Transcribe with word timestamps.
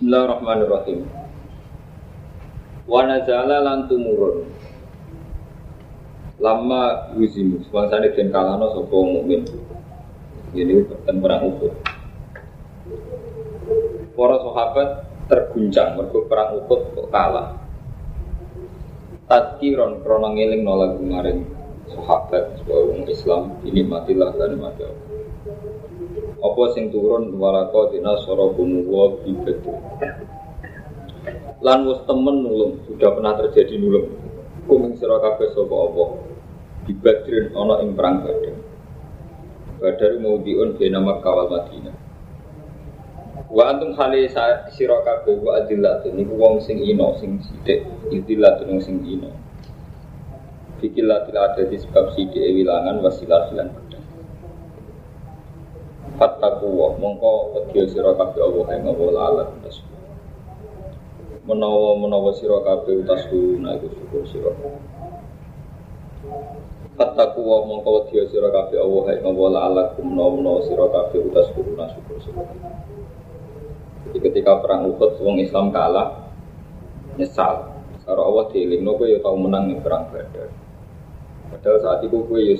Bismillahirrahmanirrahim. 0.00 1.04
Wa 2.88 3.04
nazala 3.04 3.60
lan 3.60 3.84
tumurun. 3.84 4.48
Lama 6.40 7.12
sebangsa 7.20 8.00
ini 8.00 8.16
den 8.16 8.32
kalano 8.32 8.72
sapa 8.72 8.96
mukmin. 8.96 9.44
Ini 10.56 10.88
berten 10.88 11.20
perang 11.20 11.52
Uhud. 11.52 11.72
Para 14.16 14.40
sahabat 14.40 14.88
terguncang 15.28 16.00
mergo 16.00 16.24
perang 16.24 16.64
Uhud 16.64 16.80
kok 16.96 17.12
kalah. 17.12 17.60
Tadkiron 19.28 20.00
krono 20.00 20.32
ngeling 20.32 20.64
nolak 20.64 20.96
kemarin 20.96 21.44
sahabat 21.92 22.56
sebagai 22.56 23.04
Islam 23.04 23.52
ini 23.68 23.84
matilah 23.84 24.32
dan 24.32 24.56
mati. 24.64 24.88
Apa 26.40 26.72
sing 26.72 26.88
turun 26.88 27.36
walako 27.36 27.92
dina 27.92 28.16
sorobumu 28.24 28.88
wa 28.88 29.12
bibadu. 29.20 29.76
Lan 31.60 31.84
wis 31.84 32.00
temen 32.08 32.40
nulung, 32.40 32.80
sudah 32.88 33.12
pernah 33.12 33.36
terjadi 33.36 33.76
nulung. 33.76 34.08
Kuming 34.64 34.96
sira 34.96 35.20
kabeh 35.20 35.52
sapa 35.52 35.76
apa. 35.76 36.04
Dibadrin 36.88 37.52
ana 37.52 37.84
ing 37.84 37.92
perang 37.92 38.24
Badar. 38.24 38.56
Badar 39.76 40.12
mau 40.24 40.40
diun 40.40 40.80
bena 40.80 41.04
Makkah 41.04 41.32
wal 41.36 41.48
Madinah. 41.52 41.96
Wa 43.52 43.68
antum 43.68 43.92
hale 44.00 44.24
sira 44.72 45.04
kabeh 45.04 45.36
wa 45.44 45.60
adillatun 45.60 46.16
niku 46.16 46.40
wong 46.40 46.64
sing 46.64 46.80
ino 46.80 47.20
sing 47.20 47.36
sithik, 47.44 47.84
idillatun 48.08 48.80
sing 48.80 49.04
ino. 49.04 49.28
Fikilatil 50.80 51.36
ada 51.36 51.60
di 51.68 51.76
sebab 51.76 52.16
sithik 52.16 52.40
wilangan 52.40 53.04
wasilah 53.04 53.52
lan 53.52 53.68
pedang. 53.68 53.99
Fattaku 56.20 56.68
wa 56.68 56.92
mongko 57.00 57.56
wedya 57.56 57.88
sira 57.88 58.12
kabeh 58.12 58.44
Allah 58.44 58.76
ing 58.76 58.84
Allah 58.84 59.08
lalat 59.08 59.48
utas. 59.56 59.80
Menawa 61.48 61.96
menawa 61.96 62.28
sira 62.36 62.60
kabeh 62.60 63.00
utas 63.00 63.24
guna 63.32 63.80
iku 63.80 63.88
syukur 63.88 64.22
sira. 64.28 64.52
Fattaku 67.00 67.40
wa 67.40 67.64
mongko 67.64 68.04
wedya 68.04 68.28
sira 68.28 68.52
kabeh 68.52 68.76
Allah 68.76 69.16
ing 69.16 69.24
Allah 69.24 69.48
lalat 69.48 69.88
menawa 69.96 70.30
menawa 70.36 70.60
sira 70.68 70.84
kabeh 70.92 71.24
utas 71.24 71.48
guna 71.56 71.88
syukur 71.88 72.20
sira. 72.20 72.44
Jadi 74.04 74.18
ketika 74.20 74.60
perang 74.60 74.92
Uhud 74.92 75.24
wong 75.24 75.40
Islam 75.40 75.72
kalah 75.72 76.28
nyesal. 77.16 77.80
Karo 78.04 78.28
Allah 78.28 78.44
dielingno 78.52 78.92
kowe 78.92 79.08
ya 79.08 79.24
tau 79.24 79.40
menang 79.40 79.72
perang 79.80 80.12
Badar. 80.12 80.52
Padahal 81.48 81.78
saat 81.80 82.04
itu 82.04 82.20
kowe 82.28 82.36
ya. 82.36 82.58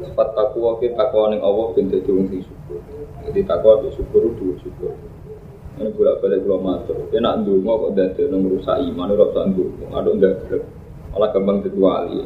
Sifat 0.00 0.28
takwa 0.32 0.80
kita 0.80 0.96
takwa 0.96 1.28
ning 1.28 1.44
Allah 1.44 1.76
ben 1.76 1.92
dadi 1.92 2.08
wong 2.08 2.32
sing 2.32 2.40
syukur. 2.40 2.80
Jadi 3.28 3.40
takwa 3.44 3.84
itu 3.84 4.00
syukur 4.00 4.32
itu 4.32 4.56
syukur. 4.64 4.96
Ini 5.76 5.92
bolak 5.92 6.24
balik 6.24 6.40
kula 6.40 6.56
matur. 6.56 6.96
Kowe 7.12 7.20
nak 7.20 7.44
ndonga 7.44 7.72
kok 7.76 7.92
dadi 7.92 8.22
nang 8.32 8.48
rusak 8.48 8.76
iman 8.80 9.12
ora 9.12 9.24
usah 9.28 9.44
ndonga. 9.52 9.86
Aduk 9.92 10.14
ndak 10.16 10.32
malah 11.12 11.28
gampang 11.36 11.56
dadi 11.60 11.76
wali. 11.76 12.20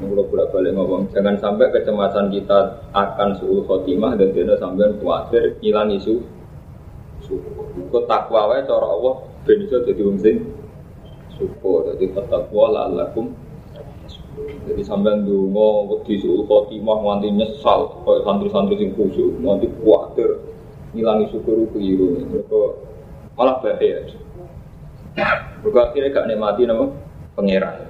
Ini 0.00 0.04
kula 0.08 0.24
bolak 0.32 0.48
balik 0.48 0.72
ngomong, 0.72 1.02
jangan 1.12 1.36
sampai 1.36 1.68
kecemasan 1.76 2.32
kita 2.32 2.88
akan 2.96 3.28
suul 3.36 3.60
khotimah 3.68 4.16
dan 4.16 4.32
tidak 4.32 4.56
sampai 4.56 4.96
khawatir 4.96 5.60
hilang 5.60 5.92
isu 5.92 6.24
syukur. 7.20 7.68
Kok 7.92 8.04
takwa 8.08 8.48
wae 8.48 8.64
cara 8.64 8.88
Allah 8.88 9.28
ben 9.44 9.60
iso 9.60 9.76
dadi 9.84 10.02
sing 10.24 10.36
syukur. 11.36 11.92
Jadi 11.92 12.16
takwa 12.16 12.72
la'allakum 12.72 13.43
jadi 14.64 14.82
sampean 14.82 15.22
dungo 15.22 15.86
wedi 15.90 16.18
suul 16.18 16.42
khotimah 16.48 16.98
nganti 17.00 17.28
nyesal 17.30 18.02
kayak 18.02 18.22
santri-santri 18.26 18.74
sing 18.80 18.90
khusyuk 18.98 19.38
nganti 19.38 19.70
kuatir 19.82 20.42
ngilangi 20.94 21.30
syukur 21.30 21.66
keliru 21.70 22.18
mereka 22.26 22.60
malah 23.34 23.58
bahaya 23.62 24.02
mereka 25.62 25.80
akhirnya 25.90 26.10
gak 26.10 26.26
nikmati 26.26 26.62
nama 26.66 26.90
pangeran. 27.38 27.86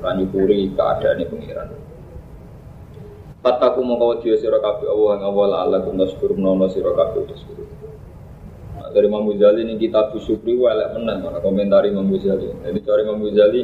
Ora 0.00 0.10
nyukuri 0.16 0.72
keadaan 0.72 1.20
pangeran. 1.28 1.68
Fataku 3.44 3.84
mongko 3.84 4.18
wedi 4.18 4.34
sira 4.40 4.58
kabeh 4.58 4.88
Allah 4.90 5.12
ing 5.20 5.22
awal 5.22 5.52
Allah 5.54 5.78
kum 5.84 6.00
taskur 6.00 6.34
menawa 6.34 6.66
sira 6.66 6.90
kabeh 6.96 7.28
taskur 7.30 7.62
dari 8.90 9.12
Imam 9.12 9.28
Ghazali 9.28 9.60
ini 9.60 9.76
kita 9.76 10.08
syukri 10.16 10.56
walek 10.56 10.96
menang 10.96 11.20
mana 11.20 11.38
komentari 11.44 11.92
Imam 11.92 12.08
Ghazali. 12.08 12.48
Jadi 12.64 12.80
dari 12.80 13.00
Imam 13.04 13.20
Ghazali 13.20 13.60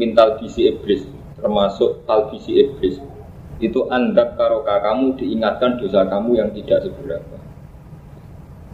mintal 0.00 0.40
visi 0.40 0.64
iblis 0.64 1.04
termasuk 1.40 2.04
talvisi 2.04 2.52
iblis. 2.60 3.00
Itu 3.60 3.92
anda 3.92 4.32
karoka 4.36 4.80
kamu 4.80 5.20
diingatkan 5.20 5.76
dosa 5.76 6.08
kamu 6.08 6.40
yang 6.40 6.48
tidak 6.56 6.80
seberapa. 6.88 7.36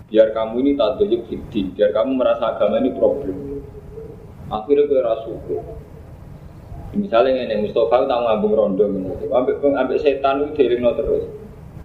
Biar 0.06 0.30
kamu 0.30 0.62
ini 0.62 0.72
tak 0.78 1.02
dojuk 1.02 1.26
fitih 1.26 1.74
biar 1.74 1.90
kamu 1.90 2.14
merasa 2.14 2.54
agama 2.54 2.78
ini 2.78 2.94
problem. 2.94 3.66
Akhirnya 4.46 4.86
gue 4.86 5.00
rasuku 5.02 5.58
misalnya 6.94 7.44
ini 7.50 7.66
Mustafa 7.66 8.06
tak 8.06 8.20
ngambung 8.24 8.54
rondo 8.56 8.86
ambek 9.34 9.58
ambek 9.58 10.00
setan 10.00 10.46
itu 10.46 10.54
diringno 10.54 10.94
terus. 10.94 11.26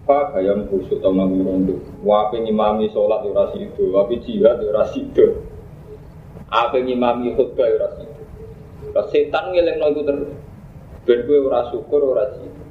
Apa 0.05 0.37
gaya 0.37 0.53
khusuk 0.69 1.01
tau 1.01 1.09
ngambung 1.09 1.41
rondo 1.41 1.75
wape 2.05 2.37
ngimami 2.37 2.93
sholat 2.93 3.25
ora 3.25 3.49
sido. 3.49 3.89
Wape 3.97 4.21
jihad 4.21 4.61
ora 4.61 4.85
sido. 4.93 5.41
Apa 6.53 6.77
ngimami 6.77 7.33
khutbah 7.33 7.65
ora 7.65 7.89
sido 8.91 9.01
setan 9.07 9.55
ngelengno 9.55 9.87
itu 9.95 10.01
terus 10.03 10.29
Ben 11.01 11.25
gue 11.25 11.39
ora 11.41 11.65
syukur 11.73 12.13
ora 12.13 12.29
sido. 12.37 12.61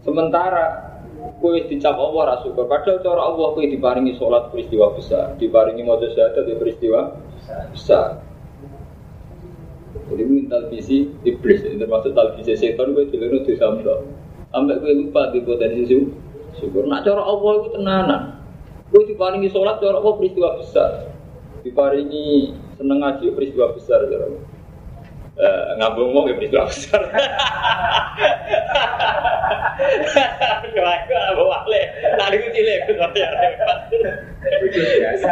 Sementara 0.00 0.96
gue 1.36 1.68
dicap 1.68 2.00
Allah 2.00 2.20
ora 2.32 2.36
syukur. 2.40 2.64
Padahal 2.64 3.04
cara 3.04 3.20
Allah 3.20 3.48
gue 3.52 3.68
diparingi 3.68 4.16
sholat 4.16 4.48
peristiwa 4.48 4.96
besar, 4.96 5.36
diparingi 5.36 5.84
maca 5.84 6.08
syahadat 6.08 6.48
di 6.48 6.54
peristiwa 6.56 7.00
besar. 7.68 8.24
Jadi 10.08 10.24
minta 10.24 10.56
visi 10.72 11.04
iblis, 11.28 11.60
termasuk 11.60 12.16
talvisi 12.16 12.56
setan 12.56 12.96
dilihat 12.96 13.44
di 13.44 13.54
samdo. 13.60 14.08
Sampai 14.48 14.80
gue 14.80 15.04
lupa 15.04 15.28
di 15.28 15.44
potensi 15.44 15.84
syukur. 16.56 16.88
Nah 16.88 17.04
cara 17.04 17.20
Allah 17.20 17.52
itu 17.60 17.68
tenanan. 17.76 18.22
Gue 18.88 19.04
diparingi 19.04 19.52
sholat 19.52 19.76
cara 19.84 20.00
Allah 20.00 20.16
peristiwa 20.16 20.56
besar. 20.56 21.12
Diparingi 21.60 22.56
seneng 22.80 23.04
ngaji 23.04 23.36
peristiwa 23.36 23.76
besar 23.76 24.08
cara 24.08 24.24
Allah. 24.24 24.57
Uh, 25.38 25.78
ngabung 25.78 26.10
mau 26.10 26.26
peristiwa 26.26 26.66
besar. 26.66 26.98
Kalau 30.74 30.90
aku 30.90 31.12
ngabung 31.14 31.46
wale, 31.46 31.82
tadi 32.18 32.36
aku 32.42 32.48
cilik 32.50 32.90
aku 32.90 33.14
ya 33.14 33.30
repot. 33.30 33.78
biasa. 34.98 35.30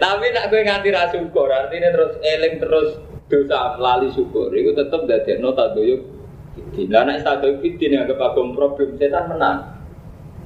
Tapi 0.00 0.24
nak 0.32 0.48
gue 0.48 0.64
nganti 0.64 0.88
ra 0.88 1.12
syukur, 1.12 1.52
artinya 1.52 1.92
terus 1.92 2.16
eling 2.24 2.56
terus 2.56 2.88
dosa 3.28 3.76
lali 3.76 4.08
syukur. 4.16 4.48
Itu 4.56 4.72
tetap 4.72 5.04
dari 5.04 5.36
nota 5.44 5.76
doyuk. 5.76 6.08
Lah 6.88 7.04
nek 7.04 7.20
satu 7.20 7.60
fitin 7.60 8.00
yang 8.00 8.08
agam 8.08 8.56
problem 8.56 8.96
setan 8.96 9.28
menang. 9.28 9.76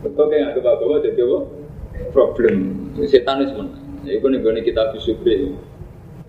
Betul 0.03 0.27
kayak 0.27 0.59
agam 0.59 0.75
agama 0.75 0.99
jadi 1.07 1.23
apa? 1.23 1.66
Problem 2.17 2.57
setan 3.05 3.45
itu 3.45 3.53
menang. 3.53 4.09
Iku 4.09 4.25
nih 4.33 4.41
gue 4.41 4.65
kita 4.65 4.89
bersyukur. 4.97 5.61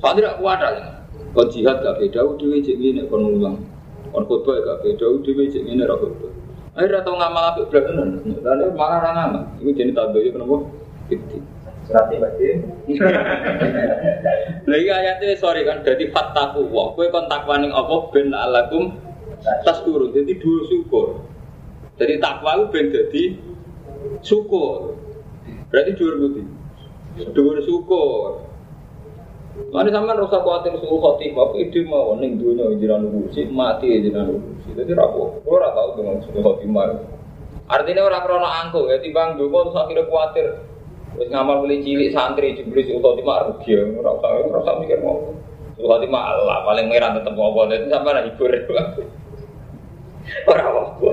Soalnya 0.04 0.20
tidak 0.20 0.36
kuat 0.44 0.60
aja. 0.60 1.08
Kon 1.32 1.48
jihad 1.48 1.80
gak 1.80 2.04
beda, 2.04 2.28
udah 2.28 2.48
wajib 2.52 2.76
ini 2.76 3.08
kon 3.08 3.24
ulang. 3.24 3.64
Kon 4.12 4.28
khutbah 4.28 4.60
gak 4.68 4.84
beda, 4.84 5.06
udah 5.08 5.32
wajib 5.32 5.64
ini 5.64 5.88
ra 5.88 5.96
khutbah. 5.96 6.32
Akhirnya 6.76 7.08
tau 7.08 7.16
ngamal 7.16 7.44
apa 7.56 7.62
bener. 7.72 8.20
Lalu 8.20 8.66
malah 8.76 9.00
ra 9.00 9.12
ngamal. 9.16 9.44
Iku 9.64 9.72
jadi 9.72 9.96
tanda 9.96 10.20
ya 10.20 10.36
kenapa? 10.36 10.68
Fitin. 11.08 11.42
Berarti 11.88 12.16
berarti. 12.20 12.44
Lagi 14.68 14.90
ayatnya 14.92 15.40
sorry 15.40 15.64
kan, 15.64 15.88
jadi 15.88 16.12
fataku 16.12 16.68
wah, 16.68 16.92
kue 17.00 17.08
kontak 17.08 17.48
waning 17.48 17.72
apa 17.72 18.12
ben 18.12 18.36
alakum 18.36 18.92
tas 19.64 19.80
turun, 19.88 20.12
jadi 20.12 20.36
dua 20.36 20.68
syukur. 20.68 21.24
Jadi 21.96 22.20
takwa 22.20 22.60
itu 22.60 22.66
ben 22.76 22.86
jadi 22.92 23.24
syukur. 24.20 25.07
Berarti 25.68 25.92
dua 26.00 26.12
putih, 26.16 26.46
dua 27.36 27.56
syukur. 27.68 28.48
Mana 29.74 29.90
sama 29.90 30.14
rasa 30.14 30.38
khawatir 30.40 30.80
suruh 30.80 31.02
khotimah, 31.02 31.50
aku 31.50 31.60
ide 31.60 31.82
mau 31.84 32.14
neng 32.14 32.38
dunia 32.38 32.72
jiran 32.78 33.10
kursi, 33.10 33.50
mati 33.50 33.90
jiran 34.00 34.30
kursi. 34.38 34.70
Jadi 34.78 34.94
rapo, 34.94 35.42
aku 35.42 35.50
ora 35.50 35.74
tahu 35.74 35.98
dengan 35.98 36.22
suruh 36.24 36.46
khotimah. 36.46 36.94
Artinya 37.68 38.08
orang 38.08 38.24
krono 38.24 38.48
angkuh 38.48 38.86
ya, 38.88 39.02
timbang 39.02 39.36
dulu 39.36 39.68
terus 39.68 39.82
akhirnya 39.82 40.08
khawatir. 40.08 40.48
Terus 41.18 41.28
ngamal 41.34 41.66
beli 41.66 41.84
cilik 41.84 42.14
santri 42.14 42.56
jeblis 42.56 42.88
suruh 42.88 43.02
khotimah 43.02 43.50
rugi 43.50 43.76
ya, 43.76 43.84
ora 43.98 44.12
usah 44.62 44.74
mikir 44.78 45.02
mau. 45.04 45.36
Suruh 45.76 45.90
khotimah 45.90 46.22
Allah 46.22 46.58
paling 46.64 46.88
merah 46.88 47.18
tetap 47.18 47.34
mau 47.34 47.52
itu 47.68 47.90
sampai 47.92 48.14
lah 48.14 48.24
hibur. 48.24 48.52
Ora 50.44 50.60
apa-apa. 50.60 51.10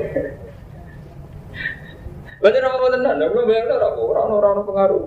Berarti 2.43 2.59
ora 2.61 2.71
apa 2.75 2.87
tenan, 2.95 3.17
ora 3.23 3.43
bayar 3.47 3.65
ora 3.79 3.89
ora 3.95 4.21
ono 4.27 4.35
ora 4.41 4.63
pengaruh. 4.63 5.03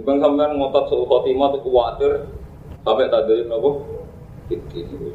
Bukan 0.00 0.16
sampean 0.16 0.56
ngotot 0.56 0.84
suruh 0.88 1.06
khotimah 1.06 1.52
itu 1.52 1.68
khawatir 1.68 2.12
sampai 2.84 3.12
tak 3.12 3.28
ada 3.28 3.34
nopo. 3.48 3.70
Itu 4.48 5.12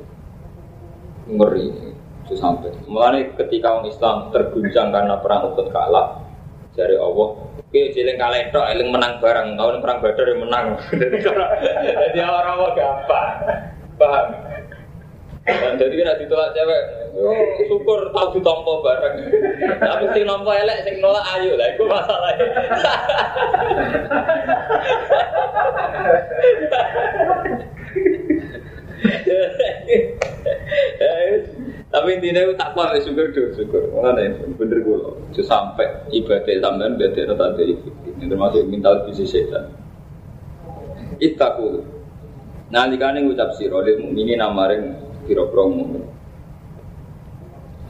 ngeri. 1.26 1.94
Itu 2.26 2.34
sampai. 2.38 2.74
Mulanya 2.86 3.34
ketika 3.38 3.78
orang 3.78 3.90
Islam 3.90 4.16
terguncang 4.30 4.94
karena 4.94 5.18
perang 5.22 5.54
Uhud 5.54 5.70
kalah, 5.74 6.26
dari 6.76 7.00
Allah, 7.00 7.28
oke 7.40 7.82
jeling 7.96 8.20
kalah 8.20 8.40
itu, 8.42 8.60
eling 8.60 8.90
menang 8.92 9.24
bareng, 9.24 9.56
tahun 9.56 9.80
perang 9.80 10.00
Badar 10.04 10.28
yang 10.28 10.40
menang. 10.44 10.66
Jadi 12.12 12.20
orang-orang 12.20 12.76
gampang, 12.76 13.32
paham? 13.96 14.28
Jadi 15.46 15.94
kena 15.94 16.18
ditolak 16.18 16.58
cewek, 16.58 16.82
oh, 17.22 17.38
syukur 17.70 18.10
tahu 18.10 18.34
ditompo 18.34 18.82
bareng. 18.82 19.30
Tapi 19.78 20.06
sing 20.18 20.26
nompo 20.26 20.50
elek, 20.50 20.82
sing 20.82 20.98
nolak 20.98 21.22
ayo 21.38 21.54
lah, 21.54 21.70
itu 21.70 21.86
masalahnya. 21.86 22.48
Tapi 31.94 32.10
intinya 32.18 32.42
itu 32.42 32.54
tak 32.58 32.74
apa, 32.74 32.98
syukur 33.06 33.30
dulu, 33.30 33.54
syukur. 33.54 33.84
Mana 33.94 34.34
bener 34.58 34.82
gue 34.82 34.98
loh. 34.98 35.14
Sampai 35.46 36.10
ibadah 36.10 36.74
beda 36.98 37.38
tanda 37.38 37.62
itu. 37.62 37.94
Ini 38.18 38.34
termasuk 38.34 38.66
mental 38.66 39.06
bisnis 39.06 39.30
setan. 39.30 39.70
Ittaku. 41.22 41.86
Nah, 42.74 42.90
dikane 42.90 43.22
ngucap 43.22 43.54
sira 43.54 43.78
lil 43.86 44.02
mukminin 44.02 44.42
namaring 44.42 45.05
pira-pira 45.26 45.64
mukmin. 45.68 46.06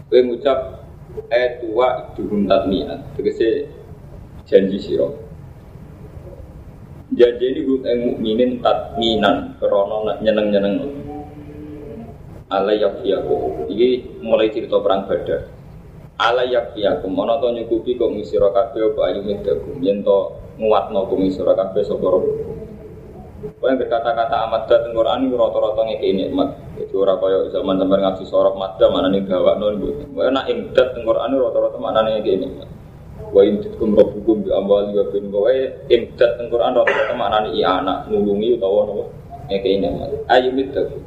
Kowe 0.10 0.20
ngucap 0.24 0.60
eh 1.30 1.60
tua 1.62 2.16
duhum 2.16 2.48
tatmian. 2.50 3.04
Tegese 3.14 3.70
janji 4.48 4.80
sira. 4.80 5.08
Janji 7.14 7.46
ini 7.46 7.60
gue 7.64 7.94
mukminin 8.02 8.52
tatminan 8.64 9.60
krana 9.62 10.18
nyeneng-nyeneng 10.26 11.06
ala 12.50 12.74
yakfiyakum 12.78 13.66
iki 13.74 14.22
mulai 14.22 14.54
cerita 14.54 14.78
perang 14.78 15.10
badar 15.10 15.50
ala 16.22 16.46
yakfiyakum 16.46 17.12
ana 17.18 17.42
to 17.42 17.50
nyukupi 17.52 17.98
kok 17.98 18.14
ngisira 18.14 18.54
kabeh 18.54 18.94
apa 18.94 19.02
ayu 19.10 19.22
medakum 19.26 19.76
yen 19.82 20.06
to 20.06 20.32
nguatno 20.62 21.10
kok 21.10 21.18
ngisira 21.20 21.54
kabeh 21.58 21.82
sapa 21.84 22.10
Kau 23.46 23.70
yang 23.70 23.78
berkata-kata 23.78 24.50
amat 24.50 24.66
dan 24.66 24.90
Quran 24.90 25.30
ini 25.30 25.38
rata-rata 25.38 25.86
ngekei 25.86 26.18
nikmat. 26.18 26.50
Orang 26.96 27.20
kaya 27.20 27.52
zaman 27.52 27.76
sampai 27.76 28.00
ngaji 28.00 28.24
sorok 28.24 28.56
madda 28.56 28.88
mana 28.88 29.12
nih 29.12 29.28
gawak 29.28 29.60
non 29.60 29.76
bu. 29.76 29.92
Kau 30.16 30.32
nak 30.32 30.48
imdat 30.48 30.96
Quran 30.96 31.30
ini 31.36 31.38
rata-rata 31.44 31.78
mana 31.78 32.00
nih 32.08 32.24
nikmat. 32.40 32.70
Wa 33.36 33.42
imditkum 33.44 34.00
rabbukum 34.00 34.48
bi 34.48 34.50
amwali 34.56 34.96
wa 34.96 35.06
bin 35.12 35.28
Kau 35.28 35.48
imdat 35.92 36.32
Quran 36.40 36.72
rata-rata 36.72 37.14
nih 37.46 37.52
iya 37.60 37.84
anak 37.84 38.08
nulungi 38.08 38.56
utawa 38.56 38.88
nopo 38.88 39.04
ngekei 39.52 39.84
nikmat. 39.84 40.10
Ayu 40.32 40.56
midakum. 40.56 41.04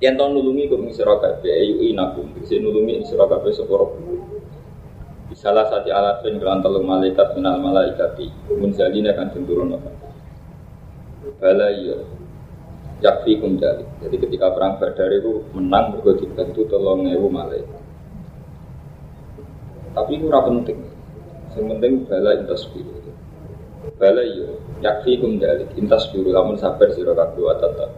Yang 0.00 0.14
tahun 0.16 0.30
nulungi 0.32 0.70
kok 0.72 0.80
mengisra 0.80 1.14
kabeh 1.20 1.52
ayu 1.52 1.74
inakum. 1.84 2.26
Bisa 2.32 2.56
nulungi 2.56 3.04
mengisra 3.04 3.28
kabeh 3.28 3.52
sapa 3.52 3.76
Salah 5.38 5.68
satu 5.70 5.92
alatun 5.92 6.40
kelan 6.40 6.64
telung 6.64 6.88
malaikat 6.88 7.36
minal 7.36 7.60
malaikati 7.60 8.26
munzalina 8.58 9.14
kan 9.14 9.30
turun 9.30 9.76
apa 9.76 9.92
bala 11.38 11.68
iya 11.70 11.94
yakfi 12.98 13.38
jali. 13.38 13.84
Jadi 14.02 14.16
ketika 14.18 14.50
perang 14.54 14.78
Badar 14.78 15.10
itu 15.14 15.46
menang 15.54 15.94
mergo 15.94 16.18
dibantu 16.18 16.66
tolong 16.66 17.06
ewu 17.06 17.30
malaikat. 17.30 17.82
Tapi 19.94 20.10
itu 20.18 20.24
ora 20.30 20.42
penting. 20.46 20.78
Yang 21.54 21.66
penting 21.74 21.92
bala 22.06 22.30
intas 22.38 22.62
biru. 22.70 22.94
Bala 23.98 24.22
iya 24.22 24.50
yakfi 24.82 25.18
kum 25.22 25.38
jali. 25.38 25.66
Intas 25.78 26.10
biru 26.10 26.34
lamun 26.34 26.58
sabar 26.58 26.90
sira 26.90 27.14
kabeh 27.14 27.42
wa 27.42 27.54
tatap. 27.58 27.90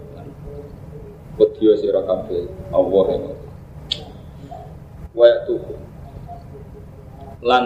Wedya 1.41 1.73
sira 1.81 2.05
kabeh 2.05 2.45
Allah 2.69 3.05
yang 3.17 3.25
Wa 5.11 5.27
lan 7.41 7.65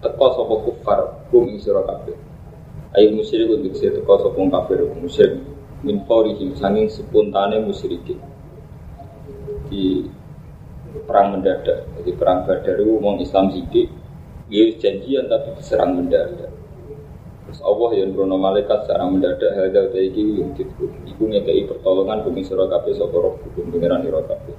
teko 0.00 0.26
sapa 0.38 0.54
kufar 0.64 0.98
kum 1.34 1.50
ing 1.50 1.58
sira 1.58 1.82
kabeh 1.82 2.14
Ayo 2.94 3.14
musyrik 3.14 3.50
untuk 3.50 3.74
saya 3.74 3.94
teko 3.98 4.14
sopong 4.22 4.50
kafir 4.54 4.86
musyrik 4.98 5.49
min 5.80 6.04
faurihim 6.04 6.52
sanging 6.56 6.88
spontane 6.92 7.64
musyrikin 7.64 8.20
di 9.70 10.04
perang 11.06 11.38
mendadak. 11.38 11.86
Jadi 12.00 12.10
perang 12.18 12.44
Badar 12.44 12.76
itu 12.82 12.98
Islam 13.22 13.46
sidik, 13.54 13.88
dia 14.50 14.64
janjian 14.76 15.30
tapi 15.30 15.54
diserang 15.56 15.96
mendadak. 15.96 16.50
Terus 17.46 17.66
Allah 17.66 17.90
yang 17.98 18.14
berono 18.14 18.38
malaikat 18.38 18.86
secara 18.86 19.10
mendadak 19.10 19.50
hadal 19.58 19.90
taiki 19.90 20.38
yang 20.38 20.54
ditku. 20.54 20.86
Iku 21.06 21.22
ngekei 21.26 21.66
pertolongan 21.66 22.22
bumi 22.22 22.46
surah 22.46 22.70
kabeh 22.70 22.94
roh 23.10 23.42
hukum 23.42 23.74
pengiran 23.74 24.06
ira 24.06 24.22
kabeh. 24.22 24.54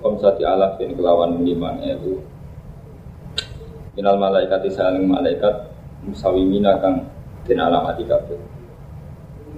Kom 0.00 0.16
sati 0.16 0.46
alaf 0.46 0.80
yang 0.80 0.96
kelawan 0.96 1.44
lima 1.44 1.76
ewu. 1.84 2.24
Minal 3.98 4.16
malaikat 4.16 4.64
saling 4.72 5.04
malaikat 5.04 5.68
musawimina 6.08 6.80
kang 6.80 7.04
den 7.44 7.60
alamat 7.60 8.00
kabeh. 8.00 8.49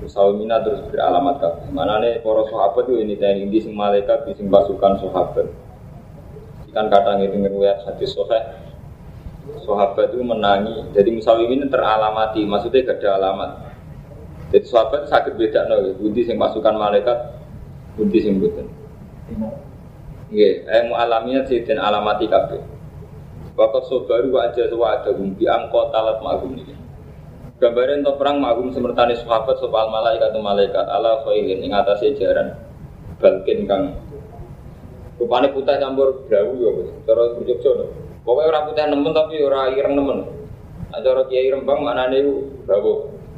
Musawimina 0.02 0.58
terus 0.66 0.82
beralamat 0.90 1.38
kabeh. 1.38 1.70
Mana 1.70 2.02
nih 2.02 2.18
para 2.20 2.42
sahabat 2.50 2.90
itu 2.90 2.94
ini 2.98 3.14
tadi 3.14 3.46
di 3.46 3.58
sing 3.62 3.72
malaikat 3.78 4.26
di 4.26 4.34
sing 4.34 4.50
pasukan 4.50 4.98
sahabat. 4.98 5.46
Kan 6.74 6.90
kadang 6.90 7.22
itu 7.22 7.36
ngeriwayat 7.38 7.86
hadis 7.86 8.16
soheh 8.16 8.42
sahabat 9.62 10.14
itu 10.14 10.22
menangi 10.22 10.94
jadi 10.94 11.10
musawimin 11.10 11.66
teralamati 11.66 12.46
maksudnya 12.46 12.86
gak 12.86 13.02
ada 13.02 13.08
alamat 13.18 13.50
jadi 14.54 14.66
sahabat 14.70 15.10
sakit 15.10 15.34
beda 15.34 15.66
no 15.66 15.98
budi 15.98 16.22
sing 16.22 16.38
pasukan 16.38 16.78
malaikat 16.78 17.18
budi 17.98 18.18
sing 18.22 18.38
bukan 18.38 18.70
Nggih, 20.32 20.64
eh 20.64 21.44
sih 21.44 21.60
dan 21.68 21.76
alamati 21.76 22.24
kabeh. 22.24 22.56
Bapak 23.52 23.84
sobaru 23.84 24.32
aja 24.40 24.64
sewa 24.64 24.96
ada 24.96 25.12
bumbi 25.12 25.44
angkot 25.44 25.92
alat 25.92 26.24
magum 26.24 26.56
ini. 26.56 26.72
Gambaran 27.62 28.02
untuk 28.02 28.18
perang 28.18 28.42
magum 28.42 28.74
semertani 28.74 29.14
sahabat 29.14 29.54
soal 29.62 29.86
malaikat 29.86 30.34
malaikat 30.34 30.82
ala 30.82 31.22
khailin 31.22 31.62
ing 31.62 31.70
atase 31.70 32.10
jaran 32.18 32.58
balkin 33.22 33.70
kang 33.70 33.94
rupane 35.14 35.46
putih 35.54 35.78
campur 35.78 36.26
brawu 36.26 36.58
ya 36.58 36.70
cara 37.06 37.38
Jogja 37.38 37.70
no. 37.78 37.86
Pokoknya 38.26 38.50
orang 38.50 38.64
putih 38.66 38.84
nemen 38.90 39.14
tapi 39.14 39.34
orang 39.46 39.78
ireng 39.78 39.94
nemen. 39.94 40.18
Nah, 40.90 40.98
cara 41.06 41.22
kiai 41.30 41.54
rembang 41.54 41.86
maknane 41.86 42.18
iku 42.18 42.34
brawu. 42.66 42.92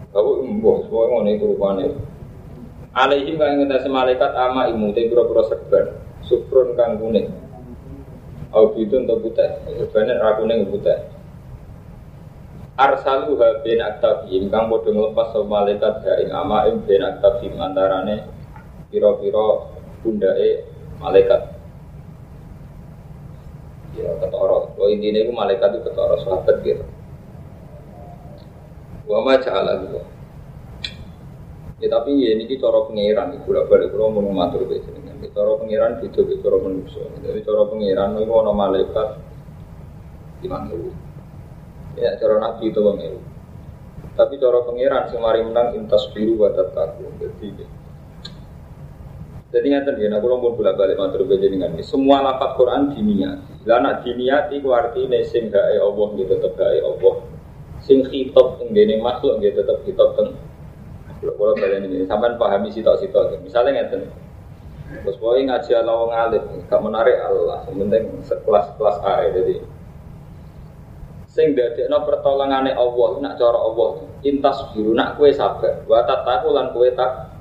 Brawu 0.08 0.30
mbok 0.40 0.88
semua 0.88 1.04
ngono 1.04 1.28
itu 1.28 1.44
rupane. 1.44 1.84
Alaihim 2.96 3.36
kang 3.36 3.60
ngetasi 3.60 3.92
malaikat 3.92 4.32
ama 4.32 4.72
imu 4.72 4.96
te 4.96 5.04
pira-pira 5.04 5.44
serban 5.52 6.00
sufrun 6.24 6.72
kang 6.80 6.96
kuning. 6.96 7.28
Au 8.56 8.72
bidun 8.72 9.04
to 9.04 9.20
putih, 9.20 9.52
serbane 9.68 10.16
ra 10.16 10.40
kuning 10.40 10.64
putih. 10.72 11.13
Arsalu 12.74 13.38
ha 13.38 13.62
bin 13.62 13.78
aktabihim 13.78 14.50
kang 14.50 14.66
padha 14.66 14.90
nglepas 14.90 15.30
sapa 15.30 15.46
malaikat 15.46 15.94
ha 16.02 16.12
ing 16.22 16.30
ama 16.34 16.66
ing 16.66 16.82
bin 16.82 17.02
aktabihim 17.06 17.54
antarane 17.62 18.26
pira-pira 18.90 19.70
pundake 20.02 20.66
malaikat. 20.98 21.54
Ya 23.94 24.10
ketara. 24.18 24.74
Kalau 24.74 24.90
intinya 24.90 25.20
itu 25.22 25.30
malaikat 25.30 25.70
itu 25.78 25.86
ketara 25.86 26.18
sahabat 26.26 26.56
gitu. 26.66 26.84
Wa 29.06 29.22
ma 29.22 29.38
ja'ala. 29.38 29.86
Ya 31.78 31.86
tapi 31.90 32.10
ya 32.18 32.34
ini 32.34 32.50
cara 32.58 32.90
pengiran, 32.90 33.38
bolak 33.44 33.70
balik 33.70 33.92
kalau 33.94 34.10
mau 34.10 34.34
matur 34.34 34.66
besok 34.66 35.04
cara 35.34 35.50
pengiran 35.58 35.98
gitu 35.98 36.22
di 36.22 36.38
cara 36.38 36.56
manusia 36.62 37.02
jadi 37.18 37.42
cara 37.42 37.66
pengiran 37.66 38.14
ada 38.14 38.52
malaikat 38.54 39.08
lima 40.46 40.58
ribu 40.70 40.94
ya 41.98 42.14
cara 42.18 42.42
nabi 42.42 42.70
itu 42.70 42.80
bang 42.80 42.98
tapi 44.14 44.38
cara 44.38 44.62
pengiran 44.62 45.10
semari 45.10 45.42
menang 45.42 45.74
intas 45.74 46.06
biru 46.14 46.38
batat 46.38 46.70
taku 46.70 47.06
jadi 47.18 47.66
jadi 49.54 49.70
nggak 49.70 50.02
ya, 50.02 50.18
aku 50.18 50.26
mau 50.34 50.50
bolak 50.50 50.74
balik 50.74 50.98
matur 50.98 51.30
dengan 51.30 51.78
ini. 51.78 51.86
Semua 51.86 52.18
lafaz 52.26 52.58
Quran 52.58 52.90
dinia. 52.90 53.38
Lah 53.62 53.78
nak 53.78 54.02
dinia 54.02 54.50
itu 54.50 54.66
artinya 54.74 55.14
sing 55.22 55.46
gawe 55.46 55.78
Allah 55.78 56.08
tetap 56.18 56.58
gawe 56.58 56.78
Allah. 56.82 57.14
Sing 57.78 58.02
khitab 58.02 58.58
teng 58.58 58.74
makhluk 58.98 59.38
gitu 59.38 59.62
tetap 59.62 59.78
khitab 59.86 60.18
teng. 60.18 60.34
Kalau 61.22 61.54
kalian 61.54 61.86
ini 61.86 62.02
sampai 62.10 62.34
pahami 62.34 62.74
sitok-sitok. 62.74 63.46
Misalnya 63.46 63.86
ngeten. 63.86 64.10
Terus 65.06 65.16
boy 65.22 65.46
ngaji 65.46 65.70
Allah 65.70 65.96
wong 66.02 66.12
alim, 66.12 66.44
gak 66.68 66.80
menarik 66.82 67.16
Allah, 67.18 67.66
penting 67.66 68.04
sekelas-kelas 68.26 68.98
ae 69.02 69.26
jadi. 69.32 69.54
Sing 71.34 71.58
dadekno 71.58 72.06
pertolongane 72.06 72.70
Allah 72.78 73.10
nak 73.18 73.34
cara 73.34 73.58
Allah, 73.58 74.06
intas 74.22 74.70
biru 74.70 74.94
nak 74.94 75.18
kue 75.18 75.34
sabar, 75.34 75.82
wa 75.82 76.06
tataku 76.06 76.54
lan 76.54 76.70
kue 76.70 76.94
tak 76.94 77.34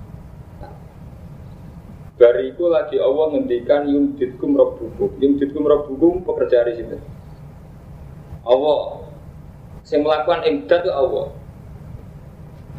Bariku 2.13 2.69
lagi 2.69 3.01
Allah 3.01 3.33
ngendikan 3.33 3.89
yumditkum 3.89 4.53
rabbukum. 4.53 5.17
Yumditkum 5.17 5.65
rabbukum 5.65 6.21
pekerjaan 6.21 6.69
di 6.69 6.73
situ. 6.77 6.97
Allah 8.45 9.01
yang 9.89 10.01
melakukan 10.05 10.45
imdad 10.45 10.81
itu 10.85 10.91
Allah. 10.93 11.25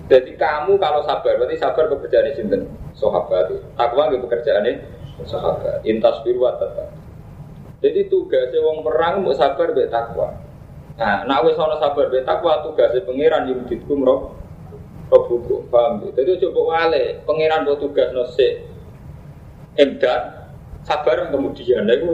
Jadi 0.06 0.38
kamu 0.38 0.78
kalau 0.78 1.02
sabar, 1.02 1.34
berarti 1.34 1.56
sabar 1.58 1.90
pekerjaan 1.90 2.30
di 2.30 2.34
sini. 2.36 2.58
Sahabat, 2.94 3.50
takwa 3.74 4.06
nggak 4.06 4.22
pekerjaan 4.22 4.64
ini. 4.70 4.72
Sahabat, 5.26 5.82
intas 5.82 6.22
biru 6.22 6.46
tetap. 6.54 6.94
Jadi 7.82 8.06
tugasnya 8.08 8.62
wong 8.62 8.86
perang 8.86 9.26
mau 9.26 9.34
sabar 9.34 9.74
mbek 9.74 9.90
takwa. 9.90 10.43
Nah, 10.94 11.26
nak 11.26 11.42
wis 11.42 11.58
ana 11.58 11.74
sabar 11.82 12.06
mbek 12.06 12.22
takwa 12.22 12.62
tugasnya 12.62 13.02
pangeran 13.02 13.50
ditkum 13.66 14.06
roh 14.06 14.30
roh 15.10 15.22
hukum. 15.26 15.66
Paham 15.66 16.06
ya? 16.06 16.22
Jadi 16.22 16.46
coba 16.46 16.60
wale 16.70 17.18
pangeran 17.26 17.66
buat 17.66 17.82
tugas 17.82 18.14
nose 18.14 18.62
emdat 19.74 20.54
sabar 20.86 21.34
kemudian 21.34 21.82
lha 21.82 21.94
iku 21.98 22.12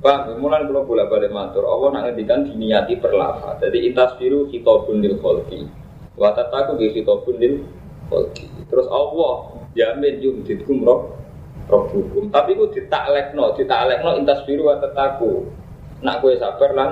Pak, 0.00 0.40
mulai 0.40 0.64
kalau 0.64 0.88
bolak 0.88 1.12
balik 1.12 1.28
matur, 1.28 1.68
Allah 1.68 1.92
nak 1.92 2.02
ngendikan 2.08 2.48
diniati 2.48 2.96
perlafa. 2.96 3.60
Jadi 3.60 3.84
intas 3.84 4.16
biru 4.16 4.48
hitobun 4.48 5.04
lil 5.04 5.20
kholki, 5.20 5.68
watataku 6.16 6.80
bi 6.80 6.88
hitobun 6.96 7.36
lil 7.36 7.68
kholki. 8.08 8.48
Terus 8.72 8.88
Allah 8.88 9.60
jamin 9.76 10.24
yum 10.24 10.40
ditkum 10.40 10.88
roh 10.88 11.20
roh 11.68 11.84
hukum. 11.92 12.32
Tapi 12.32 12.56
ku 12.56 12.72
ditaklekno, 12.72 13.52
ditaklekno 13.52 14.16
intas 14.24 14.40
biru 14.48 14.72
watataku. 14.72 15.52
Nak 16.00 16.24
kue 16.24 16.32
sabar 16.40 16.72
lan 16.72 16.90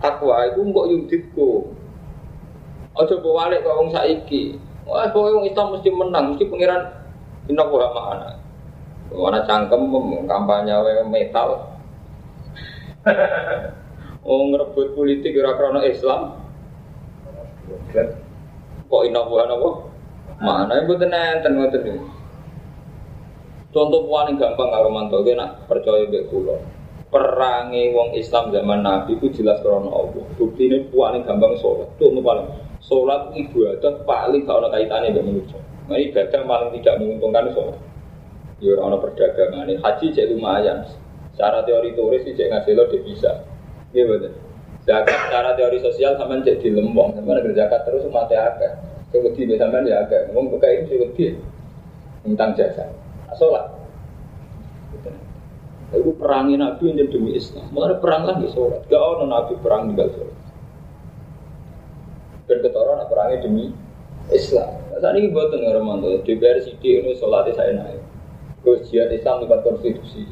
takwa 0.00 0.46
itu 0.48 0.60
mbok 0.62 0.86
yum 0.92 1.02
ditku. 1.08 1.72
Ojo 2.96 3.14
balik 3.20 3.64
kok 3.64 3.76
wong 3.76 3.88
saiki. 3.92 4.56
Wah, 4.86 5.10
pokoknya 5.10 5.36
wong 5.36 5.46
Islam 5.50 5.66
mesti 5.74 5.90
menang, 5.90 6.24
mesti 6.32 6.44
pangeran 6.46 6.82
inna 7.50 7.64
wa 7.66 7.90
ma'ana. 7.90 8.30
Mana 9.10 9.42
cangkem 9.46 9.86
kampanye 10.26 10.74
metal, 11.06 11.76
oh 14.26 14.42
ngerebut 14.50 14.98
politik 14.98 15.38
ora 15.38 15.54
krono 15.54 15.80
Islam. 15.82 16.34
Kok 18.86 19.02
inovuan 19.06 19.50
apa? 19.50 19.70
Mana 20.42 20.72
yang 20.78 20.86
buat 20.90 21.02
nenten 21.06 21.52
ngoten. 21.58 22.02
Contoh 23.70 24.08
paling 24.08 24.40
gampang 24.40 24.68
karo 24.72 24.88
mantu 24.88 25.20
nak 25.36 25.68
percaya 25.68 26.06
mbek 26.08 26.32
kula. 26.32 26.56
Perangi 27.06 27.94
wong 27.94 28.18
Islam 28.18 28.50
zaman 28.50 28.82
Nabi 28.82 29.14
itu 29.14 29.30
jelas 29.30 29.62
krono 29.62 29.94
Allah. 29.94 30.26
Bukti 30.34 30.66
ini 30.66 30.90
paling 30.90 31.22
gampang 31.22 31.54
sholat. 31.62 31.86
Contoh 32.02 32.18
paling 32.18 32.46
sholat 32.82 33.30
ibadah 33.30 34.02
paling 34.02 34.42
gak 34.42 34.58
ada 34.58 34.68
kaitannya 34.74 35.14
dengan 35.14 35.38
manusia. 35.38 35.60
Nah 35.86 35.98
ibadah 36.02 36.40
paling 36.42 36.68
tidak 36.82 36.94
menguntungkan 36.98 37.54
sholat. 37.54 37.78
Ya 38.58 38.72
orang 38.74 38.98
perdagangan 38.98 39.70
haji 39.70 40.06
jadi 40.10 40.34
lumayan. 40.34 40.82
Secara 41.36 41.62
teori 41.62 41.92
turis 41.92 42.24
sih 42.24 42.32
cek 42.32 42.48
ngasih 42.48 42.72
lo 42.74 42.88
dia 42.90 43.00
bisa. 43.04 43.32
Iya 43.92 44.04
betul. 44.08 44.32
Zakat 44.88 45.18
secara 45.28 45.50
teori 45.54 45.78
sosial 45.84 46.16
sama 46.16 46.40
cek 46.40 46.64
di 46.64 46.72
lembong, 46.72 47.12
sama 47.12 47.36
ada 47.36 47.52
zakat 47.52 47.84
terus 47.84 48.08
mati 48.08 48.34
agak. 48.34 48.82
Sebeti 49.12 49.44
sama 49.60 49.84
ya 49.84 50.02
agak. 50.02 50.32
Ngomong 50.32 50.56
buka 50.56 50.66
ini 50.66 50.88
sebeti. 50.88 51.36
Tentang 52.24 52.56
jasa. 52.56 52.88
Sholat. 53.36 53.76
Itu 55.94 56.10
perangi 56.18 56.58
Nabi 56.58 56.90
yang 56.90 57.06
demi 57.06 57.38
Islam. 57.38 57.70
Mulai 57.70 58.02
perang 58.02 58.26
lagi 58.26 58.50
sholat. 58.50 58.82
Gak 58.90 58.98
ada 58.98 59.24
Nabi 59.26 59.54
perang 59.62 59.86
tinggal 59.86 60.10
sholat. 60.10 60.38
Dan 62.46 62.58
ketoran 62.62 63.06
perangnya 63.06 63.38
demi 63.46 63.70
Islam. 64.34 64.82
Nah, 64.90 64.98
saat 64.98 65.14
ini 65.14 65.30
buat 65.30 65.54
dengar 65.54 65.78
mantu. 65.78 66.18
DPR 66.26 66.58
CD 66.58 67.02
ini 67.02 67.14
sholatnya 67.14 67.54
saya 67.54 67.72
naik. 67.78 68.02
Terus 68.66 68.90
jihad 68.90 69.14
Islam 69.14 69.46
lewat 69.46 69.62
konstitusi. 69.62 70.26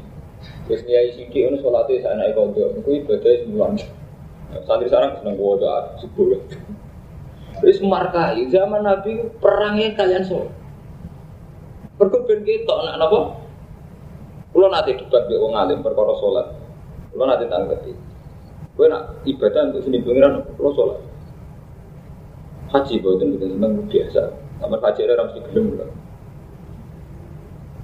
Terus 0.67 0.83
niai 0.83 1.15
siki 1.15 1.39
ini 1.47 1.63
sholatnya 1.63 2.03
saya 2.03 2.15
naik 2.19 2.35
kodo. 2.35 2.75
Itu 2.75 2.89
ibadahnya 2.91 3.47
sembilan. 3.47 3.71
Santri 4.67 4.87
sekarang 4.91 5.23
seneng 5.23 5.39
kodo 5.39 5.67
sepuluh. 6.03 6.39
Terus 7.63 7.79
markai 7.79 8.43
zaman 8.51 8.83
Nabi 8.83 9.31
perangnya 9.39 9.95
kalian 9.95 10.23
sholat. 10.27 10.51
Berkebun 11.95 12.43
kita 12.43 12.75
nak 12.75 13.07
apa? 13.07 13.44
Kalau 14.55 14.71
nanti 14.71 14.95
debat 14.95 15.27
di 15.27 15.35
orang 15.35 15.67
alim 15.67 15.83
perkara 15.83 16.15
sholat. 16.15 16.47
Kalau 17.11 17.27
nanti 17.27 17.43
tanggapi. 17.51 17.91
Gue 18.79 18.87
nak 18.87 19.19
ibadah 19.27 19.67
untuk 19.67 19.83
sini 19.83 19.99
pengiran, 19.99 20.47
kalau 20.55 20.71
sholat. 20.71 20.99
Haji 22.71 23.03
gue 23.03 23.13
itu 23.19 23.25
seneng 23.35 23.83
biasa. 23.91 24.23
Sama 24.63 24.79
haji 24.79 25.01
ada 25.03 25.19
ramsi 25.19 25.43
gelem. 25.51 25.91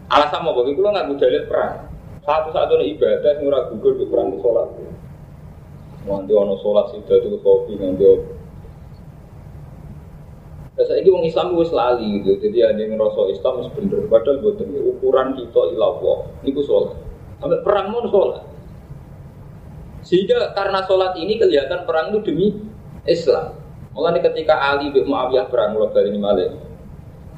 Alasan 0.08 0.48
mau 0.48 0.56
bagi 0.56 0.72
gue 0.72 0.88
nggak 0.88 1.12
dalil 1.20 1.44
perang. 1.52 1.92
Satu-satunya 2.24 2.86
ibadah 2.96 3.34
ora 3.44 3.60
gugur 3.68 4.00
di 4.00 4.08
perang 4.08 4.40
sholat. 4.40 4.72
Nanti 6.08 6.32
ono 6.32 6.56
sholat 6.64 6.96
sih 6.96 7.04
itu 7.04 7.36
kopi 7.44 7.76
nanti 7.76 8.08
Biasa 10.82 10.98
ini 10.98 11.14
orang 11.14 11.30
Islam 11.30 11.48
itu 11.54 11.78
lali 11.78 12.10
gitu, 12.26 12.32
jadi 12.42 12.74
ada 12.74 12.82
yang 12.82 12.98
ngerasa 12.98 13.22
Islam 13.30 13.54
itu 13.62 13.70
bener. 13.78 14.02
Padahal 14.10 14.42
buat 14.42 14.58
ukuran 14.66 15.38
kita 15.38 15.62
ilawah, 15.78 16.26
itu 16.42 16.58
sholat. 16.66 16.98
Sampai 17.38 17.62
perang 17.62 17.94
mau 17.94 18.02
sholat. 18.10 18.42
Sehingga 20.02 20.58
karena 20.58 20.82
sholat 20.90 21.14
ini 21.22 21.38
kelihatan 21.38 21.86
perang 21.86 22.10
itu 22.10 22.26
demi 22.26 22.58
Islam. 23.06 23.54
Mulai 23.94 24.26
ketika 24.26 24.58
Ali 24.58 24.90
bin 24.90 25.06
Muawiyah 25.06 25.54
perang 25.54 25.78
mulai 25.78 25.94
dari 25.94 26.10
ini 26.10 26.18
malah. 26.18 26.50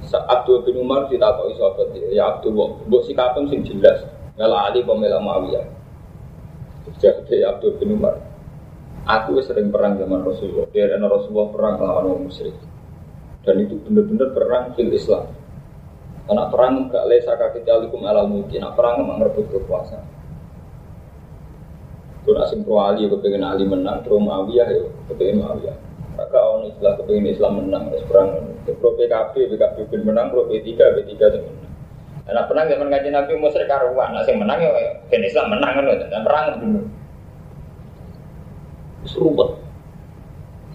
Abdul 0.07 0.63
bin 0.63 0.79
Umar 0.79 1.11
ditakoki 1.11 1.59
sahabat 1.59 1.91
ya 2.15 2.23
Abdul, 2.39 2.55
mbok 2.87 3.03
sikapem 3.03 3.51
sing 3.51 3.67
jelas. 3.67 4.07
Mela 4.39 4.71
Ali 4.71 4.87
pemela 4.87 5.19
Muawiyah. 5.19 5.67
Jadi 6.95 7.43
Abdul 7.43 7.75
bin 7.75 7.99
Umar. 7.99 8.23
Aku 9.03 9.35
sering 9.43 9.67
perang 9.67 9.99
zaman 9.99 10.23
Rasulullah. 10.23 10.63
Dia 10.71 10.95
Rasulullah 10.95 11.51
perang 11.51 11.75
lawan 11.75 12.07
orang 12.07 12.31
musyrik. 12.31 12.55
Dan 13.43 13.55
itu 13.59 13.75
benar-benar 13.83 14.31
perang 14.31 14.65
fil 14.73 14.91
Islam. 14.91 15.27
Karena 16.23 16.47
perang 16.47 16.87
gak 16.87 17.05
lesa 17.11 17.35
kaki 17.35 17.67
jalikum 17.67 18.07
alal 18.07 18.31
mungkin. 18.31 18.63
Nah, 18.63 18.71
perang 18.71 19.03
memang 19.03 19.19
merebut 19.19 19.51
kekuasaan. 19.51 20.07
Kalau 22.23 22.39
asing 22.39 22.63
pro 22.63 22.79
Ali, 22.79 23.11
kepengen 23.11 23.43
Ali 23.43 23.67
menang, 23.67 23.99
pro 23.99 24.15
Muawiyah 24.15 24.67
ya, 24.71 24.87
kepengen 25.11 25.43
Muawiyah. 25.43 25.75
Maka 26.15 26.39
orang 26.39 26.71
istilah 26.71 26.95
kepengen 26.95 27.27
Islam 27.27 27.59
menang, 27.59 27.91
terus 27.91 28.07
perang. 28.07 28.29
Pro 28.63 28.95
PKB, 28.95 29.51
PKB 29.51 29.75
bin 29.91 30.07
menang, 30.07 30.31
pro 30.31 30.47
P3, 30.47 30.71
P3 30.71 31.11
itu 31.11 31.39
menang. 31.43 31.71
Karena 32.23 32.47
perang 32.47 32.65
zaman 32.71 32.87
ngaji 32.87 33.09
Nabi 33.11 33.31
musyrik 33.35 33.67
karuan, 33.67 34.15
nah 34.15 34.23
menang 34.23 34.59
ya 34.63 34.71
Islam 35.11 35.51
menang 35.51 35.71
kan, 35.75 35.83
dan 36.07 36.21
perang 36.23 36.45
dulu. 36.63 36.81
Serubet. 39.03 39.62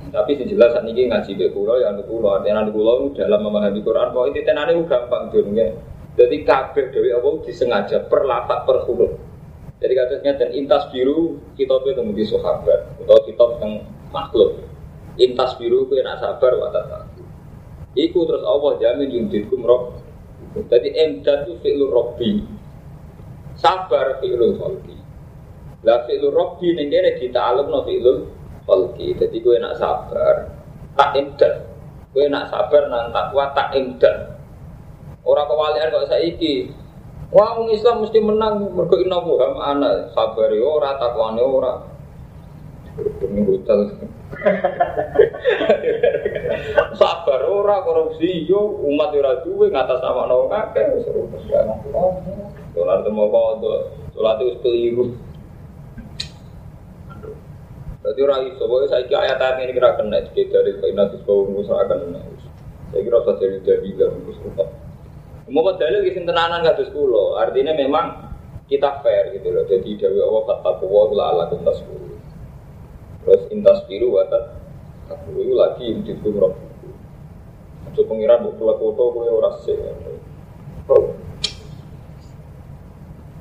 Tapi 0.09 0.41
sih 0.41 0.49
jelas 0.49 0.73
saat 0.73 0.89
ini 0.89 1.09
ngaji 1.09 1.37
ke 1.37 1.53
pulau 1.53 1.77
yang 1.77 2.01
di 2.01 2.05
pulau, 2.09 2.41
artinya 2.41 2.65
di 2.65 2.73
pulau 2.73 3.13
dalam 3.13 3.45
memahami 3.45 3.81
Quran, 3.85 4.09
bahwa 4.17 4.27
itu 4.33 4.41
tenane 4.41 4.73
gampang 4.89 5.29
dunia. 5.29 5.69
Jadi 6.19 6.43
kabeh 6.43 6.91
dewi 6.91 7.15
Allah 7.15 7.35
disengaja 7.47 8.03
per 8.09 8.27
latak 8.27 8.67
per 8.67 8.83
huruf. 8.89 9.13
Jadi 9.79 9.95
katanya 9.95 10.33
dan 10.43 10.51
intas 10.51 10.91
biru 10.91 11.39
kitab 11.55 11.87
itu 11.87 11.95
kemudian 11.95 12.27
sahabat 12.27 12.99
atau 12.99 13.23
kitab 13.23 13.63
yang 13.63 13.87
makhluk. 14.11 14.59
Intas 15.15 15.55
biru 15.55 15.87
itu 15.87 16.03
nak 16.03 16.19
sabar 16.19 16.59
watak 16.59 17.07
Iku 17.95 18.27
terus 18.27 18.43
Allah 18.43 18.79
jamin 18.83 19.11
yudhidkum 19.11 19.63
roh. 19.63 19.95
Jadi 20.59 20.91
emdad 20.99 21.47
itu 21.47 21.55
fi'lu 21.63 21.87
robbi. 21.91 22.43
Sabar 23.55 24.19
fi'lu 24.19 24.59
khalqi. 24.59 24.99
Lah 25.87 26.03
fi'lu 26.07 26.35
robbi 26.35 26.75
ini 26.75 26.91
kita 27.19 27.39
alam 27.39 27.71
no 27.71 27.87
fi'lu 27.87 28.38
Falki, 28.69 29.17
jadi 29.17 29.33
gue 29.33 29.57
nak 29.65 29.81
sabar, 29.81 30.45
tak 30.93 31.17
imdan. 31.17 31.65
Gue 32.13 32.29
nak 32.29 32.53
sabar 32.53 32.93
nang 32.93 33.09
takwa 33.09 33.49
tak 33.57 33.73
imdan. 33.73 34.37
Orang 35.25 35.49
kewalian 35.49 35.89
kok 35.89 36.13
saiki. 36.13 36.69
Wah, 37.33 37.57
orang 37.57 37.73
Islam 37.73 38.05
mesti 38.05 38.21
menang 38.21 38.73
mergo 38.73 38.97
inna 38.97 39.21
buham 39.21 39.61
ana 39.61 40.09
sabar 40.13 40.49
ora 40.53 41.01
takwane 41.01 41.43
ora. 41.45 41.75
Demi 43.21 43.45
hotel. 43.45 43.93
sabar 47.01 47.41
ora 47.49 47.85
korupsi 47.85 48.49
yo 48.49 48.81
umat 48.85 49.13
ora 49.13 49.45
duwe 49.45 49.69
ngatas 49.69 50.01
sama 50.01 50.29
akeh 50.29 51.05
seru. 51.05 51.29
Dolar 52.73 53.05
temu 53.05 53.29
kok, 53.33 53.53
dolar 54.13 54.37
itu 54.41 54.57
keliru. 54.65 55.28
Jadi 57.99 58.21
orang 58.23 58.47
iso, 58.47 58.63
pokoknya 58.63 58.89
saya 58.95 59.03
kira 59.11 59.21
ayat 59.27 59.39
ayat 59.43 59.57
ini 59.67 59.73
kira 59.75 59.91
kena 59.99 60.23
jadi 60.31 60.43
dari 60.55 60.71
kainat 60.79 61.19
itu 61.19 61.27
kau 61.27 61.51
akan 61.51 61.99
kena. 61.99 62.21
Saya 62.95 63.01
kira 63.03 63.19
saja 63.27 63.43
dari 63.43 63.59
dari 63.67 63.91
dari 63.99 64.19
musuh 64.23 64.53
Mau 65.49 65.65
dalil 65.75 66.05
kisah 66.05 66.29
tenanan 66.29 66.61
terus 66.77 66.93
kulo, 66.93 67.41
artinya 67.41 67.73
memang 67.75 68.31
kita 68.71 69.01
fair 69.03 69.35
gitu 69.35 69.51
loh. 69.51 69.65
Jadi 69.67 69.97
dari 69.99 70.21
Allah 70.21 70.73
gula 70.79 71.25
ala 71.33 71.45
kuntas 71.51 71.83
kulo. 71.83 72.21
Terus 73.25 73.43
intas 73.51 73.83
biru 73.91 74.15
watat 74.15 74.57
aku 75.11 75.41
itu 75.43 75.57
lagi 75.59 75.87
di 76.05 76.13
kumroh. 76.23 76.55
Coba 77.97 78.15
pengiran 78.15 78.45
buat 78.47 78.55
pulau 78.61 78.77
foto 78.79 79.03
gue 79.17 79.27
orang 79.27 79.57
sih. 79.65 79.75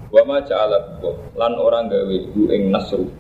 Wama 0.08 0.40
ja'ala 0.48 0.98
lan 1.36 1.54
orang 1.60 1.92
gawe 1.92 2.16
ibu 2.16 2.48
ing 2.48 2.72
nasru 2.72 3.12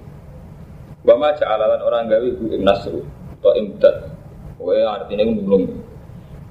Wama 1.07 1.31
ja'alalan 1.39 1.79
orang 1.79 2.11
gawe 2.11 2.27
bu 2.35 2.51
ing 2.51 2.67
nasru 2.67 2.99
atau 3.39 3.55
imdad. 3.55 4.11
Kowe 4.59 4.75
artinya 4.75 5.23
belum. 5.23 5.63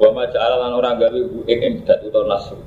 Wama 0.01 0.33
ja'alalan 0.33 0.73
orang 0.73 0.97
gawe 0.97 1.21
bu 1.29 1.45
ing 1.45 1.61
imdad 1.61 2.01
atau 2.09 2.25
nasru. 2.25 2.61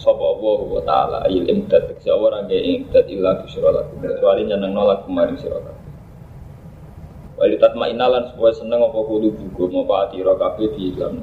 sapa 0.00 0.24
Allah 0.24 0.60
wa 0.64 0.80
taala 0.80 1.20
il 1.28 1.44
imdad 1.44 1.92
tekse 1.92 2.08
ora 2.08 2.40
nggih 2.48 2.80
imdad 2.80 3.04
illa 3.12 3.36
bisyra 3.44 3.68
lakum 3.68 4.00
kecuali 4.00 4.48
nyeneng 4.48 4.72
nolak 4.72 5.04
kemarin 5.04 5.36
sira 5.36 5.60
kabeh 5.60 5.88
Wali 7.36 7.56
tatma 7.60 7.88
inalan 7.88 8.28
supaya 8.32 8.52
seneng 8.52 8.84
apa 8.84 8.96
kudu 9.00 9.32
buku 9.32 9.64
mau 9.72 9.88
ati 9.96 10.20
ira 10.20 10.36
kabeh 10.36 10.72
di 10.76 10.92
dalam 10.96 11.20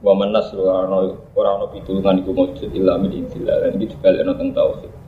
Wa 0.00 0.16
man 0.16 0.30
nasru 0.30 0.64
ora 0.66 1.50
ana 1.54 1.66
pitulungan 1.70 2.22
iku 2.22 2.30
mujud 2.30 2.70
illa 2.70 2.94
min 2.96 3.10
indillah 3.10 3.66
lan 3.66 3.74
iki 3.76 3.94
dibalekno 3.94 4.32
teng 4.38 4.54
tauhid 4.54 4.99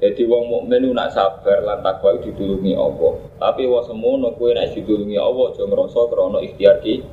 jadi 0.00 0.24
wong 0.24 0.48
mukmin 0.48 0.96
nak 0.96 1.12
sabar 1.12 1.60
lan 1.60 1.84
takwa 1.84 2.16
ditulungi 2.24 2.72
Allah. 2.72 3.20
Tapi 3.36 3.68
wong 3.68 3.84
semono 3.84 4.32
kowe 4.32 4.48
nek 4.48 4.72
ditulungi 4.72 5.20
Allah 5.20 5.52
aja 5.52 5.62
ngrasa 5.68 6.00
krana 6.08 6.40
ikhtiar 6.40 6.80
ki 6.80 7.04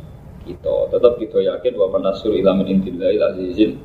kita. 0.47 0.75
Tetap 0.95 1.19
kita 1.19 1.43
yakin 1.43 1.75
bahwa 1.75 1.99
nasur 1.99 2.31
ila 2.31 2.55
min 2.55 2.79
indillahil 2.79 3.23
azizin. 3.27 3.75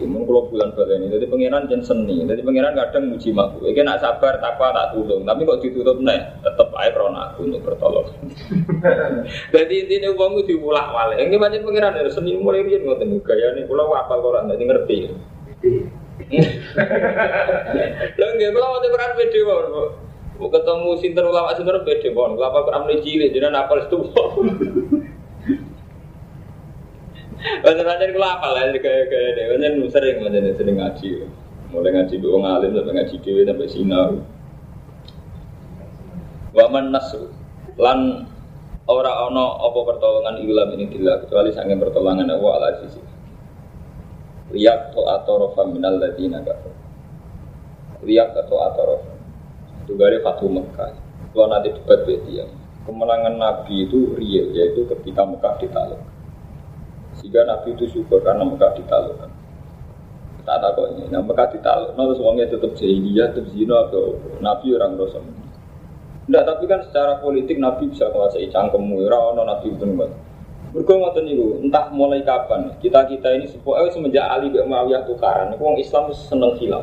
Mun 0.00 0.24
kula 0.24 0.48
bulan 0.48 0.72
baleni. 0.72 1.12
Jadi 1.12 1.28
pangeran 1.28 1.68
jen 1.68 1.84
seni. 1.84 2.24
Jadi 2.24 2.40
pangeran 2.40 2.72
kadang 2.72 3.12
muji 3.12 3.28
makhluk. 3.30 3.68
Iki 3.68 3.84
nak 3.84 4.00
sabar 4.00 4.40
takwa 4.40 4.72
tak 4.72 4.96
tulung. 4.96 5.22
Tapi 5.28 5.44
kok 5.44 5.60
ditutup 5.60 6.00
nih, 6.00 6.18
tetep 6.40 6.68
ae 6.80 6.90
krana 6.96 7.30
aku 7.30 7.46
untuk 7.46 7.62
bertolong. 7.62 8.08
Jadi 9.54 9.74
intine 9.84 10.16
wong 10.16 10.40
ku 10.40 10.42
diulah 10.48 10.90
wale. 10.96 11.20
Ini 11.20 11.36
pancen 11.36 11.62
pangeran 11.62 12.00
seni 12.08 12.40
mulai 12.40 12.64
riyen 12.64 12.88
ngoten 12.88 13.20
gayane 13.20 13.68
kula 13.68 13.84
apal 14.00 14.18
Quran 14.24 14.48
dadi 14.48 14.64
ngerti. 14.64 14.98
Lha 18.18 18.26
nggih 18.34 18.48
kula 18.50 18.66
wonten 18.72 18.90
Quran 18.90 19.12
pede 19.18 19.40
Bu. 19.44 19.54
Mau 20.34 20.50
ketemu 20.50 20.90
sinten 20.98 21.24
ulama 21.30 21.54
sinten 21.54 21.82
pede 21.86 22.08
mawon. 22.10 22.34
Kula 22.34 22.48
Quran 22.50 22.80
mulai 22.86 23.02
cilik 23.02 23.30
jenengan 23.30 23.64
apal 23.66 23.84
itu. 23.84 23.98
Bener-bener 27.62 28.08
kula 28.14 28.28
apal 28.40 28.50
lah 28.56 28.64
gaya-gaya 28.74 29.28
deh. 29.36 29.44
Bener 29.54 29.70
sering 29.92 30.16
bener 30.24 30.42
sering 30.58 30.76
ngaji. 30.80 31.08
Mulai 31.70 31.90
ngaji 31.90 32.14
dua 32.22 32.36
ngalim 32.38 32.70
sampai 32.78 32.94
ngaji 32.98 33.14
dewi 33.22 33.42
sampai 33.46 33.66
sinau. 33.70 34.10
Waman 36.54 36.94
nasu 36.94 37.34
lan 37.74 38.30
ora 38.86 39.26
ono 39.26 39.58
apa 39.58 39.78
pertolongan 39.82 40.38
ilam 40.38 40.70
ini 40.78 40.86
tidak 40.92 41.26
kecuali 41.26 41.50
sange 41.50 41.74
pertolongan 41.74 42.30
Allah 42.30 42.52
ala 42.54 42.68
sisi 42.78 43.13
riak 44.54 44.94
to 44.94 45.02
atorofa 45.02 45.66
minal 45.66 45.98
ladina 45.98 46.38
kafir. 46.46 46.72
Riak 48.06 48.38
atau 48.38 48.62
atorofa 48.62 49.12
itu 49.84 49.92
dari 49.98 50.22
Fatu 50.22 50.46
Mekah. 50.46 50.94
Kalau 51.34 51.50
nanti 51.50 51.74
debat 51.74 52.06
dia. 52.06 52.46
Kemenangan 52.86 53.34
Nabi 53.40 53.88
itu 53.88 54.14
real 54.14 54.54
yaitu 54.54 54.86
ketika 54.86 55.24
Mekah 55.24 55.56
ditakluk 55.56 56.04
sehingga 57.18 57.46
Nabi 57.46 57.72
itu 57.72 57.88
syukur 57.88 58.20
karena 58.20 58.42
Mekah 58.44 58.74
ditakluk 58.76 59.16
tak 60.44 60.60
kok 60.76 60.86
ini 60.92 61.08
nah 61.08 61.24
Mekah 61.24 61.48
ditakluk 61.56 61.96
nah 61.96 62.04
terus 62.04 62.20
tetap 62.52 62.72
jahiliyah 62.76 63.32
tetap 63.32 63.48
zina 63.54 63.88
atau 63.88 64.18
Nabi 64.44 64.76
orang 64.76 64.98
dosa 64.98 65.18
Enggak, 66.24 66.48
tapi 66.48 66.64
kan 66.64 66.80
secara 66.88 67.20
politik 67.20 67.60
Nabi 67.60 67.92
bisa 67.92 68.08
menguasai 68.08 68.48
cangkemmu, 68.48 68.96
orang 69.12 69.44
Nabi 69.44 69.76
itu 69.76 69.84
mereka 70.74 70.90
ngoten 70.90 71.22
niku, 71.22 71.62
entah 71.62 71.86
mulai 71.94 72.26
kapan 72.26 72.74
kita 72.82 73.06
kita 73.06 73.30
ini 73.38 73.46
sepuh 73.46 73.78
semenjak 73.94 74.26
Ali 74.26 74.50
bin 74.50 74.66
Muawiyah 74.66 75.06
tukaran, 75.06 75.54
wong 75.54 75.78
Islam 75.78 76.10
seneng 76.10 76.58
khilaf. 76.58 76.82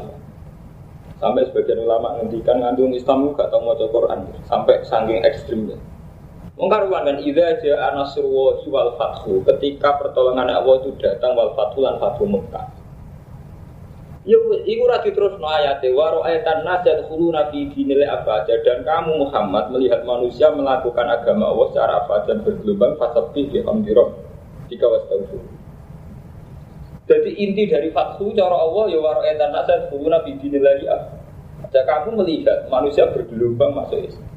Sampai 1.19 1.43
sebagian 1.51 1.83
ulama 1.83 2.15
ngendikan 2.17 2.63
ngandung 2.63 2.95
Islam 2.95 3.35
gak 3.35 3.51
tau 3.51 3.61
mau 3.61 3.75
Quran 3.75 4.31
sampai 4.47 4.81
saking 4.87 5.21
ekstrimnya. 5.27 5.75
Wong 6.55 6.71
karuan 6.71 7.03
kan 7.03 7.19
aja 7.19 7.73
anasru 7.91 8.57
wal 8.71 8.95
fathu 8.95 9.43
ketika 9.43 9.99
pertolongan 9.99 10.49
Allah 10.49 10.81
itu 10.81 10.95
datang 10.97 11.35
wal 11.35 11.51
fathu 11.53 11.83
lan 11.83 11.99
Mekah. 11.99 12.80
Ya 14.21 14.37
iku 14.37 14.85
ora 14.85 15.01
diterusno 15.01 15.49
ayate 15.49 15.89
wa 15.97 16.13
ra'aitan 16.13 16.61
nas 16.61 16.85
yadkhuluna 16.85 17.49
fi 17.49 17.73
dinil 17.73 18.05
abaja 18.05 18.53
dan 18.61 18.85
kamu 18.85 19.17
Muhammad 19.17 19.73
melihat 19.73 20.05
manusia 20.05 20.53
melakukan 20.53 21.09
agama 21.09 21.49
Allah 21.49 21.67
secara 21.73 21.93
abadan 22.05 22.45
bergelombang 22.45 23.01
fasabbih 23.01 23.49
bi 23.49 23.65
hamdirab 23.65 24.13
jika 24.69 24.85
wastaghfir. 24.85 25.41
Jadi 27.09 27.31
inti 27.33 27.65
dari 27.65 27.89
fathu 27.89 28.29
cara 28.37 28.53
Allah 28.61 28.93
ya 28.93 29.01
wa 29.01 29.17
ra'aitan 29.17 29.49
nas 29.57 29.65
yadkhuluna 29.65 30.21
fi 30.21 30.37
dinil 30.37 30.69
abaja 30.69 31.81
kamu 31.81 32.21
melihat 32.21 32.69
manusia 32.69 33.09
bergelombang 33.09 33.73
masuk 33.73 34.05
Islam. 34.05 34.29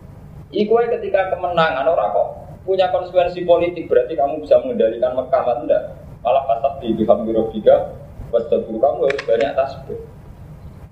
Iku 0.48 0.80
ketika 0.96 1.28
kemenangan 1.36 1.84
orang 1.84 2.08
kok 2.08 2.28
punya 2.64 2.88
konsekuensi 2.88 3.44
politik 3.44 3.84
berarti 3.92 4.16
kamu 4.16 4.48
bisa 4.48 4.64
mengendalikan 4.64 5.12
Mekah 5.12 5.44
enggak? 5.60 5.82
Malah 6.24 6.48
fasabbih 6.48 6.96
bi 6.96 7.04
hamdirab 7.04 7.52
Wastabur 8.34 8.82
kamu 8.82 9.06
harus 9.06 9.22
banyak 9.22 9.50
tasbih 9.54 10.00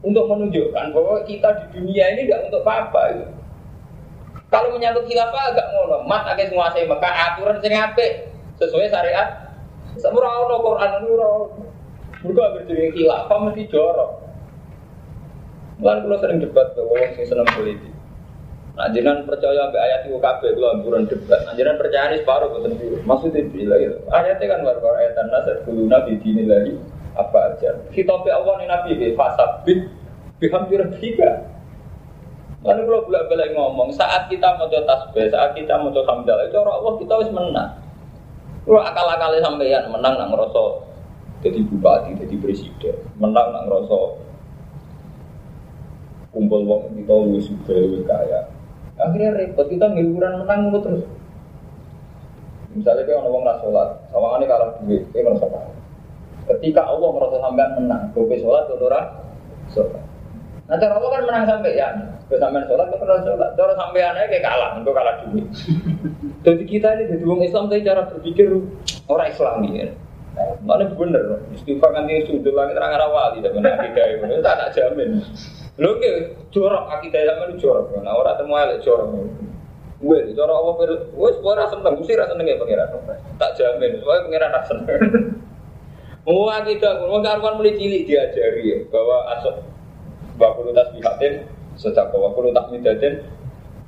untuk 0.02 0.26
menunjukkan 0.30 0.94
bahwa 0.94 1.22
kita 1.26 1.48
di 1.58 1.66
dunia 1.78 2.04
ini 2.14 2.26
tidak 2.26 2.50
untuk 2.50 2.62
apa-apa 2.66 3.02
itu. 3.14 3.26
Kalau 4.52 4.68
menyangkut 4.76 5.08
khilafah 5.08 5.42
agak 5.54 5.66
ngono, 5.72 6.04
mat 6.04 6.28
akan 6.28 6.46
menguasai 6.52 6.84
Mekah 6.84 7.14
aturan 7.32 7.56
sing 7.64 7.72
apik 7.72 8.28
sesuai 8.60 8.92
syariat. 8.92 9.48
Semua 9.96 10.28
orang 10.28 10.60
Quran 10.60 10.90
ora. 11.08 11.30
Mereka 12.22 12.44
berjadi 12.60 12.92
khilafah 12.92 13.38
mesti 13.48 13.62
jorok. 13.72 14.10
Lan 15.82 16.04
kula 16.04 16.16
sering 16.20 16.38
debat 16.38 16.70
bahwa 16.76 16.94
orang 16.94 17.12
sing 17.16 17.26
seneng 17.26 17.48
politik. 17.48 17.92
Nah, 18.72 18.88
jenengan 18.88 19.28
percaya 19.28 19.68
be 19.68 19.78
ayat 19.80 20.08
itu 20.08 20.16
kabeh 20.20 20.50
kula 20.52 20.68
amburan 20.80 21.04
debat. 21.08 21.40
Nah, 21.48 21.52
jenengan 21.56 21.80
percaya 21.80 22.12
ini 22.12 22.24
separuh 22.24 22.48
boten 22.52 22.72
Maksudnya 23.08 23.48
bila 23.48 23.74
gitu. 23.80 23.96
Ayatnya 24.12 24.46
kan 24.52 24.60
war-war 24.68 24.94
ayat 25.00 25.16
nasat 25.32 25.64
kuluna 25.64 26.04
lagi 26.04 26.76
apa 27.12 27.38
aja. 27.52 27.70
Kita 27.92 28.12
Allah 28.12 28.54
nih 28.60 28.68
Nabi 28.68 28.90
bi 28.96 29.06
fasabit 29.12 29.78
bihamdi 30.40 30.76
tiga. 30.98 31.52
Lalu 32.62 32.86
kalau 32.86 33.02
bolak 33.10 33.26
balik 33.26 33.50
ngomong, 33.58 33.90
saat 33.90 34.30
kita 34.30 34.54
mau 34.54 34.70
tasbih, 34.70 35.26
saat 35.34 35.50
kita 35.58 35.82
mau 35.82 35.90
hamdalah, 35.90 36.46
itu 36.46 36.54
orang 36.54 36.78
Allah 36.78 36.94
kita 37.02 37.12
harus 37.18 37.30
menang. 37.34 37.70
Kalau 38.62 38.78
akal-akalnya 38.78 39.42
sampeyan 39.42 39.90
menang 39.90 40.14
nang 40.14 40.30
ngerasa 40.30 40.62
jadi 41.42 41.58
bupati, 41.66 42.14
jadi 42.22 42.34
presiden, 42.38 42.96
menang 43.18 43.50
nang 43.50 43.66
ngerasa 43.66 43.98
kumpul 46.30 46.62
wong 46.62 46.94
kita 46.94 47.12
lu 47.12 47.42
suka 47.42 47.74
lu 47.74 48.06
kaya. 48.06 48.46
Akhirnya 48.94 49.42
repot 49.42 49.66
kita 49.66 49.90
ngiluran 49.90 50.46
menang 50.46 50.70
mulu 50.70 50.78
terus. 50.86 51.04
Misalnya 52.78 53.04
kayak 53.04 53.26
orang 53.26 53.58
sholat, 53.58 53.88
sama 54.14 54.38
ini 54.38 54.46
kalah 54.46 54.70
duit, 54.80 55.02
dia 55.10 55.26
merasa 55.26 55.50
kalah. 55.50 55.81
Ketika 56.42 56.82
Allah 56.82 57.08
merasa 57.14 57.36
sampai 57.38 57.66
menang, 57.78 58.02
gue 58.10 58.38
sholat, 58.42 58.66
gue 58.66 58.78
sholat. 59.70 60.02
Nah 60.66 60.76
cara 60.78 60.94
Allah 60.98 61.10
kan 61.10 61.22
menang 61.26 61.44
sampai 61.46 61.78
ya, 61.78 61.88
gue 62.26 62.38
sampai 62.38 62.66
sholat, 62.66 62.86
gue 62.90 62.98
pernah 62.98 63.20
sholat. 63.22 63.50
Cara 63.54 63.72
sampai 63.78 64.00
aneh 64.02 64.24
kayak 64.30 64.44
kalah, 64.46 64.70
gue 64.82 64.94
kalah 64.94 65.14
duit. 65.26 65.46
Jadi 66.46 66.64
kita 66.66 66.88
ini 66.98 67.04
jadi 67.14 67.22
orang 67.22 67.46
Islam, 67.46 67.70
tapi 67.70 67.86
cara 67.86 68.02
berpikir 68.10 68.50
orang 69.06 69.28
Islam 69.30 69.62
ya. 69.70 69.86
Mana 70.64 70.90
bener, 70.90 71.44
istighfar 71.54 71.94
nanti 71.94 72.26
sudut 72.26 72.56
langit 72.56 72.74
terang 72.74 72.90
arah 72.90 73.06
wali, 73.06 73.44
dan 73.44 73.52
benar 73.54 73.78
kita 73.78 74.02
itu, 74.16 74.42
tak 74.42 74.54
tak 74.58 74.70
jamin. 74.74 75.22
Lo 75.78 76.00
ke 76.02 76.34
jorok 76.50 76.88
akidah 76.88 77.20
zaman 77.22 77.54
itu 77.54 77.68
jorok, 77.68 77.94
nah 78.02 78.16
orang 78.16 78.34
temu 78.40 78.58
elek 78.58 78.82
jorok. 78.82 79.12
Gue, 80.02 80.34
jorok 80.34 80.56
Allah, 80.56 80.74
gue 81.14 81.30
sebuah 81.38 81.54
rasa 81.62 81.78
seneng, 81.78 81.94
gue 81.94 82.14
rasa 82.16 82.34
seneng 82.34 82.46
ya 82.48 82.56
pengiran. 82.58 82.88
Tak 83.38 83.50
jamin, 83.54 84.02
soalnya 84.02 84.22
pengiran 84.26 84.50
rasa 84.50 84.66
seneng. 84.72 84.88
Mau 86.22 86.46
kita, 86.62 87.02
mau 87.02 87.18
karuan 87.18 87.58
mulai 87.58 87.74
cilik 87.74 88.06
diajari 88.06 88.62
ya 88.62 88.78
bahwa 88.94 89.26
asok 89.34 89.58
wakulu 90.38 90.70
tasbihatin 90.70 91.50
sejak 91.74 92.14
wakulu 92.14 92.54
tahmidatin 92.54 93.26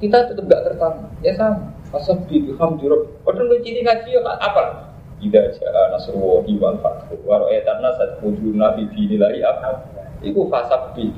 kita 0.03 0.27
tetap 0.27 0.45
gak 0.51 0.63
tertanam. 0.67 1.07
Ya 1.23 1.33
sama. 1.39 1.71
Asal 1.95 2.27
di 2.27 2.43
juruk. 2.51 3.23
Padahal 3.23 3.47
mulai 3.47 3.63
cilik 3.63 3.87
ngaji 3.87 4.19
ya 4.19 4.21
apa? 4.27 4.91
Ida 5.23 5.55
jaa 5.55 5.95
nasrullahi 5.95 6.59
wal 6.59 6.77
fathu 6.83 7.15
wa 7.23 7.39
ra'ayatan 7.39 7.79
nasat 7.79 8.19
wujuna 8.19 8.75
fi 8.75 8.83
dinillahi 8.91 9.41
apa? 9.47 9.87
Iku 10.27 10.51
fasab 10.51 10.99
di 10.99 11.15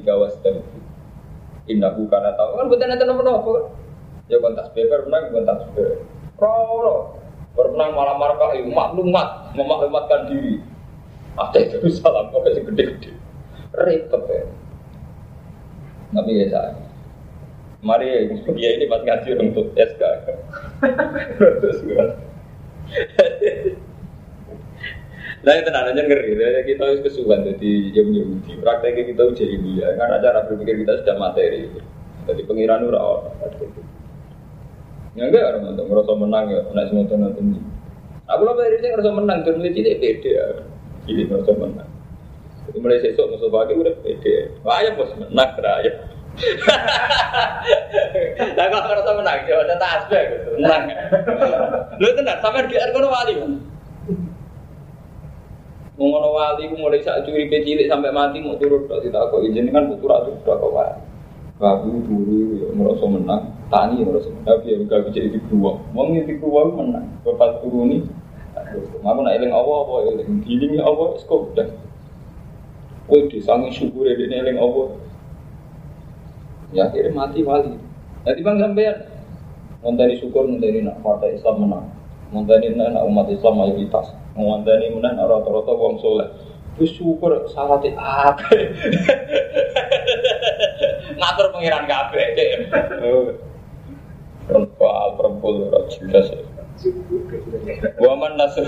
gawas 0.00 0.32
dan 0.40 0.64
Innahu 1.62 2.10
kana 2.10 2.34
tahu 2.34 2.58
kan 2.58 2.66
bukan 2.66 2.86
nanti 2.90 3.04
nomor 3.06 3.38
apa 3.38 3.52
Ya 4.26 4.42
kontak 4.42 4.74
beber 4.74 5.06
menang 5.06 5.30
kontak 5.30 5.56
beber. 5.70 6.02
Kalau 6.40 7.21
Bermenang 7.52 7.92
malam 7.92 8.16
markah 8.16 8.56
itu 8.56 8.72
maklumat, 8.72 9.52
memaklumatkan 9.52 10.32
diri. 10.32 10.56
Ada 11.36 11.58
itu 11.68 11.88
salam 11.92 12.32
kok 12.32 12.44
kasih 12.44 12.64
gede-gede. 12.68 13.12
Repot 13.76 14.24
ya. 14.28 14.44
Tapi 16.12 16.30
ya 16.36 16.46
saya. 16.52 16.76
Mari 17.82 18.30
dia 18.54 18.70
ini 18.78 18.86
pas 18.86 19.02
ngaji 19.02 19.30
untuk 19.42 19.74
SK. 19.74 20.02
Nah 25.42 25.58
itu 25.58 25.68
nanti 25.74 25.90
ngeri, 25.98 26.38
kita 26.62 26.82
harus 26.86 27.02
kesuwan 27.02 27.42
jadi 27.42 27.90
jam 27.90 28.14
Yahudi. 28.14 28.62
Prakteknya 28.62 29.10
kita 29.10 29.22
jadi 29.34 29.56
dia, 29.58 29.88
karena 29.98 30.22
cara 30.22 30.46
berpikir 30.46 30.86
kita 30.86 31.02
sudah 31.02 31.18
materi. 31.18 31.66
Jadi 32.30 32.46
pengiran 32.46 32.86
ura 32.86 33.26
Ya 35.12 35.28
enggak 35.28 35.44
orang 35.44 35.76
untuk 35.76 35.86
merasa 35.92 36.12
menang 36.16 36.48
ya, 36.48 36.64
naik 36.72 36.88
semua 36.88 37.20
nonton 37.20 37.52
ini. 37.52 37.60
Aku 38.32 38.48
lo 38.48 38.56
dari 38.56 38.80
sini 38.80 38.96
harus 38.96 39.12
menang, 39.12 39.44
dan 39.44 39.60
mulai 39.60 39.76
cilik 39.76 40.00
pede 40.00 40.40
ya. 40.40 40.46
Cilik 41.04 41.28
harus 41.28 41.52
menang. 41.52 41.90
Jadi 42.64 42.78
mulai 42.80 43.02
sesuk 43.04 43.28
musuh 43.28 43.52
pakai 43.52 43.76
udah. 43.76 43.92
Wah 44.64 44.80
ya 44.80 44.96
bos 44.96 45.12
menang 45.20 45.52
raya. 45.60 45.92
Lah 48.56 48.64
kok 48.72 48.88
harus 48.88 49.04
menang, 49.04 49.38
ada 49.44 49.76
tasbih 49.76 50.22
gitu. 50.32 50.50
Menang. 50.64 50.82
Lu 52.00 52.08
tenang, 52.16 52.40
sampai 52.40 52.72
di 52.72 52.80
kono 52.96 53.12
wali. 53.12 53.36
Ngono 56.00 56.28
wali, 56.32 56.72
mulai 56.72 57.04
saat 57.04 57.28
curi 57.28 57.52
cilik 57.52 57.84
sampai 57.84 58.16
mati 58.16 58.40
mau 58.40 58.56
turut 58.56 58.88
tok 58.88 59.04
ditakok 59.04 59.44
izin 59.44 59.76
kan 59.76 59.92
putu 59.92 60.08
ra 60.08 60.24
turut 60.24 60.40
kok 60.40 60.72
wali. 60.72 61.11
Babu 61.62 62.02
dulu 62.02 62.58
ya 62.58 62.74
merasa 62.74 63.06
menang, 63.06 63.54
tani 63.70 64.02
merasa 64.02 64.26
menang, 64.34 64.50
tapi 64.50 64.74
ya 64.74 64.82
gak 64.82 65.14
bisa 65.14 65.30
di 65.30 65.38
dua. 65.46 65.78
Mau 65.94 66.10
ngisi 66.10 66.42
dua 66.42 66.66
menang, 66.74 67.06
bapak 67.22 67.62
turuni. 67.62 68.02
Aku 68.98 69.20
nak 69.22 69.38
eling 69.38 69.54
apa 69.54 69.70
apa 69.70 69.94
eling, 70.10 70.42
giling 70.42 70.82
apa 70.82 71.22
kok 71.22 71.54
udah. 71.54 71.70
Woi, 73.06 73.30
disangi 73.30 73.70
syukur 73.70 74.10
ya 74.10 74.18
dia 74.18 74.42
eling 74.42 74.58
apa. 74.58 74.82
Ya 76.74 76.90
akhirnya 76.90 77.14
mati 77.14 77.46
wali. 77.46 77.78
Jadi 78.26 78.42
bang 78.42 78.58
sampean, 78.58 78.96
ngonteni 79.86 80.18
syukur 80.18 80.50
ngonteni 80.50 80.82
nak 80.82 80.98
partai 80.98 81.38
Islam 81.38 81.62
menang, 81.62 81.86
ngonteni 82.34 82.74
nak 82.74 83.06
umat 83.06 83.30
Islam 83.30 83.54
mayoritas, 83.62 84.10
ngonteni 84.34 84.98
menang 84.98 85.14
rata-rata 85.14 85.78
wong 85.78 86.02
soleh. 86.02 86.26
Terus 86.74 86.90
syukur 86.98 87.46
salah 87.54 87.78
apa? 87.78 88.50
Ngatur 91.18 91.46
pengiran 91.54 91.84
kabeh. 91.86 92.26
Perempuan 94.42 95.10
perempuan 95.14 95.54
ora 95.70 95.80
jelas. 95.90 96.26
Waman 98.02 98.34
nasr 98.40 98.66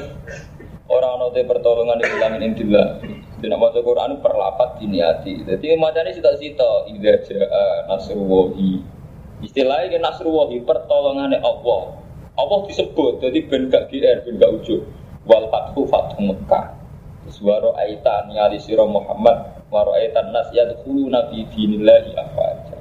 orang 0.87 1.33
te 1.35 1.43
pertolongan 1.43 1.99
di 1.99 2.07
dalam 2.21 2.39
intillah. 2.39 2.89
Tidak 3.43 3.59
maca 3.61 3.81
Quran 3.85 4.25
perlapat 4.25 4.81
diniati. 4.81 5.45
Jadi 5.45 5.77
macamnya 5.77 6.17
cita-cita 6.17 6.89
ida 6.89 7.21
jaa 7.29 7.91
nasrullahi. 7.91 8.81
Istilahnya 9.45 9.93
ke 9.93 9.99
nasrullahi 10.01 10.65
pertolongannya 10.65 11.43
Allah. 11.45 12.01
Allah 12.35 12.59
disebut 12.67 13.23
jadi 13.23 13.47
ben 13.47 13.71
gak 13.71 13.93
GR 13.93 14.25
ben 14.25 14.41
gak 14.41 14.51
ujug. 14.63 14.83
Wal 15.29 15.51
fathu 15.53 15.85
fathu 15.91 16.23
Mekah. 16.25 16.73
Suara 17.29 17.73
aitan 17.81 18.33
ngali 18.33 18.61
siro 18.61 18.85
Muhammad 18.85 19.64
waro 19.75 19.91
aitan 19.99 20.31
nas 20.31 20.47
yadkhulu 20.55 21.11
nabi 21.11 21.43
dinillahi 21.51 22.15
afaja. 22.15 22.79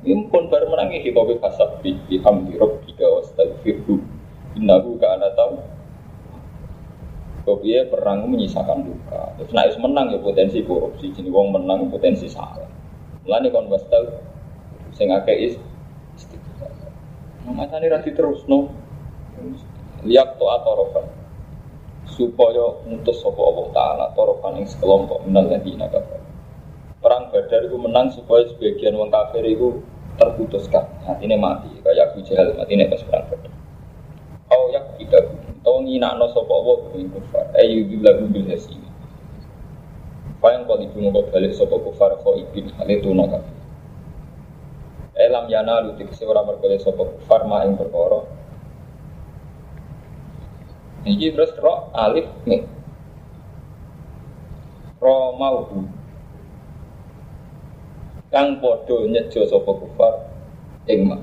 Ini 0.00 0.32
pun 0.32 0.48
baru 0.48 0.72
menangi 0.72 1.04
hitobi 1.04 1.36
fasabbi 1.36 2.00
bihamdi 2.08 2.56
rabbika 2.56 3.04
wastaghfirhu. 3.04 4.00
Innahu 4.56 4.96
kana 4.96 5.28
tahu 5.36 5.60
Kopiye 7.40 7.88
perang 7.88 8.28
menyisakan 8.28 8.84
duka. 8.84 9.32
Terus 9.40 9.52
naik 9.56 9.76
menang 9.80 10.12
ya 10.12 10.20
potensi 10.20 10.60
korupsi. 10.60 11.08
Jadi 11.10 11.32
wong 11.32 11.56
menang 11.56 11.88
potensi 11.88 12.28
salah. 12.28 12.68
Mulane 13.24 13.48
kon 13.48 13.66
wastal 13.72 14.06
sing 14.92 15.08
akeh 15.08 15.36
is. 15.48 15.54
Nah, 17.48 17.52
macane 17.56 17.88
ra 17.88 18.04
diterusno. 18.04 18.68
Liak 20.04 20.36
to 20.36 20.46
atorofa. 20.46 21.02
Supaya 22.06 22.84
mutus 22.84 23.24
sapa 23.24 23.40
Allah 23.40 23.66
taala 23.72 24.06
torofan 24.12 24.60
ing 24.60 24.66
sekelompok 24.68 25.24
minal 25.24 25.48
ladina 25.48 25.88
kafir. 25.88 26.20
Perang 27.00 27.32
Badar 27.32 27.64
itu 27.64 27.76
menang 27.80 28.12
supaya 28.12 28.44
sebagian 28.44 28.92
wong 28.92 29.08
kafir 29.08 29.44
itu 29.48 29.80
terputuskan. 30.20 30.84
Hatinya 31.08 31.40
mati. 31.40 31.72
Kayak 31.80 32.12
Abu 32.12 32.20
Jahal 32.28 32.52
matinya 32.60 32.84
pas 32.92 33.02
perang 33.04 33.24
Badar. 33.32 33.52
Oh 34.52 34.68
ya 34.68 34.80
tidak 35.00 35.24
Tau 35.60 35.84
nginakno 35.84 36.24
sapa 36.32 36.54
wa 36.56 36.88
ing 36.96 37.12
kufar. 37.12 37.52
Ayu 37.56 37.84
billahi 37.84 38.24
bil 38.32 38.48
hasini. 38.48 38.88
Payang 40.40 40.64
kali 40.64 40.88
ibu 40.88 41.04
mau 41.04 41.20
balik 41.28 41.52
sapa 41.52 41.76
kufar 41.76 42.16
kau 42.24 42.32
ibin 42.32 42.72
hale 42.80 42.96
tuna 43.04 43.28
kan. 43.28 43.44
Elam 45.20 45.52
yana 45.52 45.84
lu 45.84 46.00
tikse 46.00 46.24
ora 46.24 46.40
merkole 46.40 46.80
sapa 46.80 47.04
kufar 47.04 47.44
ma 47.44 47.68
ing 47.68 47.76
perkara. 47.76 48.24
Iki 51.04 51.36
terus 51.36 51.52
ro 51.60 51.92
alif 51.92 52.24
nih. 52.48 52.64
Ro 54.96 55.36
mau 55.36 55.68
kang 58.30 58.62
podo 58.62 59.10
nyejo 59.10 59.42
sapa 59.50 59.70
kufar 59.74 60.14
ing 60.86 61.02
ma. 61.10 61.18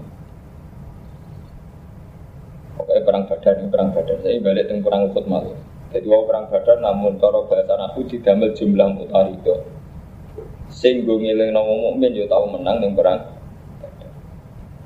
Pokoknya 2.77 3.01
perang 3.07 3.23
badar 3.25 3.53
ini 3.57 3.67
perang 3.71 3.89
badar. 3.95 4.15
Saya 4.21 4.37
balik 4.43 4.69
tentang 4.69 4.85
perang 4.85 5.01
Uhud 5.09 5.25
malu. 5.25 5.55
Jadi 5.89 6.05
wow 6.05 6.27
perang 6.27 6.45
badar 6.51 6.77
namun 6.83 7.15
cara 7.17 7.39
bahasa 7.47 7.73
aku 7.79 8.05
didamel 8.05 8.51
jumlah 8.53 8.87
mutar 8.91 9.25
itu. 9.31 9.55
Sing 10.67 11.07
gue 11.07 11.15
ngiling 11.15 11.55
nama 11.55 11.73
mukmin 11.73 12.11
yo 12.11 12.27
tahu 12.27 12.59
menang 12.59 12.83
yang 12.83 12.93
perang. 12.93 13.23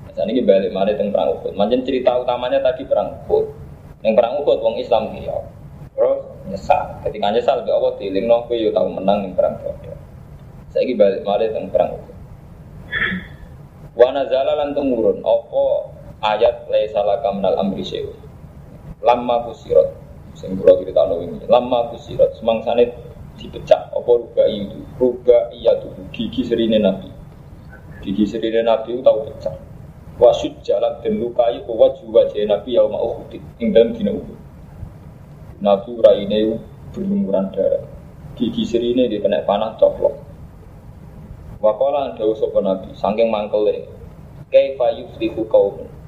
Badar. 0.05 0.29
ini 0.29 0.45
balik 0.45 0.71
mari 0.71 0.93
tentang 0.93 1.11
perang 1.11 1.29
Uhud. 1.41 1.53
Manjen 1.57 1.81
cerita 1.81 2.15
utamanya 2.21 2.61
tadi 2.61 2.85
perang 2.85 3.17
Uhud. 3.27 3.45
Yang 4.05 4.13
perang 4.13 4.33
Uhud 4.45 4.57
wong 4.61 4.75
Islam 4.77 5.11
dia. 5.17 5.37
Terus 5.97 6.21
nyesal. 6.47 7.01
Ketika 7.01 7.33
nyesal 7.33 7.65
be 7.65 7.73
Allah 7.73 7.97
diiling 7.97 8.29
no 8.29 8.45
yo 8.53 8.69
tahu 8.71 8.87
menang 8.93 9.25
yang 9.25 9.33
perang 9.33 9.57
badar. 9.57 9.97
Saya 10.71 10.87
balik 10.95 11.25
mari 11.27 11.49
tentang 11.49 11.73
perang 11.73 11.91
Uhud. 11.97 12.10
Wana 13.95 14.27
zalalan 14.31 14.71
temurun. 14.71 15.19
Apa 15.23 15.63
ayat 16.21 16.69
laisa 16.71 17.03
laka 17.03 17.33
minal 17.35 17.59
amri 17.59 17.83
syai'un. 17.83 18.15
Lamma 19.01 19.49
kusirat 19.49 19.89
sing 20.37 20.55
kula 20.55 20.79
critakno 20.79 21.19
wingi. 21.19 21.43
Lamma 21.49 21.91
kusirat 21.91 22.37
semangsane 22.37 22.93
dipecah 23.35 23.89
apa 23.91 24.11
ruga 24.11 24.45
itu. 24.47 24.79
Ruga 25.01 25.49
iya 25.51 25.75
tuh 25.81 25.91
gigi 26.13 26.45
serine 26.45 26.77
Nabi. 26.77 27.09
Gigi 28.05 28.25
serine 28.29 28.61
Nabi 28.61 29.01
tahu 29.01 29.27
pecah. 29.27 29.55
Wasud 30.21 30.61
jalan 30.61 31.01
dan 31.01 31.17
lukai 31.17 31.65
wajah 31.65 32.05
wajah 32.05 32.45
Nabi 32.45 32.77
yang 32.77 32.93
mau 32.93 33.17
Uhud 33.17 33.33
ing 33.57 33.73
dalam 33.73 33.97
dina 33.97 34.13
Uhud. 34.13 34.37
Nabi 35.65 35.91
raine 35.97 36.61
berlumuran 36.93 37.49
darah. 37.49 37.81
Gigi 38.37 38.63
serine 38.63 39.09
dia 39.09 39.17
kena 39.17 39.41
panah 39.41 39.75
coplok. 39.81 40.30
Wakola 41.61 42.17
ada 42.17 42.25
usaha 42.25 42.57
Nabi, 42.57 42.89
saking 42.97 43.29
mangkele, 43.29 43.85
kaifa 44.49 44.97
yuflihu 44.97 45.45
kaumun 45.45 46.01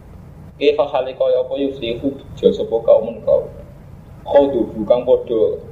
Kefa 0.54 0.86
hale 0.86 1.18
kaya 1.18 1.42
apa 1.42 1.54
yusrihu 1.58 2.14
bejo 2.14 2.48
sapa 2.54 2.78
kaum 2.86 3.18
kau. 3.26 3.50
Khodu 4.22 4.70
bukan 4.78 5.02
podo 5.02 5.66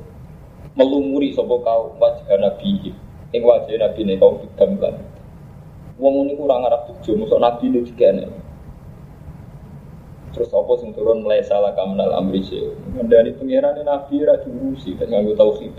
melumuri 0.74 1.38
sapa 1.38 1.54
kaum 1.62 2.02
wajah 2.02 2.26
nabi. 2.42 2.90
Ing 3.30 3.42
wajah 3.46 3.78
nabi 3.78 4.02
ne 4.10 4.18
kaum 4.18 4.42
bidam 4.42 4.82
lan. 4.82 4.98
Wong 6.02 6.26
ini 6.26 6.34
kurang 6.34 6.66
arah 6.66 6.82
bejo 6.90 7.14
musuh 7.14 7.38
nabi 7.38 7.70
ini 7.70 7.86
dikene. 7.86 8.26
Terus 10.34 10.50
apa 10.50 10.74
sing 10.82 10.98
turun 10.98 11.22
mulai 11.22 11.46
salah 11.46 11.78
kamnal 11.78 12.18
amri 12.18 12.42
sih. 12.42 12.74
Dari 13.06 13.38
pengiran 13.38 13.78
nabi 13.86 14.26
ra 14.26 14.42
diurusi 14.42 14.98
kan 14.98 15.14
nganggo 15.14 15.38
tauhid. 15.38 15.78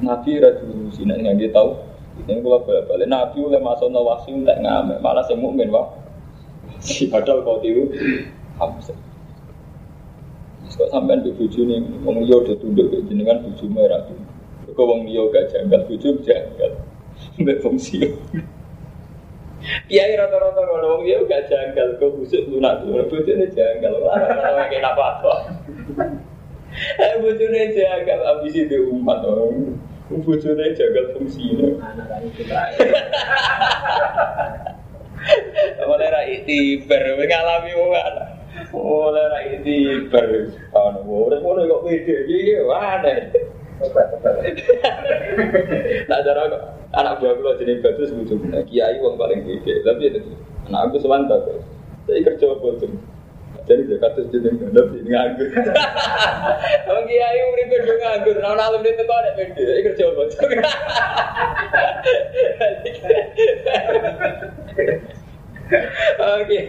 Nabi 0.00 0.32
ra 0.40 0.50
diurusi 0.64 1.04
nganggo 1.04 1.48
tau. 1.52 1.70
Ini 2.14 2.40
kalau 2.40 2.62
balik-balik 2.62 3.10
Nabi 3.10 3.38
oleh 3.42 3.58
masuk 3.58 3.90
nawasi 3.90 4.30
tak 4.46 4.62
ngamen 4.62 5.02
malah 5.02 5.26
semuk 5.26 5.50
mukmin 5.50 5.74
wah 5.74 6.04
Padahal 6.84 7.40
kau 7.40 7.58
tiru 7.64 7.88
Hamzah. 8.60 8.96
Kok 10.74 10.90
sampean 10.90 11.22
di 11.22 11.30
buju 11.30 11.64
nih, 11.64 11.80
wong 12.02 12.26
liya 12.26 12.42
udah 12.42 12.56
tunduk 12.58 12.90
ke 12.90 12.98
jenengan 13.06 13.40
buju 13.46 13.70
merah 13.70 14.02
tuh. 14.10 14.18
Kok 14.74 14.84
wong 14.84 15.06
liya 15.06 15.22
gak 15.30 15.54
janggal, 15.54 15.86
buju 15.86 16.18
janggal. 16.26 16.72
Mbak 17.40 17.58
fungsi. 17.62 18.02
Kiai 19.86 20.18
rata-rata 20.18 20.60
kalau 20.66 20.98
wong 20.98 21.02
liya 21.06 21.22
gak 21.30 21.46
janggal, 21.46 21.94
kok 22.02 22.10
busuk 22.18 22.42
lunak 22.50 22.82
tuh. 22.82 23.06
Buju 23.06 23.30
ini 23.38 23.46
janggal, 23.54 23.92
orang 24.02 24.66
kayak 24.66 24.92
apa. 24.92 25.06
Eh 26.98 27.14
buju 27.22 27.44
ini 27.54 27.70
janggal, 27.70 28.18
abis 28.34 28.54
itu 28.58 28.76
umat 28.90 29.22
orang. 29.22 29.78
Buju 30.04 30.52
ini 30.52 30.76
janggal 30.76 31.16
fungsinya. 31.16 31.80
Mulai 35.88 36.12
ra 36.12 36.20
itibar, 36.28 37.02
ngalami 37.16 37.72
wong 37.72 37.92
Mulai 38.76 39.24
ra 39.32 39.40
itibar. 39.48 40.28
Ono 40.76 41.00
ora 41.08 41.36
ngono 41.40 41.64
kok 41.64 41.88
iki 41.88 42.60
wae. 42.68 43.14
Tak 46.04 46.18
ada 46.20 46.42
kok. 46.52 46.62
Anak 46.94 47.18
buah 47.18 47.34
kula 47.40 47.56
jeneng 47.56 47.80
Bagus 47.80 48.12
lucu. 48.12 48.36
Kiai 48.68 49.00
wong 49.00 49.16
paling 49.16 49.40
pede. 49.40 49.80
Tapi 49.88 50.20
anak 50.68 50.80
aku 50.92 51.00
semantap. 51.00 51.48
Saya 52.04 52.20
kerja 52.20 52.52
apa 52.52 52.68
jadi 53.64 53.80
dia 53.88 53.96
kata 53.96 54.28
jeneng 54.28 54.60
gandap 54.60 54.92
ini 54.92 55.08
nganggur. 55.08 55.48
Wong 56.92 57.08
kiai 57.08 57.40
urip 57.48 57.72
do 57.72 57.96
nganggur, 57.96 58.36
ora 58.36 58.52
ana 58.52 58.68
alumni 58.68 58.92
teko 58.92 59.16
nek 59.24 59.40
pede, 59.40 59.64
iki 59.64 59.88
kerja 59.88 60.12
apa? 60.12 60.22
Oke. 66.44 66.60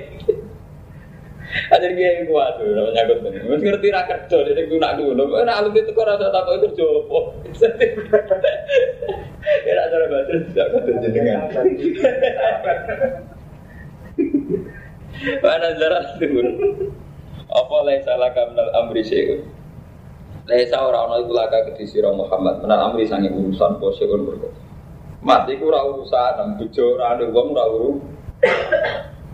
Ajar 1.75 1.91
kiai 1.99 2.23
kuat 2.31 2.63
tuh 2.63 2.71
namanya 2.71 3.03
aku 3.03 3.27
tuh. 3.27 3.43
Mesti 3.43 3.67
ngerti 3.67 3.91
ra 3.91 4.07
kerja 4.07 4.37
jadi 4.47 4.63
aku 4.63 4.79
nak 4.79 4.95
dulu. 4.95 5.35
Nah 5.43 5.59
alumni 5.59 5.83
itu 5.83 5.91
kok 5.91 6.07
rasa 6.07 6.31
takut 6.31 6.63
kerja 6.63 6.87
apa? 6.87 7.19
Ya 9.45 9.77
nak 9.77 9.93
cara 9.93 10.09
baca 10.09 10.33
tidak 10.41 10.67
kerja 10.73 11.05
jenengan. 11.05 11.53
Mana 15.15 15.71
jarak 15.79 16.19
tuh? 16.19 16.43
Apa 17.47 17.75
lain 17.87 18.03
salah 18.03 18.35
kamnal 18.35 18.67
amri 18.75 18.99
syekh? 18.99 19.47
Laisa 20.45 20.77
ora 20.83 21.07
ana 21.07 21.23
iku 21.23 21.31
laka 21.31 21.71
kedhi 21.71 21.87
sira 21.87 22.11
Muhammad 22.11 22.59
menal 22.59 22.91
amri 22.91 23.07
sange 23.07 23.31
urusan 23.31 23.79
poseun 23.79 24.27
berkot. 24.27 24.51
Mat 25.23 25.47
iku 25.47 25.71
ora 25.71 25.87
urusan 25.87 26.59
bojo 26.59 26.99
ora 26.99 27.15
ada 27.15 27.25
wong 27.31 27.47
ora 27.55 27.65
uru. 27.71 27.91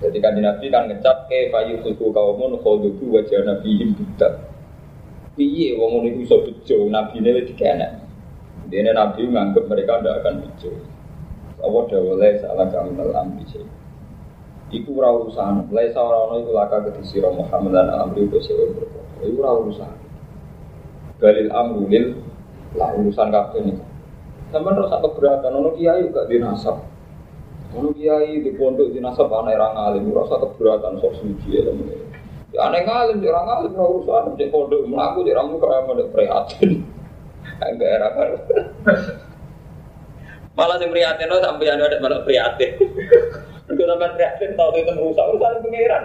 Jadi 0.01 0.17
kan 0.21 0.37
Nabi 0.37 0.65
kan 0.69 0.85
ngecap 0.87 1.27
ke 1.27 1.49
fayu 1.49 1.81
suku 1.81 2.13
kaumun 2.13 2.61
khoduku 2.61 3.11
wajah 3.11 3.41
Nabi 3.41 3.91
budak. 3.91 4.33
Piye 5.33 5.75
wong 5.81 5.97
ngono 5.97 6.07
iku 6.13 6.19
iso 6.21 6.37
bejo 6.45 6.77
nabine 6.93 7.41
wis 7.41 7.49
dikenek. 7.49 7.91
Dene 8.69 8.93
Nabi 8.93 9.25
menganggap 9.25 9.65
mereka 9.65 9.97
tidak 9.99 10.15
akan 10.21 10.35
bejo. 10.45 10.71
Allah 11.61 11.83
dawale 11.89 12.29
salah 12.37 12.67
kamnal 12.69 13.11
amri 13.17 13.43
syekh. 13.49 13.80
Iku 14.71 15.03
ora 15.03 15.12
urusan, 15.12 15.67
laisa 15.75 15.99
ora 15.99 16.31
ana 16.31 16.39
iku 16.39 16.55
laka 16.55 16.79
kedhi 16.88 17.03
sira 17.03 17.27
Muhammad 17.27 17.75
lan 17.75 17.91
amri 17.91 18.23
poseun 18.31 18.71
berkot. 18.71 19.03
Iku 19.19 19.43
ora 19.43 19.51
urusan. 19.60 19.91
Galil 21.19 21.51
amru 21.51 21.91
lil 21.91 22.15
lah 22.79 22.95
urusan 22.95 23.27
kabeh 23.36 23.67
ini. 23.67 23.75
Sampai 24.47 24.79
rasa 24.79 25.03
keberatan, 25.03 25.51
ono 25.51 25.75
kiai 25.75 26.07
gak 26.07 26.31
dinasab. 26.31 26.88
Ono 27.75 27.91
kiai 27.91 28.39
di 28.39 28.51
pondok 28.55 28.95
dinasab 28.95 29.27
aneh 29.27 29.60
orang 29.60 29.75
alim, 29.75 30.07
rasa 30.15 30.39
keberatan 30.39 31.03
sok 31.03 31.19
suci 31.19 31.51
ya 31.51 31.67
temen. 31.67 31.91
Ya 32.55 32.71
aneh 32.71 32.88
ngalim, 32.88 33.19
di 33.19 33.27
orang 33.27 33.47
alim, 33.51 33.75
ora 33.75 33.91
urusan 33.91 34.39
di 34.39 34.47
pondok 34.47 34.88
melaku 34.88 35.27
di 35.27 35.36
ramu 35.36 35.60
kayak 35.60 35.84
mau 35.84 35.99
prihatin. 36.15 36.71
Enggak 37.67 37.89
era 37.91 38.07
kan. 38.15 38.39
Malah 40.55 40.79
sing 40.79 40.91
prihatin 40.91 41.27
sampai 41.27 41.67
ada 41.67 41.99
malah 41.99 42.23
prihatin. 42.23 42.71
Mereka 43.69 43.84
sampai 43.86 44.10
prihatin 44.17 44.52
tahu 44.58 44.69
itu 44.78 44.91
merusak 44.97 45.26
urusan 45.32 45.62
pengiran. 45.63 46.04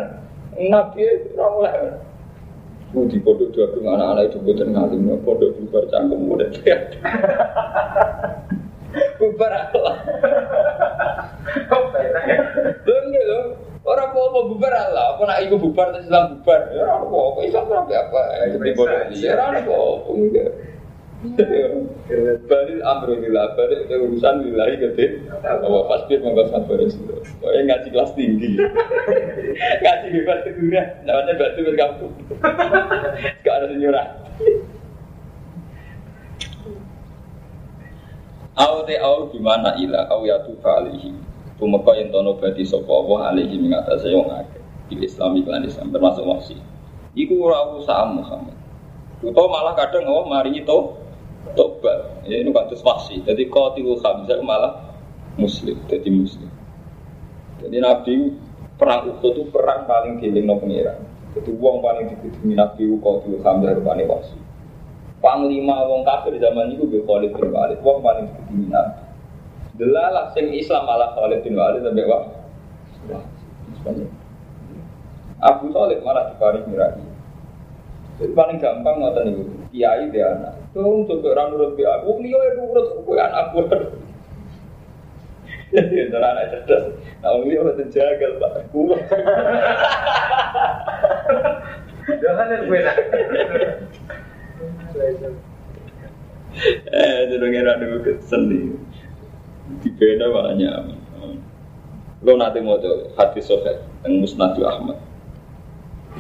Nabi 0.57 1.01
ora 1.37 1.47
mulai. 1.53 1.77
Ku 2.95 3.05
di 3.11 3.19
pondok 3.21 3.51
dua 3.53 3.67
dengan 3.75 3.99
anak-anak 3.99 4.25
itu 4.31 4.39
buatan 4.41 4.69
ngalim, 4.73 5.11
pondok 5.27 5.51
bubar 5.59 5.85
cangkem 5.93 6.21
muda 6.23 6.47
prihatin. 6.55 7.01
Bubar 9.21 9.53
Allah. 9.53 9.97
Enggak 12.87 13.25
lho. 13.29 13.41
Orang 13.87 14.11
mau 14.19 14.27
mau 14.35 14.51
bubar 14.51 14.75
Allah, 14.75 15.15
apa 15.15 15.23
nak 15.31 15.47
ibu 15.47 15.63
bubar 15.63 15.95
terus 15.95 16.11
Islam 16.11 16.43
bubar? 16.43 16.61
Ya 16.75 16.83
orang 16.91 17.07
mau 17.07 17.23
apa? 17.31 17.41
Islam 17.47 17.65
apa 17.71 17.95
apa? 17.95 18.23
Jadi 18.51 18.71
bodoh 18.75 18.99
ya 19.15 19.31
orang 19.39 19.63
mau? 19.63 20.03
Enggak. 20.11 20.51
Balil 22.47 22.81
amru 22.85 23.17
lillah, 23.17 23.57
balik 23.57 23.89
ke 23.89 23.97
urusan 23.97 24.45
lillahi 24.45 24.77
gede. 24.77 25.25
Apa 25.41 25.65
pasti 25.89 26.21
monggo 26.21 26.45
sabar 26.53 26.77
itu. 26.77 27.01
Pokoknya 27.41 27.61
ngaji 27.73 27.89
kelas 27.89 28.13
tinggi. 28.13 28.51
ngaji 29.81 30.07
bebas 30.13 30.39
teguran, 30.45 30.87
namanya 31.09 31.33
batu 31.41 31.61
berkampung. 31.65 32.13
Gak 33.41 33.55
ada 33.57 33.67
senyurah. 33.73 34.07
Au 38.57 38.85
te 38.89 38.97
au 39.01 39.29
gimana 39.33 39.77
ila 39.81 40.09
au 40.13 40.29
ya 40.29 40.41
tu 40.45 40.53
alihi. 40.61 41.13
Tumeka 41.57 41.97
yang 41.97 42.13
tono 42.13 42.37
badi 42.37 42.69
sapa 42.69 42.93
Allah 42.93 43.33
alihi 43.33 43.57
mengatasi 43.57 44.13
wong 44.13 44.29
akeh. 44.29 44.61
Di 44.93 45.01
Islam 45.01 45.41
iklan 45.41 45.65
Islam 45.65 45.89
termasuk 45.89 46.25
masih. 46.29 46.61
Iku 47.17 47.41
ora 47.41 47.73
urusan 47.73 48.21
Muhammad. 48.21 48.57
Utawa 49.25 49.49
malah 49.49 49.73
kadang 49.73 50.05
Allah 50.05 50.29
maringi 50.29 50.61
to 50.69 51.06
tobat. 51.55 52.27
Ya 52.27 52.43
ini 52.43 52.51
kados 52.51 52.83
wasi. 52.83 53.23
Jadi 53.23 53.47
qatilul 53.47 54.03
Hamzah 54.03 54.41
malah 54.43 54.73
muslim, 55.39 55.79
jadi 55.87 56.09
muslim. 56.11 56.51
Jadi 57.63 57.77
Nabi 57.79 58.35
perang 58.77 59.09
Uhud 59.09 59.33
itu 59.33 59.45
perang 59.55 59.87
paling 59.87 60.19
dilingno 60.19 60.59
pengiran. 60.59 60.99
Jadi 61.37 61.51
uang 61.53 61.85
paling 61.85 62.11
dikudungi 62.11 62.55
Nabi 62.57 62.83
qatilul 62.99 63.43
Hamzah 63.45 63.71
rupane 63.77 64.05
wasi. 64.09 64.39
Panglima 65.23 65.87
wong 65.87 66.03
kafir 66.03 66.37
zaman 66.43 66.77
itu 66.77 66.85
be 66.87 67.01
Khalid 67.05 67.35
bin 67.35 67.51
Walid, 67.55 67.79
wong 67.85 68.03
paling 68.03 68.27
dikudungi 68.33 68.67
Nabi. 68.73 69.03
Delalah 69.77 70.33
sing 70.33 70.51
Islam 70.57 70.89
malah 70.89 71.13
Khalid 71.15 71.45
bin 71.45 71.55
Walid 71.55 71.85
sampai 71.85 72.09
wah. 72.09 72.25
Abu 75.37 75.69
Talib 75.71 76.01
malah 76.01 76.33
diparing 76.33 76.65
mirai. 76.67 76.97
Jadi 78.17 78.33
paling 78.33 78.57
gampang 78.57 78.97
ngoten 78.99 79.23
niku. 79.29 79.45
Kiai 79.69 80.09
dia 80.09 80.33
anak. 80.33 80.66
Tuh 80.77 81.09
coba 81.09 81.33
orang 81.33 81.57
nurut 81.57 81.73
dia. 81.81 82.05
Wong 82.05 82.21
liya 82.21 82.37
ya 82.37 82.51
nurut 82.61 83.01
kowe 83.01 83.17
anak 83.17 83.49
gue. 83.57 83.65
Jadi 85.73 85.95
itu 86.05 86.17
anak 86.21 86.53
cerdas. 86.53 86.93
Nah, 87.25 87.33
wong 87.33 87.49
liya 87.49 87.65
udah 87.65 87.89
jagal 87.89 88.37
pak. 88.37 88.69
Kulo. 88.77 89.01
Jangan 92.21 92.53
yang 92.53 92.69
gue 92.69 92.79
nak. 92.85 92.97
Eh, 96.93 97.19
jadi 97.33 97.45
ngira 97.49 97.81
dulu 97.81 97.97
keseni. 98.05 98.77
Di 99.81 99.89
beda 99.97 100.29
makanya. 100.29 100.93
Lo 102.21 102.37
nanti 102.37 102.61
mau 102.61 102.77
tuh 102.77 103.17
hati 103.17 103.41
sohe 103.41 103.81
yang 104.05 104.21
musnadu 104.21 104.61
Ahmad. 104.69 105.01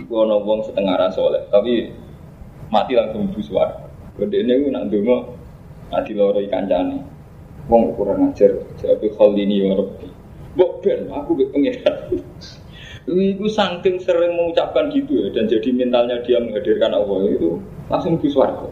Iku 0.00 0.12
ono 0.12 0.40
wong 0.44 0.64
setengah 0.64 0.96
rasa 0.96 1.20
soleh, 1.20 1.44
tapi 1.48 1.92
mati 2.68 2.92
langsung 2.96 3.32
bu 3.32 3.40
suara. 3.40 3.85
Gede 4.16 4.42
ini 4.44 4.64
gue 4.64 4.72
nak 4.72 4.88
mati 5.92 6.12
loro 6.16 6.40
ikan 6.40 6.66
jani. 6.66 6.98
Wong 7.66 7.98
kurang 7.98 8.30
ajar, 8.30 8.62
jadi 8.78 9.06
hal 9.18 9.30
ini 9.34 9.66
ya 9.66 9.74
Rabbi. 9.74 10.06
Bok 10.54 10.86
ben, 10.86 11.10
aku 11.10 11.34
be 11.34 11.50
pengirat. 11.50 12.14
Iku 13.06 13.46
saking 13.50 13.98
sering 13.98 14.38
mengucapkan 14.38 14.86
gitu 14.94 15.26
ya, 15.26 15.26
dan 15.34 15.50
jadi 15.50 15.74
mentalnya 15.74 16.22
dia 16.22 16.38
menghadirkan 16.38 16.94
Allah 16.94 17.26
itu 17.26 17.58
langsung 17.90 18.22
bu 18.22 18.30
suara. 18.30 18.70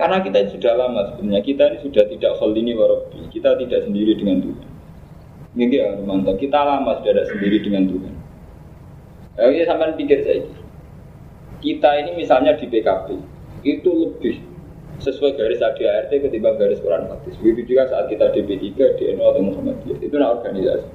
Karena 0.00 0.24
kita 0.24 0.48
ini 0.48 0.50
sudah 0.56 0.72
lama 0.80 1.12
sebenarnya, 1.12 1.44
kita 1.44 1.62
ini 1.68 1.78
sudah 1.84 2.04
tidak 2.08 2.32
hal 2.40 2.50
ini 2.56 2.72
warobi, 2.72 3.20
kita 3.28 3.52
tidak 3.60 3.80
sendiri 3.84 4.12
dengan 4.16 4.36
Tuhan. 4.40 4.68
Ini 5.60 5.64
ya 5.68 5.88
mantap, 6.00 6.40
kita 6.40 6.56
lama 6.56 7.04
sudah 7.04 7.12
ada 7.20 7.24
sendiri 7.28 7.60
dengan 7.60 7.84
Tuhan. 7.84 8.14
Ya 9.40 9.64
sampai 9.68 9.96
pikir 9.96 10.20
saya 10.24 10.44
kita 11.60 11.90
ini 12.00 12.16
misalnya 12.16 12.56
di 12.56 12.68
PKB 12.68 13.20
itu 13.62 13.90
lebih 13.90 14.40
sesuai 15.00 15.36
garis 15.36 15.64
ADART 15.64 16.12
ketimbang 16.12 16.60
garis 16.60 16.80
Quran 16.84 17.08
Hadis. 17.08 17.34
Begitu 17.40 17.74
juga 17.74 17.88
saat 17.88 18.12
kita 18.12 18.32
di 18.36 18.44
P3, 18.44 19.00
di 19.00 19.04
NU 19.16 19.24
atau 19.24 19.40
Muhammadiyah 19.40 19.98
itu 20.04 20.14
nah 20.20 20.36
organisasi. 20.36 20.88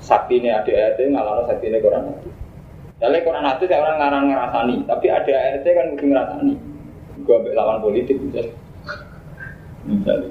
Sakti 0.00 0.38
ini 0.40 0.48
ADART 0.54 0.98
sakti 1.50 1.64
ini 1.66 1.78
Quran 1.82 2.06
Hadis. 2.14 2.34
Jadi 3.02 3.18
Quran 3.26 3.44
Hadis 3.44 3.66
ya 3.66 3.78
orang 3.82 3.96
ngarang 3.98 4.24
ngerasani, 4.30 4.76
tapi 4.86 5.06
ADART 5.10 5.66
kan 5.66 5.86
mesti 5.94 6.06
ngerasani. 6.06 6.54
Gua 7.26 7.36
ambil 7.42 7.52
lawan 7.52 7.78
politik 7.82 8.16
misalnya. 8.22 8.54
Misalnya. 9.84 10.30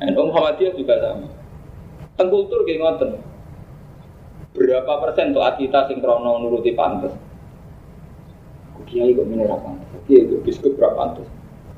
NU 0.00 0.22
Muhammadiyah 0.32 0.74
juga 0.74 0.94
sama. 0.98 1.28
Tengkultur 2.18 2.66
kayak 2.68 2.80
ngoten 2.84 3.10
berapa 4.50 4.92
persen 4.98 5.30
tuh 5.30 5.46
kita 5.56 5.86
sinkrono 5.88 6.42
nuruti 6.42 6.74
pantas 6.74 7.14
kiai 8.90 9.14
kok 9.14 9.24
ini 9.30 9.46
apa 9.46 9.70
kiai 10.10 10.26
itu 10.26 10.42
biskup 10.42 10.74
berapa 10.74 10.98
pantas 10.98 11.28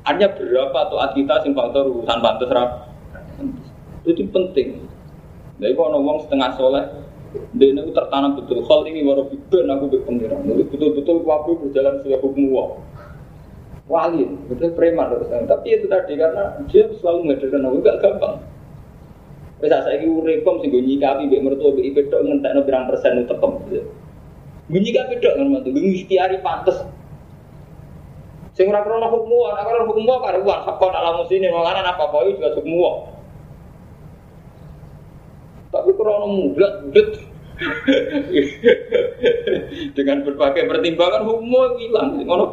hanya 0.03 0.27
berapa 0.35 0.79
tuh 0.91 0.99
kita 1.15 1.35
sing 1.45 1.53
faktor 1.55 1.87
urusan 1.87 2.19
pantas 2.19 2.51
rap 2.51 2.91
itu 4.03 4.27
penting. 4.29 4.83
Jadi 5.63 5.73
kalau 5.79 5.95
ngomong 5.95 6.27
setengah 6.27 6.59
soleh 6.59 6.85
dia 7.55 7.71
ini 7.71 7.81
tertanam 7.95 8.35
betul. 8.37 8.61
Hal 8.67 8.83
ini 8.85 9.01
baru 9.01 9.25
bikin 9.31 9.65
aku 9.71 9.85
berpengiran 9.89 10.43
jadi 10.43 10.63
betul-betul 10.69 11.23
waktu 11.23 11.51
berjalan 11.55 11.93
sesuai 12.03 12.19
hukum 12.19 12.43
wah 12.53 12.69
wali 13.83 14.23
betul 14.47 14.71
preman 14.79 15.11
terus 15.11 15.27
tapi 15.27 15.75
itu 15.75 15.91
tadi 15.91 16.15
karena 16.15 16.55
dia 16.71 16.87
selalu 16.99 17.17
menghadirkan 17.31 17.63
aku 17.63 17.77
gak 17.83 17.97
gampang. 18.03 18.35
Wes 19.63 19.71
saiki 19.71 20.05
uripem 20.11 20.55
sing 20.59 20.69
go 20.75 20.79
nyikapi 20.83 21.31
mbek 21.31 21.41
mertua 21.47 21.71
mbek 21.71 21.85
ipe 21.87 22.01
tok 22.11 22.21
ngentekno 22.27 22.61
pirang 22.67 22.85
persen 22.91 23.23
tekem. 23.23 23.51
Nyikapi 24.67 25.13
tok 25.23 25.33
kan 25.39 25.47
mantu, 25.47 25.69
ngikhtiari 25.71 26.43
pantes. 26.43 26.77
Sing 28.53 28.69
ora 28.69 28.85
krono 28.85 29.09
hukum 29.09 29.49
ora 29.49 29.65
krono 29.65 29.89
hukum 29.89 30.05
karuan 30.21 30.61
hakon 30.61 30.93
alam 30.93 31.25
musine 31.25 31.49
malah 31.49 31.81
apa 31.81 32.05
apa 32.05 32.29
juga 32.29 32.53
hukum 32.53 33.09
Tapi 35.73 35.89
krono 35.97 36.29
mudat 36.29 36.85
mudat 36.85 37.09
dengan 39.97 40.25
berbagai 40.25 40.65
pertimbangan 40.69 41.25
hukum 41.25 41.73
hilang. 41.81 42.21
Ngono? 42.21 42.45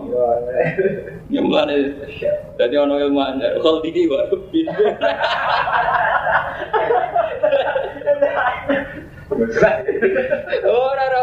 Ya 1.28 1.40
mulane 1.44 2.00
dadi 2.56 2.76
ono 2.80 2.96
ilmu 2.96 3.20
anyar 3.20 3.60
kal 3.60 3.84
diki 3.84 4.08
wae 4.08 4.24
Ora 10.64 11.04
ra 11.12 11.20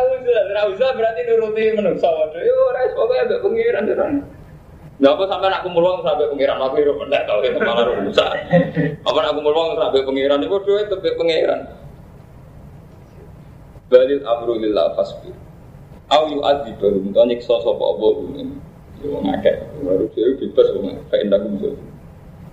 Lah 0.54 0.70
usah 0.70 0.94
berarti 0.94 1.22
nuruti 1.26 1.74
menungso 1.74 2.10
waduh. 2.10 2.42
Yo 2.46 2.54
ora 2.70 2.94
pokoke 2.94 3.26
ambek 3.26 3.42
pengiran 3.42 3.90
terus. 3.90 4.37
Lah 4.98 5.14
apa 5.14 5.30
sampai 5.30 5.54
aku 5.54 5.70
mulung 5.70 6.02
sampai 6.02 6.26
pengiran 6.34 6.58
aku 6.58 6.82
yo 6.82 6.98
mendak 6.98 7.30
tau 7.30 7.38
itu 7.46 7.62
malah 7.62 7.86
rusak. 7.86 8.34
Apa 9.06 9.20
aku 9.30 9.46
mulung 9.46 9.78
sampai 9.78 10.02
pengiran 10.02 10.42
iku 10.42 10.58
dhewe 10.66 10.90
tebek 10.90 11.14
pengiran. 11.22 11.70
Balil 13.94 14.26
amru 14.26 14.58
lillah 14.58 14.98
fasbir. 14.98 15.38
Au 16.10 16.34
yu 16.34 16.42
adzi 16.42 16.74
baru 16.82 16.98
to 17.14 17.22
nyiksa 17.30 17.62
sapa 17.62 17.84
apa 17.94 18.08
ini. 18.42 18.58
Yo 19.06 19.22
wong. 19.22 19.30
Baru 19.86 20.10
dhewe 20.18 20.34
bebas 20.42 20.68
wong 20.74 20.98
kayak 21.14 21.30
ndak 21.30 21.46
kumpul. 21.46 21.78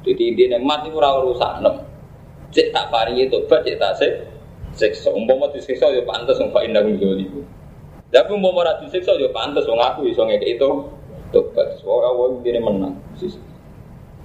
Jadi 0.04 0.22
intinya 0.36 0.60
mati 0.60 0.92
ora 0.92 1.24
urusan 1.24 1.64
nem. 1.64 1.80
Cek 2.52 2.76
tak 2.76 2.92
paringi 2.92 3.32
tobat 3.32 3.64
cek 3.64 3.80
tak 3.80 3.96
sik 3.96 4.12
siksa. 4.76 5.08
Umpama 5.16 5.48
disiksa 5.48 5.88
yo 5.96 6.04
pantes 6.04 6.36
wong 6.36 6.52
fa 6.52 6.60
indah 6.60 6.84
itu. 6.84 7.40
Tapi 8.12 8.30
umpama 8.36 8.68
disiksa 8.84 9.16
yo 9.16 9.32
pantes 9.32 9.64
wong 9.64 9.80
aku 9.80 10.12
iso 10.12 10.28
ngekek 10.28 10.60
itu 10.60 10.70
tobat. 11.34 11.82
Ora 11.82 12.14
wong 12.14 12.40
intine 12.40 12.62
menang. 12.62 12.94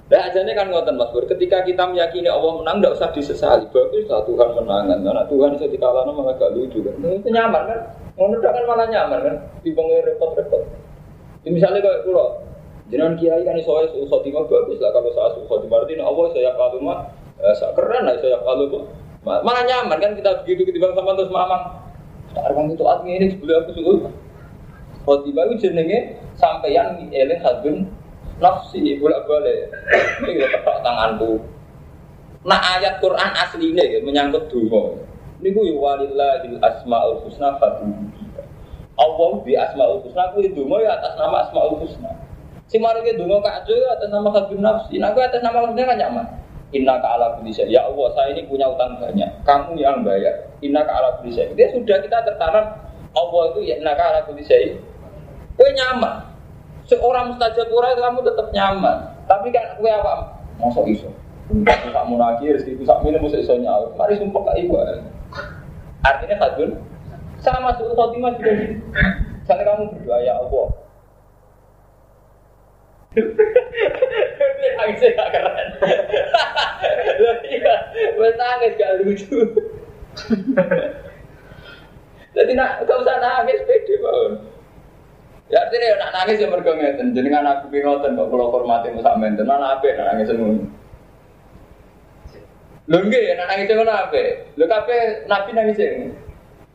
Nah, 0.09 0.25
ajarnya 0.25 0.53
kan 0.57 0.73
ngoten 0.73 0.97
Mas 0.97 1.13
Bur. 1.13 1.25
Ketika 1.29 1.61
kita 1.61 1.85
meyakini 1.85 2.25
Allah 2.25 2.57
menang, 2.57 2.81
tidak 2.81 2.97
usah 2.97 3.09
disesali. 3.13 3.65
Bagus 3.69 4.09
lah 4.09 4.25
Tuhan 4.25 4.57
menangan. 4.57 5.05
Karena 5.05 5.23
Tuhan 5.29 5.49
bisa 5.53 5.69
dikalahkan 5.69 6.13
malah 6.17 6.33
gak 6.33 6.49
lucu 6.57 6.81
kan. 6.81 6.97
Itu 6.97 7.29
nyaman 7.29 7.61
kan? 7.69 7.79
Ngono 8.17 8.41
kan 8.41 8.63
malah 8.65 8.87
nyaman 8.89 9.19
kan? 9.21 9.35
Dibongin 9.61 10.01
repot-repot. 10.01 10.65
Ya, 11.45 11.49
misalnya 11.55 11.79
kayak 11.79 12.03
pulau, 12.03 12.41
jangan 12.91 13.15
kiai 13.15 13.47
kan 13.47 13.55
iso 13.55 13.71
iso 13.79 14.03
khotimah 14.11 14.43
bagus 14.43 14.75
lah 14.83 14.91
kalau 14.91 15.07
saya 15.15 15.31
suka 15.39 15.45
khotimah 15.47 15.87
berarti 15.87 15.95
Allah 16.03 16.25
saya 16.35 16.51
kalau 16.51 16.83
mah 16.83 16.99
eh, 17.39 17.55
keren 17.79 18.03
lah 18.03 18.15
saya 18.19 18.37
kalau 18.43 18.67
mah 19.23 19.39
malah 19.39 19.63
nyaman 19.63 19.97
kan 20.03 20.11
kita 20.19 20.43
begitu 20.43 20.67
ketimbang 20.67 20.99
sama 20.99 21.15
terus 21.15 21.31
mamang. 21.31 21.63
Sekarang 22.35 22.75
itu 22.75 22.83
admi 22.83 23.11
ini 23.15 23.25
sebelum 23.31 23.55
aku 23.63 23.71
suka 23.71 24.11
khotimah 25.09 25.49
itu 25.49 25.65
jenenge 25.65 26.21
sampeyan 26.37 27.01
eling 27.09 27.41
hadun. 27.41 27.89
Nafsi 28.39 28.95
bolak 29.01 29.27
balik 29.27 29.67
ini 30.23 30.39
ya 30.39 30.47
ketok 30.47 30.79
tanganku. 30.79 31.43
Nah 32.47 32.55
ayat 32.77 33.03
Quran 33.03 33.35
aslinya 33.35 33.83
ya 33.83 33.99
menyangkut 33.99 34.47
dungo. 34.47 34.95
Ini 35.43 35.51
gue 35.51 35.75
walillahil 35.75 36.55
asmaul 36.63 37.19
husna 37.27 37.59
fatuhu 37.59 37.99
Allah 38.99 39.31
di 39.43 39.59
asmaul 39.59 40.03
husna 40.07 40.31
aku 40.31 40.43
itu 40.43 40.63
ya 40.63 40.95
atas 40.95 41.19
nama 41.19 41.47
asmaul 41.47 41.83
husna. 41.83 42.15
Si 42.71 42.79
maringi 42.79 43.19
dungo 43.19 43.43
kajo 43.43 43.75
ya 43.75 43.99
atas 43.99 44.07
nama 44.07 44.31
hadun 44.31 44.63
nafsi. 44.63 44.95
Nah 45.03 45.11
gue 45.11 45.23
atas 45.23 45.43
nama 45.43 45.59
husna 45.67 45.83
kan 45.83 45.99
nyaman? 45.99 46.27
Inna 46.69 47.01
ka 47.01 47.17
ala 47.17 47.33
kulli 47.41 47.49
Ya 47.65 47.81
Allah, 47.81 48.07
saya 48.13 48.29
ini 48.37 48.45
punya 48.45 48.69
utang 48.69 49.01
banyak. 49.01 49.41
Kamu 49.41 49.73
yang 49.73 50.05
bayar. 50.05 50.53
Inna 50.61 50.85
ka 50.85 51.01
ala 51.01 51.17
kulli 51.17 51.33
Dia 51.33 51.67
sudah 51.73 51.97
kita 51.97 52.21
tertanam. 52.29 52.77
Allah 53.09 53.43
itu 53.51 53.59
ya 53.65 53.81
inna 53.81 53.97
ka 53.97 54.03
ala 54.05 54.19
kulli 54.29 54.45
Kue 55.59 55.69
nyaman. 55.75 56.23
Seorang 56.87 57.35
mustajab 57.35 57.67
ora 57.75 57.91
kamu 57.99 58.23
tetap 58.23 58.47
nyaman. 58.55 59.11
Tapi 59.27 59.51
kan 59.51 59.75
gue 59.75 59.91
apa? 59.91 60.39
Masuk 60.63 60.87
iso. 60.87 61.11
Tak 61.67 62.07
mau 62.07 62.15
nagih 62.15 62.55
rezeki 62.55 62.87
sak 62.87 63.03
minum 63.03 63.27
mesti 63.27 63.43
iso. 63.43 63.59
Mari 63.99 64.15
sumpah 64.15 64.41
kak 64.47 64.57
ibu. 64.63 64.79
Artinya 65.99 66.35
kadun 66.39 66.79
sama 67.43 67.75
suruh 67.75 67.91
khotimah 67.91 68.39
juga 68.39 68.51
gitu. 68.55 68.79
Misalnya 69.43 69.63
kamu 69.67 69.83
berdoa 69.99 70.17
ya 70.23 70.33
Allah. 70.39 70.67
Gak 74.79 75.29
keren. 75.33 75.69
Loh 77.19 77.37
iya, 77.51 77.75
gue 78.15 78.29
lucu. 79.03 79.37
Jadi 82.29 82.51
nak, 82.55 82.85
gak 82.85 83.01
usah 83.03 83.17
nangis, 83.19 83.59
pede 83.67 83.95
banget. 83.99 84.48
Ya 85.49 85.65
artinya 85.65 85.85
ya 85.89 85.97
nak 85.97 86.13
nangis 86.13 86.41
ya 86.41 86.47
mergo 86.47 86.71
ngeten. 86.77 87.17
Jenengan 87.17 87.45
aku 87.49 87.73
ki 87.73 87.81
ngoten 87.81 88.13
kok 88.13 88.29
kula 88.29 88.45
hormati 88.53 88.93
sak 89.01 89.17
menten. 89.17 89.49
Ana 89.49 89.77
apik 89.77 89.97
nak 89.97 90.13
nangis. 90.13 90.29
Lho 92.89 92.97
nggih 93.01 93.23
ya 93.25 93.33
nak 93.33 93.49
nangis 93.49 93.69
ngono 93.73 93.93
apik. 93.93 94.53
Lho 94.57 94.65
kabeh 94.69 95.25
nabi 95.25 95.51
nangis 95.57 95.81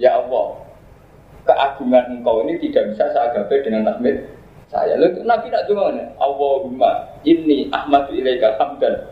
Ya 0.03 0.19
Allah, 0.19 0.59
keagungan 1.47 2.19
engkau 2.19 2.43
ini 2.43 2.59
tidak 2.59 2.91
bisa 2.91 3.15
saya 3.15 3.31
gapai 3.31 3.63
dengan 3.63 3.87
takmir 3.87 4.27
saya. 4.67 4.99
Lalu 4.99 5.23
Nabi 5.23 5.47
nak 5.55 5.71
cuma 5.71 5.95
Allahumma 6.19 6.91
ini 7.23 7.71
ahmadu 7.71 8.11
ilaika 8.11 8.59
hamdan. 8.59 9.07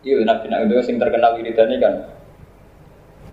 Iya 0.00 0.24
Nabi 0.24 0.48
nak 0.48 0.64
itu 0.64 0.88
sing 0.88 0.96
terkenal 0.96 1.36
wiridannya 1.36 1.76
kan. 1.84 1.94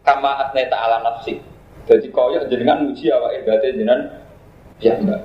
Kama 0.04 0.44
atneta 0.44 0.76
ala 0.76 1.00
nafsi. 1.00 1.40
Jadi 1.88 2.12
kau 2.12 2.36
ya 2.36 2.44
jenengan 2.52 2.84
muji 2.84 3.10
awak 3.16 3.42
ibadah 3.42 3.70
jenengan 3.74 4.21
Ya 4.82 4.98
enggak. 4.98 5.22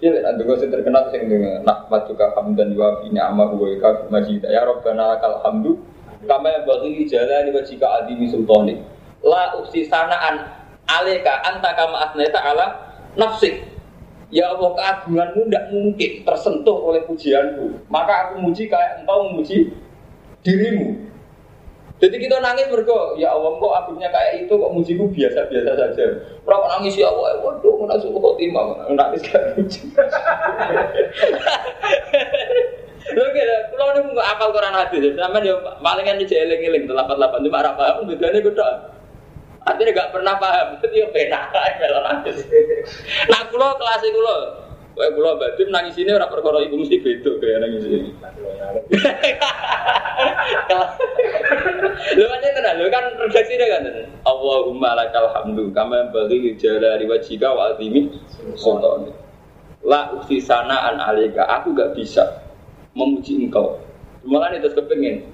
Ya, 0.00 0.16
ada 0.16 0.40
gue 0.40 0.56
terkenal 0.56 1.12
sing 1.12 1.28
dengan 1.28 1.60
nakmat 1.60 2.08
juga 2.08 2.32
hamdan 2.32 2.72
wa 2.72 3.04
fi 3.04 3.12
ni'amah 3.12 3.52
wa 3.52 3.68
ka 3.78 4.08
majid. 4.08 4.42
Ya 4.48 4.64
Rabbana 4.64 5.16
lakal 5.16 5.44
hamdu 5.44 5.76
kama 6.24 6.64
bagi 6.64 7.04
jalan 7.04 7.52
wa 7.52 7.60
jika 7.60 7.86
adimi 8.00 8.26
sultani. 8.32 8.80
La 9.20 9.52
uksi 9.60 9.84
sanaan 9.84 10.40
aleka 10.88 11.44
anta 11.44 11.76
kama 11.76 12.10
asneta 12.10 12.40
ala 12.40 12.66
nafsik. 13.14 13.60
Ya 14.30 14.48
Allah 14.56 14.72
keagunganmu 14.78 15.50
tidak 15.50 15.64
mungkin 15.74 16.10
tersentuh 16.22 16.78
oleh 16.80 17.02
pujianku. 17.04 17.84
Maka 17.92 18.30
aku 18.30 18.40
muji 18.40 18.70
kayak 18.70 19.02
engkau 19.02 19.26
memuji 19.28 19.74
dirimu. 20.40 20.96
Jadi 22.00 22.16
kita 22.16 22.40
nangis 22.40 22.64
mergo, 22.72 23.12
ya 23.20 23.28
Allah 23.36 23.60
kok 23.60 23.76
akhirnya 23.76 24.08
kayak 24.08 24.48
itu 24.48 24.54
kok 24.56 24.72
mujiku 24.72 25.04
biasa-biasa 25.12 25.72
saja. 25.76 26.04
Berapa 26.48 26.66
nangis 26.72 26.96
ya 26.96 27.12
Allah, 27.12 27.44
waduh 27.44 27.76
suku 28.00 28.16
kok 28.16 28.36
timah, 28.40 28.88
nangis 28.96 29.20
gak 29.28 29.52
lucu. 29.52 29.84
Oke, 33.10 33.42
kalau 33.74 33.90
ini 33.96 34.12
nggak 34.16 34.28
apal 34.38 34.48
Quran 34.54 34.76
hadis, 34.76 35.12
sama 35.18 35.42
dia 35.42 35.56
palingan 35.82 36.20
di 36.20 36.30
jeling 36.30 36.62
eling 36.62 36.84
delapan 36.86 37.18
delapan 37.18 37.42
cuma 37.42 37.58
arah 37.58 37.74
paham, 37.74 38.06
gue 38.06 38.16
Artinya 39.60 39.90
nggak 39.92 40.10
pernah 40.14 40.34
paham, 40.40 40.66
jadi 40.80 41.04
ya 41.04 41.06
benar, 41.12 41.52
melon 41.52 42.04
hadis. 42.06 42.48
Nah, 43.28 43.44
kulo 43.52 43.76
kelas 43.76 44.02
kulo, 44.08 44.36
Kayak 44.90 45.12
pulau 45.16 45.38
batin 45.40 45.68
nangis 45.72 45.96
ini 45.96 46.10
orang 46.12 46.28
perkara 46.28 46.60
ibu 46.60 46.76
mesti 46.76 47.00
beda 47.00 47.30
kayak 47.40 47.58
nangis 47.64 47.84
ini. 47.88 48.10
Lu 52.18 52.24
kan 52.26 52.40
tenang, 52.42 52.76
lu 52.80 52.88
kan 52.92 53.04
refleksi 53.16 53.54
deh 53.56 53.68
kan. 53.70 53.86
Allahumma 54.28 54.98
lakal 54.98 55.30
hamdu 55.32 55.72
kama 55.72 56.10
bagi 56.12 56.52
jalali 56.60 57.08
wajhika 57.08 57.48
wa 57.48 57.72
azimi 57.72 58.12
sultani. 58.58 59.14
La 59.80 60.12
uksi 60.12 60.42
sana 60.44 60.92
an 60.92 61.00
alika, 61.00 61.48
aku 61.48 61.72
gak 61.72 61.96
bisa 61.96 62.44
memuji 62.92 63.48
engkau. 63.48 63.80
Malah 64.20 64.52
itu 64.52 64.68
kepengen 64.76 65.24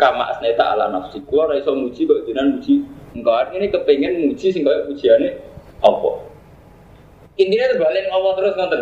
kama 0.00 0.32
asneta 0.32 0.72
ala 0.72 0.88
nafsi. 0.88 1.20
Gua 1.28 1.52
raiso 1.52 1.76
muji 1.76 2.08
kok 2.08 2.24
jenengan 2.24 2.56
muji 2.56 2.80
engkau. 3.12 3.36
Ini 3.52 3.66
kepengen 3.68 4.12
muji 4.24 4.46
sing 4.48 4.64
kaya 4.64 4.88
pujiane 4.88 5.36
Allah. 5.84 6.35
Intinya 7.36 7.66
terbalik 7.72 8.08
Allah 8.08 8.32
terus 8.36 8.54
nonton. 8.56 8.80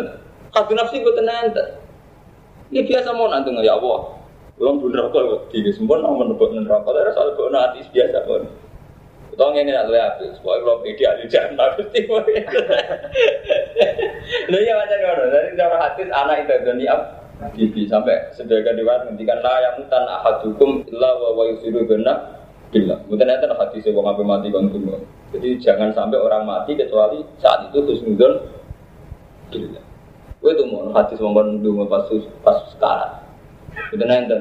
Kadu 0.55 0.73
nafsi 0.75 1.03
gue 1.03 1.13
tenang. 1.15 1.51
Ini 2.71 2.81
biasa 2.87 3.11
mau 3.11 3.27
nanti 3.27 3.51
ya 3.59 3.75
Allah. 3.75 4.15
Belum 4.55 4.79
pun 4.79 4.95
rokok 4.95 5.51
di 5.51 5.67
sempurna 5.75 6.07
mau 6.07 6.23
menebak 6.23 6.55
neraka. 6.55 6.87
Tapi 6.87 7.11
soal 7.11 7.35
gue 7.35 7.51
nanti 7.51 7.79
biasa 7.91 8.23
pun. 8.23 8.43
Tahu 9.35 9.51
ini 9.51 9.75
nak 9.75 9.91
lihat, 9.91 10.15
supaya 10.39 10.63
kalau 10.63 10.79
pede 10.79 11.03
ahli 11.03 11.27
takut 11.27 11.91
tiba. 11.91 12.23
Lalu 14.47 14.63
ya 14.63 14.73
macam 14.79 14.97
mana? 15.03 15.23
Dari 15.27 15.59
cara 15.59 15.75
hadis 15.75 16.07
anak 16.07 16.47
itu 16.47 16.55
ab 16.87 17.01
Bibi 17.51 17.83
sampai 17.91 18.31
sebagian 18.31 18.79
dewan 18.79 19.11
ngendikan 19.11 19.43
lah 19.43 19.59
yang 19.59 19.75
mutan 19.83 20.07
ahad 20.07 20.39
hukum 20.39 20.87
illa 20.87 21.19
wa 21.19 21.35
wa 21.35 21.43
yusiru 21.51 21.83
benar 21.83 22.44
bila. 22.71 22.95
Mungkin 23.09 23.29
itu 23.29 23.55
hadis 23.55 23.85
yang 23.85 24.01
mau 24.01 24.15
mati 24.23 24.47
bang 24.49 24.67
Jadi 25.35 25.47
jangan 25.59 25.89
sampai 25.91 26.19
orang 26.21 26.47
mati 26.47 26.77
kecuali 26.77 27.21
saat 27.41 27.69
itu 27.69 27.83
husnudon 27.83 28.33
bila. 29.51 29.81
Gue 30.39 30.51
tuh 30.53 30.65
mau 30.69 30.93
hadis 30.93 31.17
mau 31.21 31.41
dulu 31.41 31.85
pas 31.89 32.05
pas 32.45 32.57
sekarang. 32.73 33.13
Itu 33.91 34.03
nanti 34.05 34.35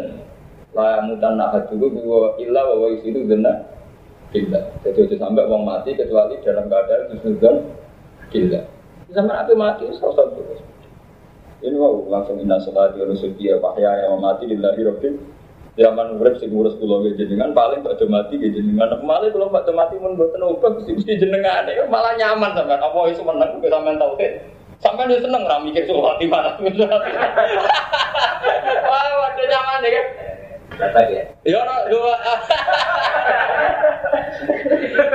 lah 0.75 1.07
mutan 1.07 1.39
nak 1.39 1.55
hati 1.55 1.79
gue 1.79 1.87
gue 1.87 2.29
ilah 2.47 2.63
bahwa 2.67 2.87
itu 2.91 3.21
benar 3.25 3.71
bila. 4.35 4.61
Jadi 4.83 4.99
itu 5.07 5.15
sampai 5.17 5.47
orang 5.47 5.65
mati 5.65 5.95
kecuali 5.95 6.35
dalam 6.43 6.67
keadaan 6.67 7.15
husnudon 7.15 7.57
bila. 8.31 8.61
Sama 9.15 9.47
apa 9.47 9.53
mati 9.55 9.87
salah 9.95 10.15
satu. 10.19 10.43
Ini 11.65 11.81
mau 11.81 12.05
langsung 12.13 12.37
nusuki 12.45 13.49
ya 13.49 13.57
wahya 13.57 14.05
yang 14.05 14.21
mati 14.21 14.45
lillahi 14.45 14.85
rabbil 14.85 15.17
zaman 15.75 16.07
urip 16.23 16.39
sing 16.39 16.55
ngurus 16.55 16.79
kula 16.79 17.03
nggih 17.03 17.19
jenengan 17.19 17.51
paling 17.51 17.83
badhe 17.83 18.07
mati 18.07 18.39
nggih 18.39 18.55
jenengan 18.55 18.95
malah 19.03 19.27
kula 19.31 19.51
badhe 19.51 19.73
mati 19.75 19.99
mun 19.99 20.15
mboten 20.15 20.43
ubah 20.43 20.71
mesti 20.79 20.95
mesti 20.95 21.19
jenengan 21.19 21.67
malah 21.91 22.15
nyaman 22.15 22.55
sampean 22.55 22.79
apa 22.79 22.99
iso 23.11 23.23
menang 23.27 23.59
kok 23.59 23.71
sampean 23.71 23.99
tauhid 23.99 24.33
Sampai 24.85 25.09
dia 25.09 25.17
seneng 25.17 25.49
lah 25.49 25.65
mikir 25.65 25.89
soal 25.89 26.21
di 26.21 26.29
mana. 26.29 26.61
Wah, 28.85 29.05
waduh 29.17 29.47
nyaman 29.49 29.81
kan. 29.81 30.07
Kata 30.77 31.01
dia. 31.09 31.25
Ya 31.41 31.57
ora 31.57 31.89
dua. 31.89 32.15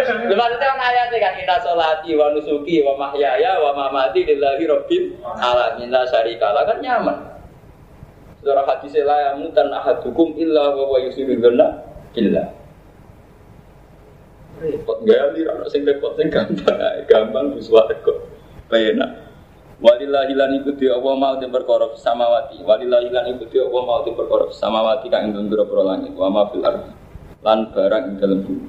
Lha 0.09 0.33
maksudnya 0.33 0.73
kan 0.73 0.79
ayat 0.79 1.13
kan 1.13 1.33
kita 1.37 1.55
sholati 1.61 2.17
wa 2.17 2.33
nusuki 2.33 2.81
wa 2.81 2.97
mahyaya 2.97 3.61
wa 3.61 3.77
mamati 3.77 4.25
lillahi 4.25 4.65
rabbil 4.65 5.05
alamin 5.37 5.93
la 5.93 6.01
syarika 6.09 6.49
lah 6.49 6.65
kan 6.65 6.81
nyaman. 6.81 7.17
Surah 8.39 8.63
hadis 8.63 8.95
la 9.03 9.35
yamutan 9.35 9.67
ahadukum 9.67 10.31
illa 10.39 10.71
wa 10.71 10.87
huwa 10.87 11.03
yusiru 11.03 11.35
dhanna 11.35 11.83
billah. 12.15 12.47
Repot 14.59 14.99
gali 15.03 15.43
ora 15.43 15.67
sing 15.67 15.83
repot 15.83 16.15
sing 16.15 16.31
gampang 16.31 16.75
gampang 17.11 17.55
wis 17.55 17.67
kok. 17.67 18.17
Penak. 18.71 19.29
Walillahi 19.79 20.35
lan 20.35 20.59
iku 20.59 20.75
di 20.75 20.91
Allah 20.91 21.15
mau 21.15 21.39
di 21.39 21.47
perkara 21.47 21.95
samawati. 21.95 22.59
Walillahi 22.67 23.15
lan 23.15 23.25
iku 23.31 23.47
di 23.47 23.63
Allah 23.63 23.81
mau 23.87 24.03
di 24.03 24.11
perkara 24.11 24.51
samawati 24.51 25.07
kang 25.07 25.31
ing 25.31 25.47
dalem 25.47 25.47
pira 25.71 25.83
langit 25.87 26.11
wa 26.15 26.27
ma 26.27 26.43
fil 26.51 26.63
ardi. 26.67 26.91
Lan 27.39 27.71
barang 27.71 28.03
ing 28.11 28.15
dalem 28.19 28.39
bumi. 28.43 28.67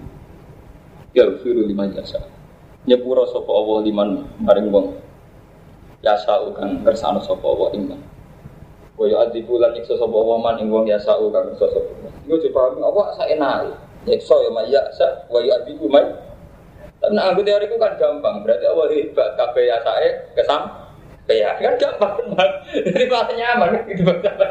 Yaghfiru 1.14 1.66
liman 1.66 1.91
yasha. 1.99 2.23
Nyepuro 2.87 3.27
sapa 3.27 3.51
Allah 3.51 3.79
liman 3.83 4.09
maring 4.39 4.71
wong. 4.71 4.87
Yasa 6.07 6.47
kang 6.55 6.87
kersane 6.87 7.18
sapa 7.27 7.43
Allah 7.43 7.68
ing 7.75 7.83
man. 7.91 8.01
Wa 9.01 9.09
yu'adzibu 9.09 9.57
lan 9.57 9.72
nyiksa 9.72 9.96
sapa 9.96 10.12
Allah 10.12 10.38
man 10.44 10.61
ing 10.61 10.68
wong 10.68 10.84
yasa 10.84 11.16
kang 11.16 11.48
kersa 11.57 11.66
sapa. 11.72 11.92
Iku 12.28 12.36
dipahami 12.36 12.84
apa 12.84 13.03
saenake. 13.16 13.72
Nyiksa 14.05 14.36
ya 14.44 14.51
ma 14.53 14.62
yasa 14.68 15.24
wa 15.32 15.40
yu'adzibu 15.40 15.88
man 15.88 16.30
tapi 17.01 17.16
nah, 17.16 17.32
aku 17.32 17.40
teoriku 17.40 17.80
kan 17.80 17.96
gampang, 17.96 18.44
berarti 18.44 18.68
Allah 18.68 18.92
hebat, 18.92 19.32
kabeh 19.32 19.72
ya 19.72 19.80
kesam, 20.36 20.68
ya 21.32 21.57
kan 21.64 21.74
gampang. 21.80 22.53
Jadi 22.76 23.05
malah 23.09 23.32
nyaman 23.32 23.68
kan 23.72 23.82
gitu 23.88 24.03
banget. 24.05 24.51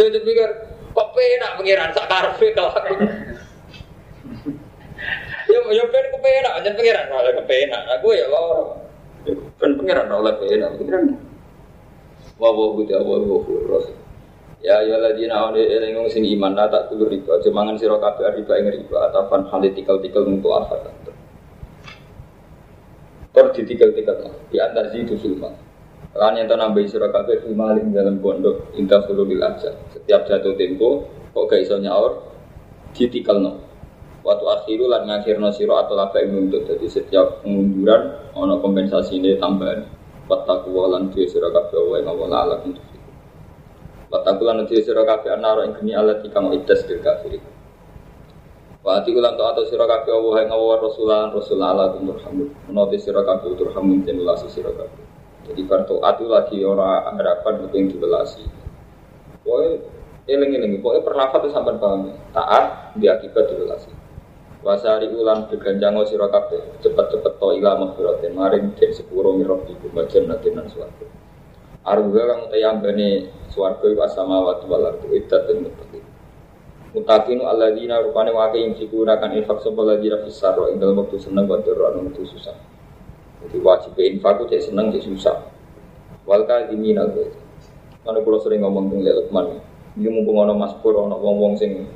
Dia 0.00 0.20
pikir, 0.24 0.50
kok 0.96 1.08
penak 1.12 1.60
pengiran 1.60 1.92
sak 1.92 2.08
kalau 2.08 2.72
aku. 2.72 2.94
Ya, 5.46 5.60
ya 5.76 5.84
ben 5.92 6.06
kepenak, 6.08 6.54
jangan 6.64 6.76
pengiran 6.80 7.04
kalau 7.12 7.32
kepenak. 7.44 7.82
Aku 8.00 8.08
ya 8.16 8.26
lor. 8.32 8.80
Ben 9.60 9.76
pengiran 9.76 10.08
oleh 10.08 10.32
penak, 10.40 10.72
pengiran. 10.80 11.04
Wa 12.36 12.52
wa 12.52 12.76
ya 12.84 13.00
wa 13.00 13.16
wa 13.16 13.38
ros. 13.44 13.88
Ya 14.60 14.82
ya 14.84 15.00
ladina 15.00 15.48
ane 15.48 15.62
eleng 15.62 16.04
sing 16.12 16.24
iman 16.36 16.52
la 16.52 16.68
tak 16.68 16.92
tulur 16.92 17.08
riba, 17.08 17.40
jemangan 17.40 17.76
sira 17.80 17.96
kabeh 17.96 18.40
riba 18.40 18.54
ing 18.60 18.66
riba 18.72 19.08
atafan 19.08 19.48
halitikal-tikal 19.48 20.26
untuk 20.26 20.52
apa 20.52 20.90
Ter 23.36 23.46
ditikal-tikal 23.52 24.32
di 24.48 24.56
antar 24.56 24.88
situ 24.92 25.16
sulma. 25.20 25.52
Kan 26.16 26.32
yang 26.40 26.48
nambah 26.48 26.88
surah 26.88 27.12
kabeh 27.12 27.44
sulma 27.44 27.76
ing 27.76 27.92
dalam 27.92 28.16
pondok 28.24 28.72
inta 28.80 29.04
sulul 29.04 29.28
aja. 29.36 29.76
Setiap 29.92 30.24
jatuh 30.24 30.56
tempo 30.56 31.04
kok 31.36 31.44
gak 31.44 31.60
iso 31.60 31.76
nyaur 31.76 32.16
ditikalno. 32.96 33.60
Waktu 34.24 34.44
akhiru 34.48 34.88
lan 34.88 35.04
ngakhirno 35.06 35.52
siro 35.52 35.76
atau 35.76 35.94
laba 35.94 36.16
yang 36.18 36.48
untuk 36.48 36.64
jadi 36.64 36.88
setiap 36.88 37.44
pengunduran 37.44 38.32
ono 38.32 38.58
kompensasi 38.58 39.20
ini 39.20 39.36
tambahan. 39.36 39.84
Wataku 40.26 40.68
walan 40.74 41.14
dia 41.14 41.30
siro 41.30 41.54
kabeh 41.54 41.78
wa 41.78 41.94
yang 42.02 42.10
awal 42.10 42.34
alat 42.34 42.60
untuk 42.66 42.82
itu. 42.82 43.10
Wataku 44.10 44.42
lan 44.42 44.66
dia 44.66 44.82
siro 44.82 45.06
kabeh 45.06 45.30
anaro 45.30 45.62
yang 45.62 45.74
geni 45.78 45.94
alat 45.94 46.22
jika 46.26 46.42
mau 46.42 46.50
idas 46.50 46.82
bil 46.82 46.98
kafir. 46.98 47.38
Wati 48.86 49.10
ulang 49.10 49.34
toa 49.34 49.50
atau 49.50 49.66
sira 49.66 49.82
kabeh 49.82 50.14
yang 50.14 50.54
Allah 50.54 50.78
rasulan 50.78 51.34
rasul 51.34 51.58
Allah 51.58 51.90
turhamun. 51.98 52.54
Menoti 52.70 53.02
sira 53.02 53.26
kabeh 53.26 53.58
turhamun 53.58 54.06
den 54.06 54.22
welasi 54.22 54.46
sira 54.46 54.70
kabeh. 54.70 55.02
Jadi 55.46 55.62
kartu 55.66 55.98
atu 56.02 56.30
lagi 56.30 56.62
ora 56.62 57.02
harapan 57.10 57.66
yang 57.70 57.90
dibelasi. 57.90 58.46
Pokoknya 59.42 59.78
eling-eling, 60.26 60.82
pokoknya 60.82 61.02
pernafat 61.02 61.46
itu 61.46 61.50
sampai 61.54 61.78
paham. 61.78 62.14
Taat 62.30 62.94
di 62.98 63.06
akibat. 63.10 63.46
Wasari 64.66 65.06
ulang 65.14 65.46
berganjang 65.46 65.94
sira 66.10 66.26
kabeh 66.26 66.82
cepet-cepet 66.82 67.38
to 67.38 67.48
ila 67.54 67.78
maghfiratin 67.86 68.34
maring 68.34 68.74
den 68.74 68.90
sepuro 68.90 69.30
mirab 69.30 69.62
iku 69.70 69.86
bajan 69.94 70.26
natin 70.26 70.58
nan 70.58 70.66
swarga. 70.66 71.06
Aruga 71.86 72.34
kang 72.34 72.50
tayambane 72.50 73.30
swarga 73.46 73.86
iku 73.86 74.02
asamawati 74.02 74.66
wal 74.66 74.90
ardu 74.90 75.06
dan 75.30 75.62
muttaqin. 75.62 76.02
Mutakinu 76.98 77.46
alladzina 77.46 78.02
rupane 78.02 78.34
wake 78.34 78.58
yang 78.58 78.74
sikuna 78.74 79.22
kan 79.22 79.38
infak 79.38 79.62
sapa 79.62 79.86
alladzina 79.86 80.18
fisar 80.26 80.58
ing 80.74 80.82
dalam 80.82 80.98
waktu 80.98 81.14
seneng 81.14 81.46
wa 81.46 81.62
dora 81.62 81.94
waktu 81.94 82.26
susah. 82.26 82.58
Jadi 83.46 83.62
wajib 83.62 83.94
infak 83.94 84.50
cek 84.50 84.66
seneng 84.66 84.90
cek 84.90 85.06
susah. 85.06 85.46
Wal 86.26 86.42
kadimina 86.42 87.06
kuwi. 87.06 87.30
Mana 88.02 88.18
kula 88.18 88.42
sering 88.42 88.66
ngomong 88.66 88.90
tentang 88.90 89.14
Lukman. 89.14 89.62
Ini 89.94 90.10
mumpung 90.10 90.42
Mas 90.58 90.74
Pur 90.82 90.98
ana 90.98 91.14
wong-wong 91.14 91.54
sing 91.54 91.86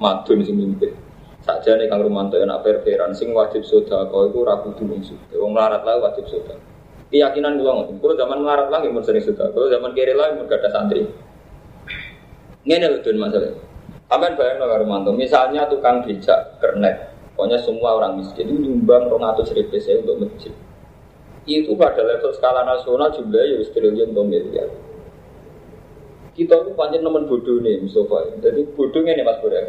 madun 0.00 0.40
sing 0.40 0.56
mimpin. 0.56 1.03
Sakjane 1.44 1.84
Kang 1.92 2.00
Rumanto 2.00 2.40
enak 2.40 2.64
perperan 2.64 3.12
sing 3.12 3.36
wajib 3.36 3.68
sedekah 3.68 4.08
iku 4.08 4.48
ora 4.48 4.64
kudu 4.64 4.88
wong 4.88 5.04
sugih. 5.04 5.36
Wong 5.36 5.52
melarat 5.52 5.84
lah 5.84 6.00
wajib 6.00 6.24
sedekah. 6.24 6.56
Keyakinan 7.12 7.60
kula 7.60 7.72
ngoten. 7.84 8.00
Kula 8.00 8.16
zaman 8.16 8.40
melarat 8.40 8.72
lagi 8.72 8.88
mun 8.88 9.04
sering 9.04 9.20
sedekah. 9.20 9.52
Kula 9.52 9.68
zaman 9.68 9.92
kere 9.92 10.16
lagi 10.16 10.40
mun 10.40 10.48
gada 10.48 10.72
santri. 10.72 11.04
Ngene 12.64 12.86
lho 12.88 12.98
Dun 13.04 13.20
masalah. 13.20 13.52
Amin 14.08 14.36
bayang 14.36 14.60
no 14.60 14.68
Romanto, 14.68 15.10
misalnya 15.16 15.64
tukang 15.64 16.04
becak 16.04 16.60
kernet, 16.60 17.16
pokoknya 17.34 17.56
semua 17.56 17.96
orang 17.96 18.20
miskin 18.20 18.46
itu 18.46 18.68
nyumbang 18.68 19.08
200 19.08 19.56
ribu 19.56 19.80
saya 19.80 20.04
untuk 20.04 20.28
masjid. 20.28 20.52
Itu 21.48 21.72
pada 21.74 22.04
level 22.04 22.30
skala 22.36 22.68
nasional 22.68 23.10
jumlahnya 23.10 23.58
ya 23.58 23.66
triliun 23.68 24.12
atau 24.12 24.24
miliar. 24.24 24.68
Kita 26.36 26.54
itu 26.62 26.70
panjang 26.78 27.02
nemen 27.02 27.26
bodoh 27.26 27.58
nih 27.58 27.80
Mustafa. 27.80 28.38
Jadi 28.38 28.60
bodohnya 28.76 29.12
nih 29.18 29.24
Mas 29.24 29.38
Bura. 29.40 29.60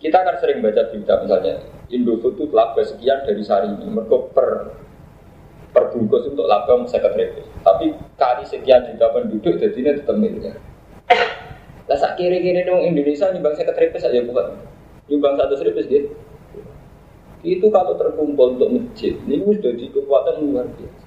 Kita 0.00 0.16
akan 0.24 0.36
sering 0.40 0.64
baca 0.64 0.88
berita 0.88 1.20
misalnya 1.20 1.60
Indofood 1.92 2.40
itu 2.40 2.48
laba 2.56 2.80
sekian 2.80 3.20
dari 3.26 3.42
sehari 3.44 3.68
ini, 3.68 3.84
mereka 3.84 4.16
per 4.32 4.48
perbungkus 5.76 6.30
untuk 6.30 6.48
laba 6.48 6.80
seket 6.88 7.12
ribu. 7.18 7.44
Tapi 7.60 7.92
kali 8.16 8.44
sekian 8.48 8.88
juta 8.88 9.12
penduduk, 9.12 9.60
jadi 9.60 9.76
ini 9.76 9.90
tetap 10.00 10.16
miliar. 10.16 10.56
Lah 11.90 11.98
sak 11.98 12.14
kiri-kiri 12.16 12.62
dong 12.62 12.86
Indonesia 12.86 13.34
nyumbang 13.34 13.58
saya 13.58 13.74
ketripes 13.74 14.06
aja 14.06 14.22
bukan. 14.22 14.62
Nyumbang 15.10 15.34
satu 15.36 15.58
ribu 15.66 15.82
gitu. 15.82 16.14
Itu 17.42 17.66
kalau 17.74 17.98
terkumpul 17.98 18.54
untuk 18.54 18.70
masjid, 18.70 19.16
ini 19.26 19.42
sudah 19.42 19.72
di 19.74 19.90
kekuatan 19.90 20.44
luar 20.44 20.70
biasa. 20.76 21.04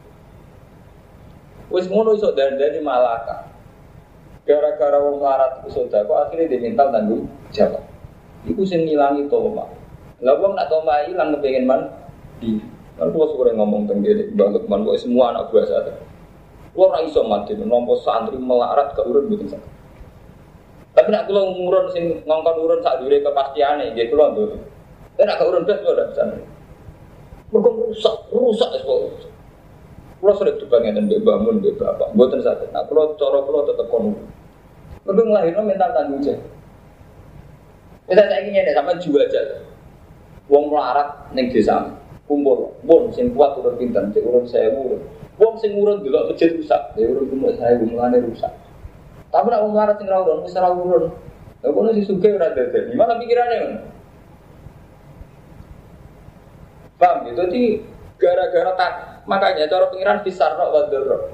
Wes 1.72 1.88
iso 1.88 2.30
dari 2.36 2.80
Malaka. 2.84 3.48
Gara-gara 4.44 5.00
wong 5.00 5.24
larat 5.24 5.64
iso 5.64 5.88
kok 5.88 6.20
akhirnya 6.20 6.52
diminta 6.52 6.92
tanggung 6.92 7.32
jawab. 7.56 7.93
Iku 8.44 8.62
sing 8.68 8.84
ngilangi 8.84 9.32
toma. 9.32 9.68
Lah 10.24 10.36
wong 10.40 10.56
nak 10.56 10.68
toma 10.68 11.04
ilang 11.08 11.36
kepengin 11.40 11.68
man 11.68 11.88
di 12.40 12.60
Kan 12.94 13.10
gua 13.10 13.26
suka 13.26 13.50
ngomong 13.58 13.90
tentang 13.90 14.06
dia, 14.06 14.22
bang 14.38 14.54
Lukman, 14.54 14.86
semua 15.02 15.34
anak 15.34 15.50
buah 15.50 15.66
saya. 15.66 15.98
Gua 16.78 16.94
orang 16.94 17.10
iso 17.10 17.26
mati, 17.26 17.58
nompo 17.58 17.98
santri 17.98 18.38
melarat 18.38 18.94
ke 18.94 19.02
urut 19.02 19.26
bikin 19.34 19.50
sakit. 19.50 19.72
Tapi 20.94 21.10
nak 21.10 21.26
kalau 21.26 21.58
ngurun 21.58 21.90
sing 21.90 22.22
ngongkon 22.22 22.58
urun 22.62 22.82
sak 22.86 23.02
dure 23.02 23.18
kepastiane, 23.26 23.98
dia 23.98 24.14
kulo 24.14 24.30
tuh. 24.38 24.62
Tapi 25.18 25.26
nak 25.26 25.42
urun 25.42 25.66
blas 25.66 25.82
kulo 25.82 26.06
bisa. 26.06 26.24
Mergo 27.50 27.70
rusak, 27.74 28.16
rusak 28.30 28.70
es 28.78 28.86
kok. 28.86 29.02
Kulo 30.22 30.32
sudah 30.38 30.54
dibangun 30.54 31.10
dan 31.10 31.10
bangun 31.10 31.66
di 31.66 31.74
bapak. 31.74 32.14
Mboten 32.14 32.46
sakit. 32.46 32.70
Nah 32.78 32.86
kulo 32.86 33.18
cara 33.18 33.42
kulo 33.42 33.66
tetep 33.66 33.90
kono. 33.90 34.14
Mergo 35.10 35.22
nglahirno 35.26 35.62
mental 35.66 35.90
tanggung 35.98 36.22
jawab. 36.22 36.46
Kita 38.04 38.24
saya 38.28 38.44
ingin 38.44 38.68
ada 38.68 38.84
sama 38.84 38.94
jual 39.00 39.24
aja. 39.24 39.42
Wong 40.52 40.70
melarat 40.70 41.32
neng 41.32 41.48
desa 41.50 41.88
kumpul, 42.28 42.76
bon 42.84 43.12
sing 43.12 43.32
kuat 43.32 43.56
urun 43.60 43.76
pinter, 43.80 44.04
cek 44.12 44.24
urun 44.24 44.44
saya 44.48 44.72
urun. 44.72 45.00
Wong 45.40 45.56
sing 45.60 45.76
urun 45.76 46.04
dulu 46.04 46.32
masjid 46.32 46.52
rusak, 46.56 46.82
dia 46.96 47.08
urun 47.08 47.32
kumuk 47.32 47.56
saya 47.56 47.80
mulane 47.80 48.20
rusak. 48.20 48.52
Tapi 49.32 49.48
nak 49.50 49.64
wong 49.66 49.74
larat 49.76 49.96
sing 50.00 50.08
ra 50.08 50.20
urun, 50.20 50.44
wis 50.44 50.56
ra 50.56 50.72
urun. 50.72 51.12
Si 51.96 52.04
sugih 52.04 52.36
ora 52.36 52.52
dadi. 52.52 52.92
Gimana 52.92 53.16
pikirannya 53.24 53.58
ngono? 53.64 53.80
Paham 57.00 57.18
ya? 57.28 57.32
Jadi 57.40 57.64
gara-gara 58.20 58.72
tak 58.76 58.92
makanya 59.28 59.72
cara 59.72 59.88
pengiran 59.88 60.20
besar 60.28 60.60
kok 60.60 60.72
wador. 60.76 61.32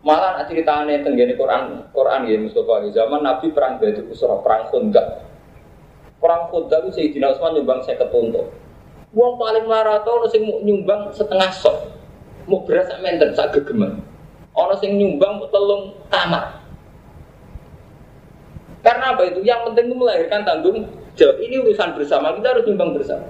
Malah 0.00 0.40
ceritanya 0.48 1.04
tenggene 1.04 1.36
Quran 1.36 1.92
Quran 1.92 2.24
ya 2.24 2.40
Mustafa 2.40 2.88
zaman 2.88 3.20
Nabi 3.20 3.52
perang 3.52 3.76
Badr 3.76 4.08
Usra 4.08 4.40
perang 4.40 4.64
Khandaq. 4.72 5.06
Perang 6.16 6.48
Khandaq 6.48 6.88
itu 6.88 6.90
Sayyidina 6.96 7.36
Utsman 7.36 7.60
nyumbang 7.60 7.84
50 7.84 8.08
untuk. 8.08 8.46
Wong 9.12 9.36
paling 9.36 9.68
maraton 9.68 10.24
sing 10.32 10.48
nyumbang 10.64 11.12
setengah 11.12 11.52
sok. 11.52 11.92
Mau 12.48 12.64
beras 12.64 12.88
sak 12.88 13.04
menten 13.04 13.36
sak 13.36 13.52
gegeman. 13.52 14.00
Ono 14.56 14.74
sing 14.80 14.96
nyumbang 14.96 15.44
telung 15.52 15.92
kamar. 16.08 16.64
Karena 18.80 19.12
apa 19.12 19.22
itu? 19.28 19.44
Yang 19.44 19.60
penting 19.70 19.92
itu 19.92 19.96
melahirkan 20.00 20.40
tanggung 20.48 20.88
jawab. 21.12 21.36
Ini 21.44 21.60
urusan 21.60 21.92
bersama, 21.92 22.32
kita 22.40 22.56
harus 22.56 22.64
nyumbang 22.64 22.96
bersama. 22.96 23.28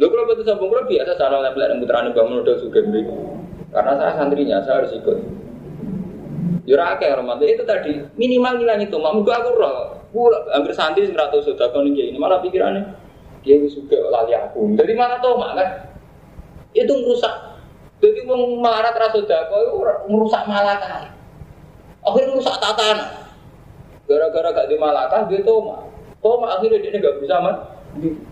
Lo 0.00 0.10
kalau 0.10 0.26
betul 0.26 0.42
sambung 0.42 0.72
kalau 0.74 0.90
biasa 0.90 1.12
salah 1.14 1.38
lempel 1.38 1.70
dan 1.70 1.78
putrane 1.78 2.10
bangun 2.10 2.42
udah 2.42 2.56
juga 2.58 2.82
Karena 3.74 3.98
saya 3.98 4.12
santrinya, 4.14 4.62
saya 4.62 4.86
harus 4.86 4.94
ikut. 4.94 5.18
Jurah 6.64 6.96
akeh 6.96 7.10
romantis 7.12 7.50
itu 7.50 7.64
tadi 7.66 7.92
minimal 8.16 8.56
ngilangi 8.56 8.88
itu. 8.88 8.96
Mak 8.96 9.26
aku 9.26 9.50
roh. 9.58 9.76
Hampir 10.54 10.72
santri 10.72 11.10
sing 11.10 11.18
ratus 11.18 11.50
sudah 11.50 11.74
kon 11.74 11.90
ini 11.90 12.14
malah 12.14 12.38
pikirannya 12.38 12.86
dia 13.42 13.58
wis 13.60 13.74
juga 13.76 13.98
lali 14.08 14.32
aku. 14.32 14.72
Jadi 14.78 14.92
malah 14.94 15.18
tau 15.20 15.36
mak 15.36 15.58
kan. 15.58 15.68
Itu 16.72 16.94
merusak. 17.02 17.34
Jadi 17.98 18.22
mau 18.24 18.38
melarat 18.62 18.94
rasa 18.94 19.20
dako 19.26 19.54
itu 19.58 19.72
merusak 20.08 20.42
malakah. 20.46 21.12
Akhirnya 22.06 22.30
merusak 22.32 22.56
tatanan. 22.62 23.26
Gara-gara 24.04 24.48
gak 24.52 24.68
di 24.70 24.76
malakah 24.78 25.20
dia 25.28 25.42
toma. 25.44 25.84
Toma 26.22 26.56
akhirnya 26.56 26.80
dia 26.80 26.96
nggak 26.96 27.20
bisa 27.20 27.36
man. 27.42 27.56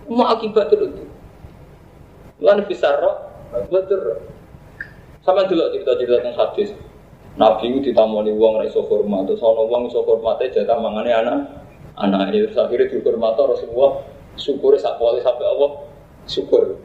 Mau 0.09 0.25
akibat 0.25 0.73
terus. 0.73 0.95
Lan 2.41 2.65
bisa 2.65 2.89
roh. 2.97 3.29
Betul. 3.69 4.23
Sama 5.23 5.47
dulu 5.47 5.71
cerita-cerita 5.71 6.19
tentang 6.19 6.35
hadis. 6.35 6.75
Nabi 7.39 7.73
itu 7.73 7.79
ditamoni 7.91 8.29
uang 8.35 8.61
raiso 8.61 8.85
hormat, 8.85 9.25
terus 9.25 9.41
ono 9.41 9.65
uang 9.65 9.89
iso 9.89 10.05
hormate 10.05 10.53
jatah 10.53 10.77
mangane 10.77 11.09
anak 11.09 11.39
anak 11.97 12.29
ini 12.29 12.45
terus 12.45 12.61
akhirnya 12.61 12.93
dihormat 12.93 13.37
Rasulullah 13.41 14.05
syukur 14.37 14.77
sak 14.77 15.01
poli 15.01 15.25
sampai 15.25 15.49
Allah 15.49 15.71
syukur. 16.29 16.77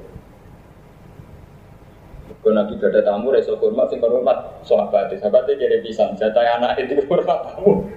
Kalau 2.37 2.53
Nabi 2.55 2.79
ada 2.79 3.03
tamu, 3.03 3.35
raiso 3.35 3.59
hormat, 3.59 3.91
sing 3.91 3.99
hormat 3.99 4.63
sahabat, 4.63 5.11
sahabatnya 5.19 5.67
jadi 5.67 5.83
pisang, 5.83 6.15
jatah 6.15 6.47
anak 6.47 6.79
itu 6.79 6.95
hormat 7.11 7.43
tamu. 7.43 7.91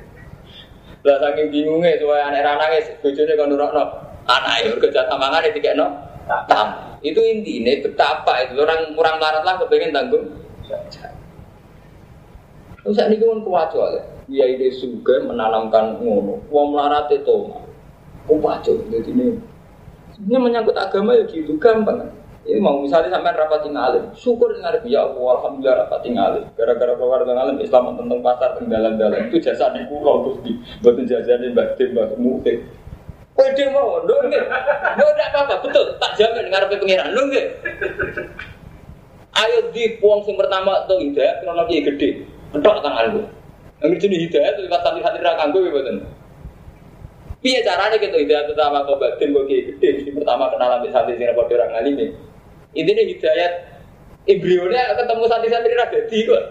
Lah 1.06 1.16
saking 1.22 1.54
bingungnya, 1.54 2.02
supaya 2.02 2.34
anak 2.34 2.58
anaknya 2.58 2.98
bujurnya 2.98 3.38
kan 3.38 3.46
nurut 3.46 3.70
anak 4.26 4.54
itu 4.66 4.74
kerja 4.82 5.06
mangan 5.06 5.46
itu 5.46 5.62
kayak 5.62 5.78
tamu. 6.50 6.89
Itu 7.00 7.20
intinya 7.24 7.72
betapa 7.80 8.44
itu 8.44 8.60
orang 8.60 8.92
kurang 8.92 9.16
larat 9.16 9.42
lah 9.44 9.56
kepengen 9.64 9.96
tanggung. 9.96 10.24
Terus 12.80 12.96
ini 12.96 13.16
kan 13.20 13.40
kuwaco 13.44 13.80
ya. 13.92 14.02
Dia 14.30 14.46
ide 14.46 14.70
juga 14.72 15.20
menanamkan 15.26 16.00
ngono. 16.00 16.44
Wong 16.52 16.76
melarat 16.76 17.08
itu 17.12 17.50
kuwaco. 18.28 18.72
Jadi 18.92 19.10
ini 19.10 19.26
ini 20.20 20.36
menyangkut 20.36 20.76
agama 20.76 21.16
ya 21.16 21.24
gitu 21.28 21.56
gampang. 21.56 22.12
Ini 22.40 22.56
mau 22.56 22.80
misalnya 22.80 23.12
sampai 23.12 23.36
rapat 23.36 23.68
tinggalin, 23.68 24.04
syukur 24.16 24.56
dengan 24.56 24.80
ya 24.88 25.04
Allah, 25.04 25.44
alhamdulillah 25.44 25.76
rapat 25.84 26.00
tinggalin. 26.00 26.44
Gara-gara 26.56 26.96
keluar 26.96 27.20
dengan 27.20 27.44
alim 27.44 27.60
Islam 27.60 28.00
tentang 28.00 28.20
pasar 28.24 28.56
tinggalan-dalan 28.56 29.28
itu 29.28 29.44
jasa 29.44 29.68
di 29.76 29.84
pulau 29.92 30.24
terus 30.24 30.38
di 30.48 30.52
buatin 30.80 31.04
jajan 31.04 31.52
mbak 31.52 31.76
tim 31.76 31.92
mbak. 31.92 32.16
Pede 33.38 33.64
mau, 33.72 34.02
dong 34.04 34.28
nggak? 34.28 34.44
Nggak 34.98 35.28
apa-apa, 35.32 35.54
betul. 35.64 35.96
Tak 35.96 36.12
jamin 36.18 36.50
ngarepe 36.50 36.76
pengiran, 36.76 37.14
dong 37.14 37.26
nggak? 37.32 37.46
Ayo 39.30 39.58
di 39.72 39.96
puang 40.02 40.20
sing 40.26 40.34
pertama 40.36 40.84
tuh 40.90 41.00
hidayah, 41.00 41.40
kalau 41.40 41.54
lagi 41.56 41.80
gede. 41.80 42.26
Kedok 42.50 42.82
tangan 42.82 43.14
lu. 43.14 43.22
Yang 43.80 44.04
jenis 44.04 44.20
hidayah 44.28 44.50
itu 44.52 44.60
lewat 44.68 44.80
santri-santri 44.84 45.22
rakan 45.24 45.54
gue 45.56 45.72
betul. 45.72 45.96
Piye 47.40 47.64
caranya 47.64 47.96
gitu 47.96 48.16
hidayah 48.20 48.44
pertama 48.52 48.84
kau 48.84 49.00
batin 49.00 49.32
kau 49.32 49.48
gede. 49.48 49.88
Di 50.04 50.10
pertama 50.12 50.52
kenalan 50.52 50.84
di 50.84 50.92
santri 50.92 51.16
rapor 51.16 51.48
orang 51.48 51.72
alim 51.80 51.94
ini. 51.96 52.06
Intinya 52.76 53.02
hidayah 53.08 53.50
embrionya 54.28 54.82
ketemu 55.00 55.24
santri-santri 55.24 55.72
raga 55.72 56.00
di 56.04 56.18
kok. 56.28 56.44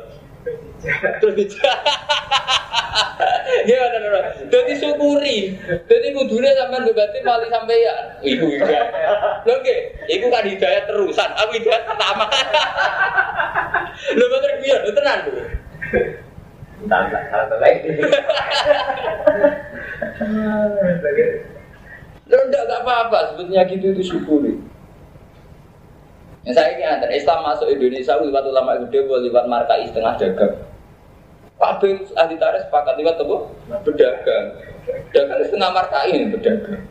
Terus 1.19 1.33
dijawab. 1.35 1.79
Gimana 3.67 3.97
nih? 3.99 4.23
Jadi 4.47 4.73
syukuri. 4.79 5.37
Jadi 5.65 6.07
kudunya 6.15 6.55
sampai 6.55 6.87
berarti 6.93 7.19
paling 7.25 7.51
sampai 7.51 7.83
ya. 7.83 7.95
Ibu 8.23 8.45
hidayah. 8.47 8.85
Lo 9.43 9.55
ke? 9.65 9.77
Ibu 10.07 10.25
kan 10.31 10.45
hidayah 10.47 10.83
terusan. 10.87 11.29
Aku 11.35 11.51
hidayah 11.59 11.83
pertama. 11.83 12.25
Lo 14.15 14.25
betul 14.31 14.53
biar, 14.63 14.79
lo 14.85 14.91
tenang 14.95 15.19
dulu. 15.27 15.43
Tak 16.87 17.11
satu 17.11 17.55
lagi. 17.59 17.89
Apa-apa. 22.79 23.35
Sebetulnya 23.35 23.67
gitu 23.67 23.91
itu 23.91 24.03
syukuri. 24.15 24.55
Yang 26.47 26.55
saya 26.55 26.69
ini 26.71 26.83
antara 26.87 27.11
Islam 27.11 27.39
masuk 27.43 27.67
Indonesia 27.67 28.15
lewat 28.15 28.43
ulama 28.47 28.79
gede, 28.87 28.99
lewat 29.03 29.45
markai 29.51 29.83
setengah 29.91 30.15
dagang. 30.15 30.55
Kabeh 31.59 31.91
ahli 32.15 32.35
tarikh 32.39 32.63
sepakat 32.71 32.95
lewat 32.95 33.19
apa? 33.19 33.37
Berdagang. 33.83 34.45
Dagang 35.11 35.39
setengah 35.43 35.69
markai 35.75 36.15
ini 36.15 36.31
berdagang. 36.31 36.87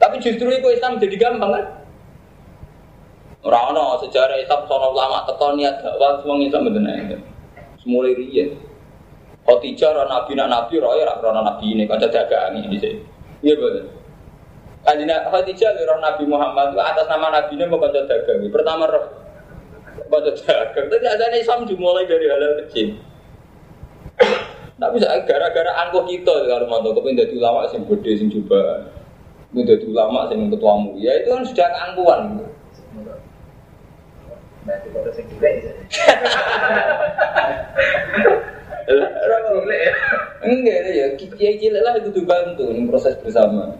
Tapi 0.00 0.16
justru 0.18 0.50
itu 0.50 0.68
Islam 0.74 0.98
jadi 0.98 1.14
gampang 1.14 1.54
kan? 1.54 1.64
Rano 3.40 3.96
sejarah 4.02 4.36
Islam 4.36 4.66
sono 4.66 4.92
ulama 4.92 5.24
tekon 5.24 5.56
niat 5.56 5.80
dakwah 5.80 6.20
semua 6.20 6.42
Islam 6.42 6.68
bener 6.74 7.22
Semulai 7.80 8.12
riyen. 8.12 8.58
Khotijah 9.46 9.96
ra 9.96 10.04
nabi 10.04 10.36
nak 10.36 10.52
nabi 10.52 10.76
ra 10.76 10.92
ya 10.98 11.08
ra 11.08 11.40
nabi 11.40 11.72
ini 11.72 11.88
kanca 11.88 12.10
dagang 12.10 12.60
ini. 12.60 12.76
Iya 13.40 13.54
betul. 13.56 13.99
Kanjina 14.80 15.28
Khadijah 15.28 15.76
roh 15.84 15.98
Nabi 16.00 16.24
Muhammad 16.24 16.72
atas 16.74 17.06
nama 17.08 17.28
Nabi 17.28 17.52
ini 17.56 17.68
mau 17.68 17.76
kanca 17.76 18.04
dagang. 18.08 18.48
Pertama 18.48 18.88
roh 18.88 19.04
kanca 20.08 20.32
dagang. 20.34 20.86
Tapi 20.88 21.06
ada 21.06 21.36
Islam 21.36 21.68
dimulai 21.68 22.08
dari 22.08 22.26
hal, 22.26 22.64
kecil. 22.64 22.96
Tapi 24.80 24.96
gara-gara 25.28 25.72
angkuh 25.84 26.08
kita 26.08 26.48
kalau 26.48 26.64
mau 26.64 26.80
tahu 26.80 26.96
kepin 27.04 27.20
jadi 27.20 27.36
ulama 27.36 27.68
sing 27.68 27.84
gede 27.84 28.16
sing 28.16 28.32
coba, 28.32 28.88
jadi 29.52 29.84
ulama 29.84 30.24
sing 30.32 30.48
ketuamu, 30.48 30.96
ya 30.96 31.20
itu 31.20 31.28
kan 31.28 31.44
sudah 31.44 31.68
keangkuhan. 31.68 32.20
Itu. 32.32 32.44
Enggak 40.40 40.76
ya, 40.96 41.06
kiai 41.36 41.60
cilik 41.60 41.84
lah 41.84 42.00
itu 42.00 42.08
dibantu 42.16 42.72
ini 42.72 42.88
proses 42.88 43.20
bersama. 43.20 43.76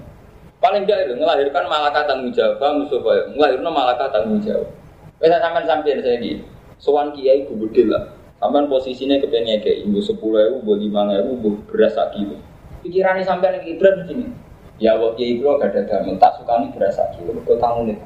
Paling 0.61 0.85
enggak 0.85 1.09
itu 1.09 1.17
melahirkan 1.17 1.65
malaikat 1.73 2.05
tanggung 2.05 2.33
jawab, 2.37 2.61
Mustafa. 2.61 3.33
Melahirkan 3.33 3.73
malaikat 3.73 4.09
tanggung 4.13 4.41
jawab. 4.45 4.69
Bisa 5.17 5.37
sampai 5.41 5.65
sampai 5.65 6.01
saya 6.05 6.17
gini, 6.21 6.45
sowan 6.77 7.13
kiai 7.17 7.49
gede 7.49 7.83
lah. 7.89 8.13
Sampai 8.41 8.65
posisinya 8.69 9.21
kepengen 9.21 9.61
kayak 9.61 9.85
ibu 9.85 10.01
sepuluh 10.01 10.41
ribu, 10.49 10.65
bu 10.65 10.73
lima 10.81 11.09
ribu, 11.13 11.33
bu 11.37 11.49
beras 11.69 11.97
kilo. 12.17 12.41
Pikirannya 12.81 13.25
sampai 13.25 13.61
lagi 13.61 13.77
berat 13.77 14.05
begini. 14.05 14.33
Ya 14.81 14.97
waktu 14.97 15.21
kiai 15.21 15.33
bro 15.41 15.61
gak 15.61 15.77
ada 15.77 15.85
damel, 15.85 16.17
tak 16.17 16.41
suka 16.41 16.53
nih 16.57 16.73
beras 16.73 16.97
kilo. 17.17 17.37
Kau 17.45 17.57
tahu 17.61 17.93
nih. 17.93 18.01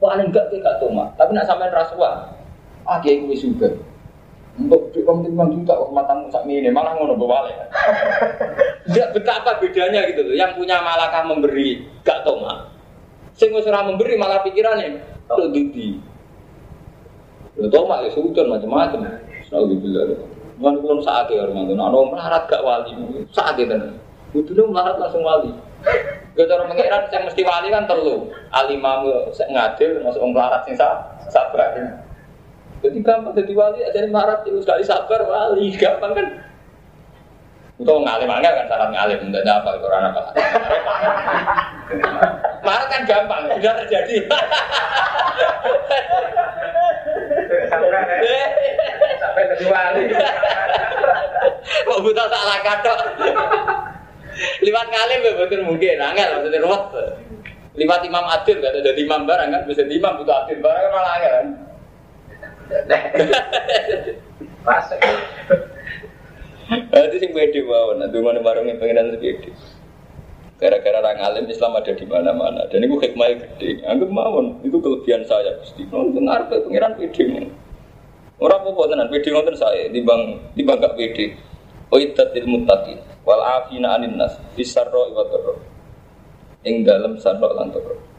Paling 0.00 0.32
enggak 0.32 0.48
gak 0.52 0.80
toma, 0.80 1.12
tapi 1.16 1.36
nak 1.36 1.44
sampai 1.48 1.68
rasuah. 1.72 2.32
Ah 2.84 3.00
kiai 3.00 3.24
gue 3.24 3.36
juga. 3.36 3.72
Untuk 4.54 4.94
komite 5.02 5.34
lima 5.34 5.50
juta, 5.50 5.74
matamu 5.90 6.30
sak 6.30 6.46
ini 6.46 6.70
malah 6.70 6.94
ngono 6.94 7.18
balik. 7.18 7.58
Tidak 8.86 9.10
betapa 9.10 9.58
bedanya 9.58 10.06
gitu 10.06 10.22
loh. 10.22 10.34
Yang 10.38 10.62
punya 10.62 10.78
malakah 10.78 11.26
memberi 11.26 11.82
gak 12.06 12.22
toma. 12.22 12.70
Sing 13.34 13.50
wis 13.50 13.66
memberi 13.66 14.14
malah 14.14 14.46
pikirannya 14.46 15.02
lo 15.26 15.50
didi. 15.50 15.98
Lo 17.58 17.66
toma 17.66 18.06
ya 18.06 18.14
sudon 18.14 18.46
macam-macam. 18.54 19.18
Alhamdulillah. 19.50 20.22
Mana 20.54 20.78
belum 20.78 21.02
saat 21.02 21.26
ya 21.34 21.50
orang 21.50 21.66
itu. 21.66 21.74
Nah, 21.74 21.90
melarat 21.90 22.46
gak 22.46 22.62
wali 22.62 22.94
saat 23.34 23.58
itu. 23.58 23.74
Kudu 24.30 24.70
melarat 24.70 25.02
langsung 25.02 25.26
wali. 25.26 25.50
Gak 26.38 26.46
cara 26.46 26.62
mengira 26.70 27.10
yang 27.10 27.26
mesti 27.26 27.42
wali 27.42 27.74
kan 27.74 27.90
terlalu. 27.90 28.30
Alimamu 28.54 29.34
ngadil 29.34 29.98
masuk 30.06 30.22
melarat 30.30 30.62
sing 30.62 30.78
sabar. 30.78 31.74
Jadi 32.84 33.00
gampang 33.00 33.32
jadi 33.32 33.52
wali 33.56 33.80
aja 33.80 34.04
melarat 34.04 34.44
itu 34.44 34.60
sekali 34.60 34.84
sabar 34.84 35.24
wali 35.24 35.72
gampang 35.72 36.12
kan. 36.12 36.28
Untuk 37.74 38.06
ngalim 38.06 38.30
angel 38.30 38.52
kan 38.54 38.70
syarat 38.70 38.90
ngalim, 38.92 39.18
tidak 39.32 39.42
ada 39.42 39.52
apa 39.58 39.68
itu 39.74 39.86
orang 39.88 40.04
apa. 40.12 40.22
Marah 42.62 42.86
kan 42.86 43.02
gampang, 43.02 43.50
sudah 43.50 43.74
terjadi. 43.82 44.14
Sampai 49.18 49.42
jadi 49.50 49.64
wali. 49.66 50.04
Kok 51.64 51.98
buta 52.04 52.24
salah 52.30 52.58
kata. 52.62 52.94
Liwat 54.62 54.86
ngalim 54.92 55.18
ya 55.24 55.32
betul 55.34 55.66
mungkin, 55.66 55.98
angel 55.98 56.28
maksudnya 56.36 56.62
ruwet. 56.62 56.84
Liwat 57.74 58.06
imam 58.06 58.22
adil, 58.28 58.62
gak 58.62 58.70
ada 58.70 58.86
jadi 58.86 59.00
imam 59.02 59.26
barang 59.26 59.48
kan, 59.50 59.62
bisa 59.66 59.82
imam 59.82 60.22
butuh 60.22 60.46
adil 60.46 60.62
barang 60.62 60.78
kan 60.78 60.90
malah 60.94 61.12
angel 61.18 61.32
kan. 61.32 61.48
Masuk. 64.64 65.00
Itu 66.94 67.16
sing 67.20 67.30
pede 67.36 67.60
mawon, 67.62 68.00
nanti 68.00 68.18
mana 68.24 68.40
barangnya 68.40 68.80
pengenan 68.80 69.12
sepede. 69.12 69.52
Gara-gara 70.54 71.02
orang 71.02 71.20
alim 71.20 71.44
Islam 71.50 71.76
ada 71.76 71.92
di 71.92 72.06
mana-mana 72.06 72.64
dan 72.70 72.80
itu 72.80 72.96
hikmah 72.96 73.36
gede. 73.36 73.84
Anggap 73.84 74.08
mawon 74.08 74.62
itu 74.64 74.78
kelebihan 74.80 75.26
saya 75.26 75.58
gusti. 75.60 75.84
Nonton 75.90 76.30
arpe 76.30 76.62
pengiran 76.64 76.96
pede 76.96 77.50
Orang 78.40 78.66
apa 78.66 78.82
tenan 78.88 79.10
pede 79.12 79.28
nonton 79.34 79.56
saya 79.58 79.90
timbang 79.92 80.40
timbang 80.56 80.80
gak 80.80 80.94
pede. 80.96 81.36
Oitatil 81.92 82.48
muttaqin 82.48 83.02
wal 83.28 83.42
afina 83.44 83.98
anin 83.98 84.16
nas 84.16 84.40
bisarro 84.56 85.10
wa 85.12 85.26
dharra. 85.28 85.54
Ing 86.64 86.86
dalem 86.86 87.20
sarro 87.20 87.52
lan 87.52 87.68
dharra. 87.74 88.13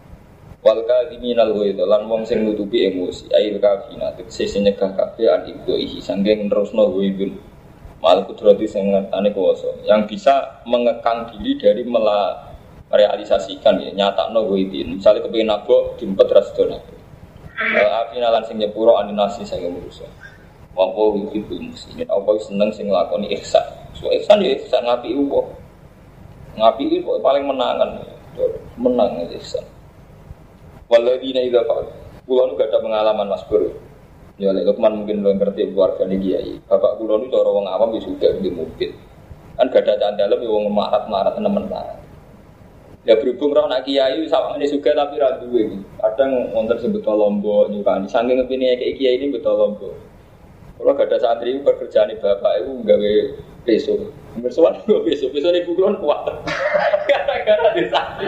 Wal 0.65 0.81
kadhiminal 0.81 1.53
ghaidha 1.53 1.85
lan 1.85 2.09
wong 2.09 2.25
sing 2.25 2.41
nutupi 2.41 2.89
emosi 2.89 3.29
ail 3.29 3.61
kafina 3.61 4.09
tegese 4.17 4.57
nyegah 4.65 4.97
kabeh 4.97 5.29
an 5.29 5.45
ibdo 5.45 5.77
ihi 5.77 6.01
sanggeng 6.01 6.49
nerusno 6.49 6.89
ghaidun. 6.89 7.37
Mal 8.01 8.25
kudrati 8.25 8.65
sing 8.65 8.89
ngertane 8.89 9.29
kuwasa. 9.29 9.69
Yang 9.85 10.17
bisa 10.17 10.65
mengekang 10.65 11.29
diri 11.29 11.61
dari 11.61 11.85
mela 11.85 12.49
merealisasikan 12.89 13.77
ya 13.77 13.93
nyata 13.93 14.33
no 14.33 14.45
itu 14.57 14.85
misalnya 14.85 15.25
kepingin 15.25 15.49
nabok 15.49 16.01
diempet 16.01 16.27
ras 16.33 16.49
do 16.53 16.69
nabok 16.69 16.97
api 17.75 18.21
nalan 18.21 18.45
sing 18.45 18.61
nyepuro 18.61 18.97
aninasi 19.01 19.41
sing 19.41 19.65
manusia 19.65 20.05
Wampo 20.75 21.15
wihibul 21.15 21.71
muslimin 21.71 22.03
Apa 22.03 22.35
seneng 22.43 22.67
sing 22.75 22.91
ngelakoni 22.91 23.31
ihsan? 23.39 23.63
So 23.95 24.11
ihsan 24.11 24.43
ya 24.43 24.53
ihsan 24.59 24.83
ngapi 24.83 25.15
upo 25.15 25.55
Ngapi 26.59 26.99
upo 26.99 27.23
paling 27.23 27.47
menangan 27.47 27.95
Menang 28.75 29.23
ihsan 29.39 29.63
Waladina 30.85 31.41
idha 31.41 31.65
fa'al 31.65 31.85
Kulo 32.25 32.41
nu 32.49 32.53
gak 32.57 32.73
ada 32.73 32.81
pengalaman 32.81 33.27
mas 33.29 33.43
bro 33.45 33.69
Ya 34.35 34.51
lek 34.51 34.67
Lukman 34.67 35.05
mungkin 35.05 35.23
lo 35.23 35.31
ngerti 35.33 35.71
keluarga 35.71 36.03
nih 36.05 36.17
kiai 36.19 36.53
Bapak 36.67 36.99
kulo 36.99 37.21
nu 37.21 37.31
cara 37.31 37.49
wong 37.49 37.65
awam 37.69 37.93
ya 37.95 38.01
suka 38.03 38.37
di 38.41 38.49
mobil 38.51 38.91
Kan 39.55 39.71
gak 39.71 39.87
ada 39.87 39.95
candalem 39.97 40.43
ya 40.43 40.49
wong 40.51 40.65
marat-marat 40.69 41.33
temen 41.37 41.65
marat 41.65 42.05
Ya 43.05 43.13
berhubung 43.21 43.53
roh 43.53 43.69
nak 43.69 43.85
kiai 43.85 44.17
sama 44.25 44.57
ini 44.57 44.65
juga 44.65 44.97
tapi 44.97 45.21
radu 45.21 45.45
ini. 45.53 45.77
Kadang 46.01 46.49
ngonten 46.49 46.81
sebut 46.81 47.05
lombok 47.05 47.69
nyukani. 47.69 48.09
Saking 48.09 48.41
ngepini 48.41 48.81
kayak 48.81 48.97
kiai 48.97 49.21
ini 49.21 49.29
betul 49.29 49.53
lombok. 49.53 49.93
Kalau 50.81 50.97
gak 50.97 51.13
ada 51.13 51.17
santri 51.21 51.53
pekerjaan 51.61 52.17
bapak 52.17 52.65
itu 52.65 52.81
gawe 52.81 53.13
besok. 53.61 54.09
Bersuara 54.41 54.81
gue 54.89 54.99
besok, 55.07 55.37
besok 55.37 55.53
ini 55.53 55.69
bukulon 55.69 56.01
kuat. 56.01 56.33
Gara-gara 57.13 57.77
di 57.77 57.85
santri. 57.93 58.27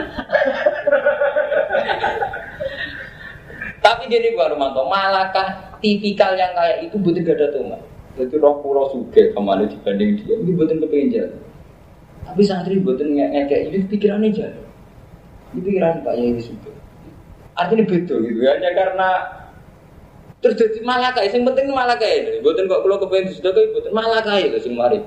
Tapi 3.88 4.12
gini 4.12 4.36
gua 4.36 4.52
Romanto, 4.52 4.84
malakah 4.84 5.80
tipikal 5.80 6.36
yang 6.36 6.52
kayak 6.52 6.92
itu 6.92 7.00
butuh 7.00 7.24
gak 7.24 7.40
ada 7.40 7.56
tuh 7.56 7.64
Jadi 8.20 8.36
roh 8.36 8.60
pulau 8.60 8.92
suge 8.92 9.32
ke 9.32 9.40
mana 9.40 9.64
dibanding 9.64 10.20
dia, 10.20 10.36
ini 10.36 10.52
butuh 10.60 10.76
kepengen 10.76 11.08
jalan. 11.16 11.40
Tapi 12.28 12.42
santri 12.44 12.84
butuh 12.84 13.08
ngekek 13.08 13.72
ini 13.72 13.88
pikirannya 13.88 14.36
jalan. 14.36 14.68
Ini 15.56 15.60
pikiran 15.64 16.04
Pak 16.04 16.14
Yai 16.20 16.36
juga. 16.36 16.72
Artinya 17.56 17.88
beda 17.88 18.16
gitu 18.20 18.40
ya, 18.44 18.60
hanya 18.60 18.70
karena 18.76 19.10
terjadi 20.44 20.84
malah 20.84 21.16
kayak 21.16 21.32
yang 21.34 21.48
penting 21.48 21.66
malah 21.72 21.96
kayak 21.98 22.44
buatan 22.46 22.70
kok 22.70 22.86
kalau 22.86 22.98
kepengen 23.02 23.34
sudah 23.34 23.52
buatan 23.56 23.90
malah 23.96 24.22
kayak 24.22 24.54
itu 24.54 24.70
sing 24.70 24.78
mari 24.78 25.02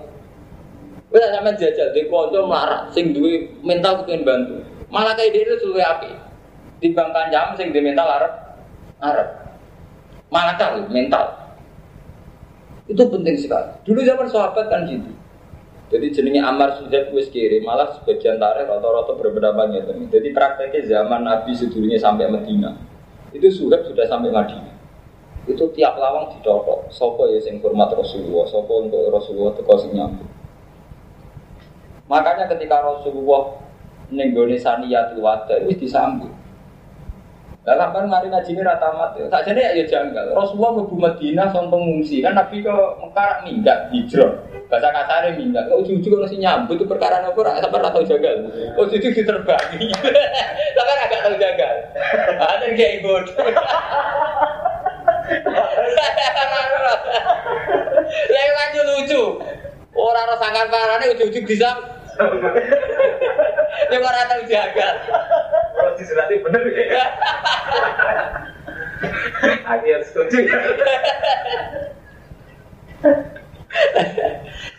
Wes 1.11 1.23
sampe 1.27 1.51
jajal 1.55 1.95
di 1.95 2.07
konco 2.11 2.47
marah 2.51 2.87
sing 2.95 3.11
duwe 3.11 3.51
mental 3.67 4.03
kepengen 4.03 4.23
bantu. 4.23 4.57
Malah 4.95 5.19
kayak 5.19 5.35
dia 5.35 5.43
itu 5.43 5.59
suwe 5.59 5.83
api. 5.83 6.11
Timbangkan 6.79 7.35
jam 7.35 7.51
sing 7.59 7.75
di 7.75 7.83
mental 7.83 8.07
arep 8.07 8.50
arep. 9.01 9.29
Malah 10.31 10.57
tahu 10.57 10.87
mental. 10.93 11.57
Itu 12.87 13.07
penting 13.11 13.37
sekali. 13.39 13.71
Dulu 13.83 14.01
zaman 14.03 14.27
sahabat 14.31 14.67
kan 14.71 14.87
gitu. 14.87 15.11
Jadi 15.91 16.07
jenenge 16.15 16.39
Amar 16.47 16.79
sudah 16.79 17.11
wis 17.11 17.27
kiri, 17.35 17.59
malah 17.67 17.91
sebagian 17.99 18.39
tarik 18.39 18.71
rata-rata 18.71 19.11
berpendapat 19.19 19.75
gitu. 19.75 19.91
Jadi 20.07 20.29
prakteknya 20.31 20.87
zaman 20.87 21.27
Nabi 21.27 21.51
sedulunya 21.51 21.99
sampai 21.99 22.31
Medina. 22.31 22.79
Itu 23.35 23.51
sudah 23.51 23.83
sudah 23.83 24.07
sampai 24.07 24.31
Madinah. 24.31 24.75
Itu 25.51 25.67
tiap 25.75 25.99
lawang 25.99 26.31
dicocok. 26.39 26.95
Sopo 26.95 27.27
ya 27.27 27.43
sing 27.43 27.59
hormat 27.59 27.91
Rasulullah, 27.91 28.47
sopo 28.47 28.87
untuk 28.87 29.11
Rasulullah 29.11 29.51
teko 29.59 29.75
sing. 29.83 29.99
Makanya 32.07 32.47
ketika 32.51 32.83
Rasulullah 32.87 33.59
nenggone 34.11 34.59
saniyatul 34.59 35.23
wada 35.23 35.59
itu 35.63 35.87
disambut. 35.87 36.31
Dalam 37.61 37.93
kan 37.93 38.09
mari 38.09 38.33
ngaji 38.33 38.57
ini 38.57 38.65
rata 38.65 38.89
mat, 38.97 39.21
tak 39.29 39.45
jadi 39.45 39.77
ya 39.77 39.85
janggal. 39.85 40.33
Rasulullah 40.33 40.81
mau 40.81 40.89
Madinah 40.89 41.53
son 41.53 41.69
pengungsi 41.69 42.25
kan 42.25 42.33
Nabi 42.33 42.65
ke 42.65 42.73
Mekar 42.73 43.45
minggat 43.45 43.93
hijrah. 43.93 44.33
Bahasa 44.73 44.89
kasarnya 44.89 45.37
minggat. 45.37 45.69
Kau 45.69 45.85
ujung-ujung 45.85 46.25
masih 46.25 46.41
nyambut 46.41 46.81
itu 46.81 46.89
perkara 46.89 47.21
nopo 47.21 47.45
rak 47.45 47.61
sampai 47.61 47.85
rata 47.85 48.01
jagal. 48.01 48.49
Oh 48.81 48.89
ujung 48.89 49.13
diterbangi. 49.13 49.93
Sampai 50.79 51.05
agak 51.05 51.21
tahu 51.21 51.37
jagal. 51.37 51.75
Ada 52.41 52.65
kayak 52.73 52.93
ibu. 53.03 53.13
Lagi 58.09 58.51
lanjut 58.57 58.85
lucu. 58.89 59.23
Orang 59.93 60.25
orang 60.33 60.39
sangkan 60.41 60.67
parane 60.73 61.13
ujung-ujung 61.13 61.45
bisa. 61.45 61.71
Yang 63.93 64.03
orang 64.07 64.29
tahu 64.33 64.43
jagal. 64.49 64.95
Diserati 66.01 66.41
bener 66.41 66.65
ya. 66.73 67.05
Akhirnya 69.69 70.01
setuju. 70.09 70.41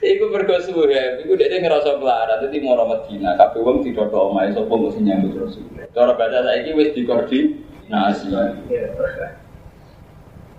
Iku 0.01 0.25
mergo 0.33 0.57
suwe, 0.65 1.23
iku 1.23 1.37
dia 1.37 1.61
ngerasa 1.61 1.95
melarat, 2.01 2.43
jadi 2.43 2.57
mau 2.59 2.75
Medina, 2.89 3.37
kabeh 3.37 3.61
wong 3.61 3.85
tidak 3.85 4.09
tau 4.11 4.33
omahe 4.33 4.51
sapa 4.51 4.73
mesti 4.73 4.99
nyambut 4.99 5.37
Rasul. 5.37 5.63
Cara 5.93 6.17
baca 6.17 6.41
saiki 6.41 6.73
wis 6.75 6.91
dikoordinasi. 6.97 8.27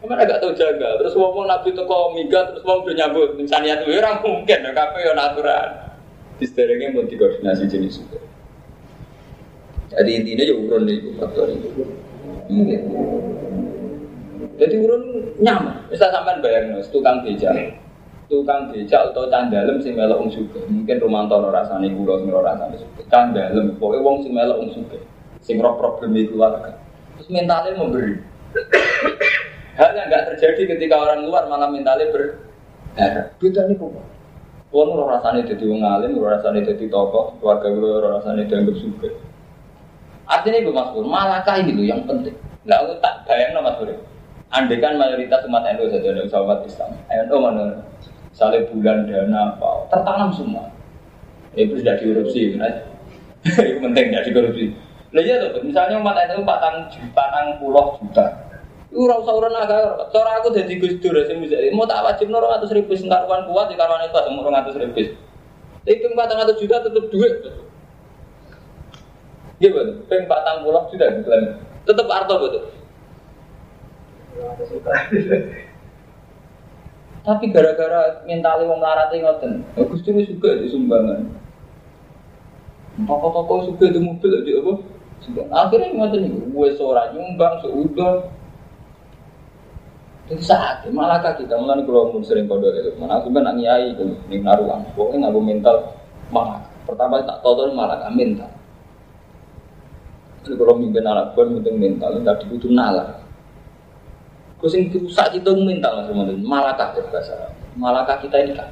Emang 0.02 0.18
agak 0.18 0.42
tahu 0.42 0.54
jaga, 0.58 0.98
terus 0.98 1.14
ngomong 1.14 1.46
nabi 1.46 1.70
teko 1.74 2.14
minggat, 2.16 2.54
terus 2.54 2.64
mau 2.66 2.82
udah 2.82 2.94
nyambut, 2.96 3.38
misalnya 3.38 3.78
tuh 3.82 3.94
orang 3.94 4.18
mungkin, 4.24 4.58
kabeh 4.74 5.00
yo 5.04 5.12
natural. 5.14 5.68
Disterengnya 6.40 6.90
mau 6.90 7.06
dikoordinasi 7.06 7.70
jenis 7.70 8.02
itu. 8.02 8.18
Jadi 9.92 10.10
intinya 10.16 10.44
ya 10.48 10.54
urun 10.56 10.88
itu 10.88 11.12
faktor 11.20 11.52
itu. 11.52 11.68
Jadi 14.56 14.74
urun 14.80 15.02
nyaman. 15.40 15.84
Bisa 15.92 16.08
sampai 16.08 16.40
bayang 16.40 16.80
tukang 16.88 17.20
beca, 17.20 17.52
tukang 18.32 18.72
beca 18.72 19.12
atau 19.12 19.28
candalem 19.28 19.76
sing 19.84 19.92
melok 19.92 20.24
wong 20.24 20.30
suka. 20.32 20.64
Mungkin 20.64 20.96
romanto 20.96 21.36
ora 21.36 21.60
rasane 21.60 21.92
kula 21.92 22.24
sing 22.24 22.32
ora 22.32 22.56
rasane 22.56 22.76
suka. 22.80 23.00
Candalem 23.12 23.76
pokoke 23.76 24.00
wong 24.00 24.16
sing 24.24 24.32
melok 24.32 24.64
wong 24.64 24.70
suka. 24.72 24.96
Sing 25.44 25.60
roh 25.60 25.76
problem 25.76 26.16
keluarga. 26.16 26.78
Terus 27.20 27.28
mentalnya 27.28 27.76
memberi. 27.76 28.16
Hal 29.80 29.96
yang 29.96 30.08
nggak 30.08 30.24
terjadi 30.32 30.76
ketika 30.76 31.00
orang 31.00 31.24
luar 31.24 31.48
malah 31.48 31.68
mentalnya 31.68 32.08
ber. 32.12 32.40
Beda 33.40 33.68
nih 33.68 33.76
kok. 33.76 33.92
Kulo 34.72 35.04
rasane 35.04 35.44
dadi 35.44 35.64
wong 35.68 35.84
alim, 35.84 36.16
rasane 36.16 36.64
dadi 36.64 36.88
tokoh, 36.88 37.36
keluarga 37.40 37.68
kula 37.68 37.88
ora 38.00 38.08
rasane 38.20 38.48
dianggap 38.48 38.76
suka. 38.80 39.31
Artinya 40.26 40.58
itu 40.62 40.70
Mas 40.70 40.88
Pur, 40.94 41.04
malakah 41.06 41.54
ini 41.58 41.72
loh 41.74 41.84
yang 41.86 42.02
penting. 42.06 42.34
Nggak 42.62 42.78
aku 42.78 42.92
tak 43.02 43.14
bayang 43.26 43.58
Mas 43.58 43.76
Pur. 43.78 43.90
Andai 44.52 44.78
kan 44.84 45.00
mayoritas 45.00 45.48
umat 45.48 45.64
NU 45.64 45.88
saja 45.88 46.12
ada 46.12 46.38
umat 46.44 46.60
Islam. 46.68 46.90
NU 47.08 47.36
mana? 47.40 47.64
Misalnya 48.28 48.68
bulan 48.68 48.98
dana 49.08 49.40
apa, 49.56 49.70
tertanam 49.88 50.28
semua. 50.32 50.64
Itu 51.56 51.80
sudah 51.80 51.96
dikorupsi, 51.96 52.56
kan? 52.56 52.72
itu 53.68 53.80
penting 53.80 54.04
tidak 54.12 54.24
dikorupsi. 54.28 54.72
Lah 55.12 55.20
iya 55.24 55.36
tuh, 55.40 55.60
misalnya 55.64 56.00
umat 56.00 56.16
NU 56.28 56.44
patang 56.44 56.88
patang 57.16 57.56
puluh 57.60 57.96
juta. 58.00 58.24
Ora 58.92 59.16
usah 59.24 59.32
urun 59.32 59.56
agak, 59.56 60.12
cara 60.12 60.36
aku 60.36 60.52
dadi 60.52 60.76
Gus 60.76 61.00
Dur 61.00 61.16
sing 61.24 61.40
bisa 61.40 61.56
mau 61.72 61.88
tak 61.88 62.04
wajib 62.04 62.28
nol 62.28 62.44
ratus 62.44 62.76
ribu 62.76 62.92
sing 62.92 63.08
karuan 63.08 63.48
kuat 63.48 63.72
di 63.72 63.76
karuan 63.80 64.04
itu 64.04 64.20
mau 64.36 64.52
ratus 64.52 64.76
ribu. 64.76 65.16
Hitung 65.88 66.12
patang 66.12 66.44
ratus 66.44 66.60
juta 66.60 66.76
tetep 66.84 67.08
duit. 67.08 67.40
Iya 69.62 69.70
betul, 69.70 70.02
peng 70.10 70.26
patang 70.26 70.66
puluh 70.66 70.82
juta 70.90 71.06
diklaim. 71.06 71.54
Tetep 71.86 72.06
arto 72.10 72.34
betul. 72.42 72.62
Tapi 77.22 77.44
gara-gara 77.54 78.26
mentalnya 78.26 78.66
wong 78.66 78.82
larat 78.82 79.14
ngoten, 79.14 79.62
Gus 79.78 80.02
Dur 80.02 80.18
juga 80.18 80.58
di 80.58 80.66
sumbangan. 80.66 81.30
Toko-toko 83.06 83.70
juga 83.70 83.94
di 83.94 84.02
mobil 84.02 84.42
di 84.42 84.58
apa? 84.58 84.74
Akhirnya 85.54 85.94
ngoten 85.94 86.26
nih, 86.26 86.32
gue 86.50 86.68
seorang 86.74 87.14
nyumbang, 87.14 87.62
seudon, 87.62 88.26
itu 90.26 90.42
sakit, 90.42 90.90
malah 90.90 91.22
kaki 91.22 91.46
kita 91.46 91.54
mulai 91.62 91.86
kalau 91.86 92.10
pun 92.10 92.26
sering 92.26 92.50
kode 92.50 92.74
itu, 92.74 92.98
mana 92.98 93.22
aku 93.22 93.30
kan 93.30 93.54
ngiai 93.54 93.94
itu, 93.94 94.02
nih 94.26 94.42
naruhan, 94.42 94.82
pokoknya 94.98 95.30
nggak 95.30 95.38
mental 95.38 95.76
malah. 96.34 96.66
Pertama 96.82 97.22
tak 97.22 97.38
tahu 97.46 97.70
malah 97.70 98.02
mental. 98.10 98.50
Jadi 100.42 100.54
kalau 100.58 100.74
mimpin 100.74 101.06
anak 101.06 101.38
pun 101.38 101.54
penting 101.62 101.78
mental, 101.78 102.18
tidak 102.18 102.42
dibutuh 102.42 102.70
nalar. 102.74 103.22
Terus 104.58 104.78
yang 104.78 104.90
rusak 104.94 105.26
itu 105.38 105.50
mental 105.58 106.02
mas 106.02 106.06
teman 106.06 106.38
malah 106.42 106.74
kaki 106.78 107.02
bahasa, 107.10 107.34
malah 107.74 108.06
kita 108.06 108.42
ini 108.42 108.54
kan. 108.54 108.70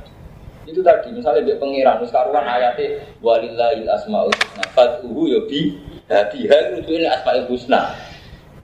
Itu 0.66 0.86
tadi 0.86 1.10
misalnya 1.10 1.42
dia 1.42 1.58
pengiran, 1.58 1.98
sekarang 2.06 2.46
ayatnya 2.46 3.02
walillahil 3.18 3.90
asmaul 3.90 4.30
husna, 4.30 4.64
fatuhu 4.70 5.26
ya 5.26 5.42
bi, 5.50 5.74
biha 6.06 6.58
itu 6.78 6.90
ini 6.94 7.06
asmaul 7.10 7.46
husna. 7.50 7.90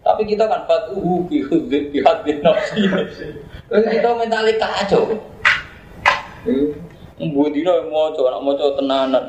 Tapi 0.06 0.22
kita 0.22 0.46
kan 0.46 0.62
fatuhu 0.70 1.26
bi 1.26 1.42
hudzib 1.42 1.90
bi 1.90 1.98
hadin 1.98 2.38
nafsi. 2.46 2.86
Kita 3.66 4.10
mentalnya 4.14 4.54
kacau. 4.54 5.18
Mbuh 7.18 7.48
dino 7.50 7.74
mau 7.90 8.14
coba, 8.14 8.38
mau 8.38 8.54
coba 8.54 8.78
tenanan. 8.78 9.24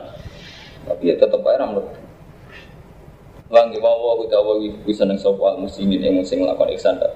Tapi 0.86 1.10
ya 1.10 1.18
tetap 1.18 1.42
aja 1.42 1.66
ramlah. 1.66 1.82
Bang, 3.48 3.72
di 3.72 3.80
bawah 3.80 4.20
kita 4.28 4.44
bawa 4.44 4.60
bisa 4.84 5.08
neng 5.08 5.16
sopo 5.16 5.48
muslimin 5.56 6.04
yang 6.04 6.20
sing 6.28 6.44
ngelakukan 6.44 6.68
ihsan 6.76 7.00
tak. 7.00 7.16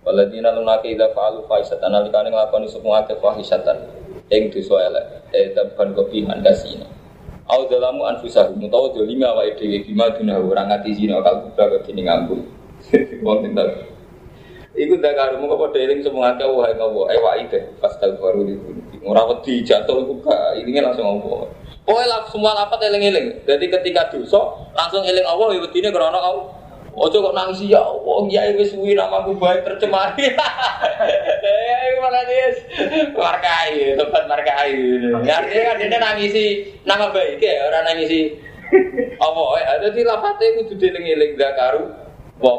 Waladina 0.00 0.56
lunake 0.56 0.96
idza 0.96 1.12
fa'alu 1.12 1.44
fahisatan 1.44 1.92
nalikane 1.92 2.32
nglakoni 2.32 2.64
semua 2.64 3.04
akeh 3.04 3.20
fahisatan. 3.20 3.76
ing 4.30 4.48
dosa 4.48 4.88
elek. 4.88 5.06
Eh 5.36 5.52
taban 5.52 5.92
kopihan 5.92 6.40
kasino 6.40 6.86
au 7.50 7.66
dalamu 7.66 8.06
anfusahum 8.06 8.62
utawa 8.62 8.94
dolimi 8.94 9.26
awake 9.26 9.58
dhewe. 9.58 9.82
Bima 9.84 10.08
dunah 10.14 10.38
ora 10.38 10.64
ngati 10.70 10.94
zina 10.94 11.18
kal 11.20 11.44
kubra 11.44 11.66
kok 11.66 11.82
dene 11.90 12.06
ngambung 12.06 12.46
wong 13.26 13.52
tak 13.52 13.68
Iku 14.70 15.02
dak 15.02 15.18
karo. 15.18 15.34
Mung 15.42 15.50
padha 15.58 15.82
eling 15.82 16.00
semua 16.00 16.30
akeh 16.32 16.46
wae 16.46 16.72
ngowo 16.78 17.10
ewak 17.10 17.34
ide. 17.42 17.74
Pas 17.82 17.90
baru 17.98 18.46
di 18.46 18.54
ora 19.02 19.26
wedi 19.26 19.66
jatuh 19.66 19.98
iku 20.06 20.22
gak. 20.22 20.62
Ini 20.62 20.78
langsung 20.78 21.04
ngowo 21.04 21.50
Pokoknya 21.90 22.22
semua 22.30 22.54
lapat 22.54 22.86
eling-eling. 22.86 23.42
Jadi 23.42 23.66
ketika 23.66 24.06
dosa 24.14 24.38
langsung 24.78 25.02
eling 25.02 25.26
Allah 25.26 25.58
ya 25.58 25.66
wedine 25.66 25.90
krana 25.90 26.22
Allah. 26.22 26.46
Ojo 26.90 27.22
kok 27.22 27.34
nangis 27.38 27.62
ya 27.70 27.78
Allah, 27.78 28.26
ya 28.26 28.50
wis 28.58 28.74
suwi 28.74 28.98
namaku 28.98 29.38
baik 29.38 29.62
tercemari. 29.62 30.26
Ya 30.26 31.78
malah 32.02 32.26
dia 32.26 32.50
markai, 33.14 33.94
tempat 33.94 34.26
markai. 34.26 34.74
Ya 35.22 35.38
dia 35.46 35.70
kan 35.70 35.78
dia 35.78 35.98
nangisi 36.02 36.74
nama 36.82 37.14
baik 37.14 37.38
ya, 37.38 37.70
orang 37.70 37.94
nangisi 37.94 38.34
apa 39.22 39.42
ya 39.62 39.78
dadi 39.86 40.02
lafate 40.02 40.46
kudu 40.62 40.74
dieling-eling 40.82 41.38
zakaru. 41.38 41.94
Wah, 42.42 42.56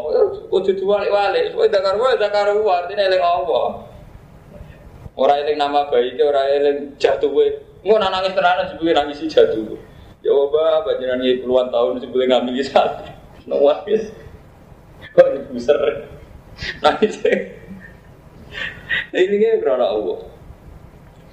kudu 0.48 0.80
diwalik-walik, 0.80 1.52
supaya 1.52 1.68
zakaru 1.68 2.00
wae 2.00 2.16
zakaru 2.16 2.64
artine 2.72 3.04
eling 3.12 3.22
Allah. 3.22 3.84
Ora 5.20 5.44
eling 5.44 5.60
nama 5.60 5.92
baik, 5.92 6.16
ora 6.24 6.48
eling 6.56 6.96
jatuhe. 6.96 7.71
Engko 7.82 7.98
nangis 7.98 8.34
tenanan 8.38 8.66
sebelum 8.70 8.94
nangisi 8.94 9.26
jatuh. 9.26 9.78
Ya 10.22 10.34
panjenengan 10.86 11.26
iki 11.26 11.42
puluhan 11.42 11.74
tahun 11.74 11.98
sebelum 11.98 12.30
ngambil 12.30 12.62
satu. 12.62 13.10
Nangis. 13.50 14.14
Kok 15.18 15.28
dibuser? 15.34 15.82
Nangis. 16.86 17.18
Nah, 19.12 19.20
ini 19.20 19.36
kan 19.42 19.60
karena 19.66 19.88
Allah. 19.90 20.20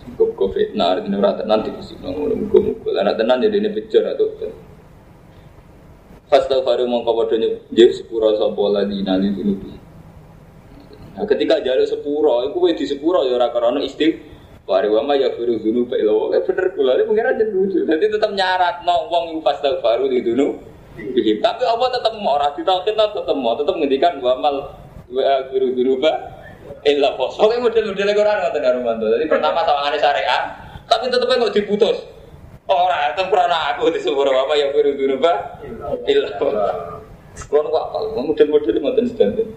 Cukup 0.08 0.40
covid, 0.40 0.72
nah 0.72 0.96
artinya 0.96 1.20
rata 1.20 1.44
nanti 1.44 1.68
kusik 1.68 2.00
nongol 2.00 2.32
mukul 2.32 2.72
mukul. 2.72 2.96
Anak 2.96 3.20
tenan 3.20 3.44
jadi 3.44 3.60
ini 3.60 3.70
pecah 3.76 4.16
atau 4.16 4.32
kan. 4.40 4.52
Fastaghfiru 6.32 6.88
mongko 6.88 7.12
padha 7.12 7.36
nyebut 7.36 7.92
sepura 7.92 8.32
sapa 8.40 8.62
lagi 8.72 9.04
nali 9.04 9.36
dunubi. 9.36 9.76
Nah, 11.12 11.28
ketika 11.28 11.60
jaluk 11.60 11.84
sepura, 11.84 12.46
iku 12.48 12.56
wis 12.64 12.80
di 12.80 12.86
sepura 12.88 13.26
ya 13.26 13.36
ora 13.36 13.52
karena 13.52 13.84
istighfar 13.84 14.27
wa 14.68 15.00
ma 15.00 15.14
yaghfiru 15.16 15.56
dzunuba 15.56 15.96
illa 15.96 16.12
wa 16.12 16.36
eh, 16.36 16.44
bener 16.44 16.66
kula 16.76 16.92
ini 17.00 17.02
pengen 17.08 17.26
aja 17.32 17.44
lucu. 17.48 17.78
Jadi 17.88 18.04
tetap 18.12 18.30
nyarat 18.36 18.84
no 18.84 19.08
wong 19.08 19.24
iku 19.32 19.40
fastaghfiru 19.40 20.04
di 20.12 20.20
dunub. 20.20 20.60
Tapi 21.40 21.62
Allah 21.64 21.88
tetap 21.94 22.12
mau 22.20 22.36
ora 22.36 22.52
ditauhid 22.52 22.92
tetap 22.92 23.36
mau 23.38 23.56
tetap 23.56 23.74
ngendikan 23.74 24.20
wa 24.20 24.36
mal 24.36 24.56
wa 25.08 25.22
yaghfiru 25.24 25.72
dzunuba 25.72 26.12
illa 26.84 27.16
wa. 27.16 27.26
Oke 27.32 27.56
model-model 27.56 28.08
Quran 28.12 28.36
ngoten 28.44 28.60
karo 28.60 28.78
mantu. 28.84 29.06
Jadi 29.08 29.24
pertama 29.24 29.64
sawangane 29.64 29.98
syariat, 29.98 30.42
tapi 30.84 31.08
tetepnya 31.08 31.36
nggak 31.40 31.54
diputus. 31.56 31.98
Ora, 32.68 33.16
itu 33.16 33.24
karena 33.32 33.72
aku 33.72 33.88
di 33.88 33.96
sepura 33.96 34.28
apa 34.44 34.52
ya 34.52 34.68
firu 34.76 34.92
dunuba 34.92 35.56
illa 36.04 36.28
Kalau 37.48 37.64
nggak 37.64 37.84
apal, 37.88 38.02
model-model 38.12 38.76
ngoten 38.76 39.06
sedanten. 39.08 39.48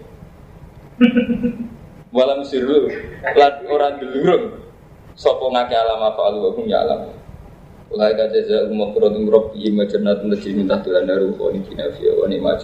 Walam 2.16 2.44
sirru, 2.44 2.88
lan 3.36 3.54
orang 3.68 4.00
delurung. 4.00 4.71
Sopo 5.12 5.52
ngake 5.52 5.76
alama 5.76 6.16
fa'alu 6.16 6.38
wa 6.40 6.50
hum 6.56 6.66
ya'lam. 6.68 7.00
Ulai 7.92 8.16
ka 8.16 8.24
jaza 8.32 8.72
umma 8.72 8.88
quratum 8.96 9.28
rabbi 9.28 9.68
majannatun 9.68 10.32
tajri 10.32 10.56
min 10.56 10.64
tahtiha 10.64 11.04
al-anharu 11.04 11.36
khalidina 11.36 11.92
fiha 11.92 12.16
wa 12.16 12.24
ni'mal 12.24 12.56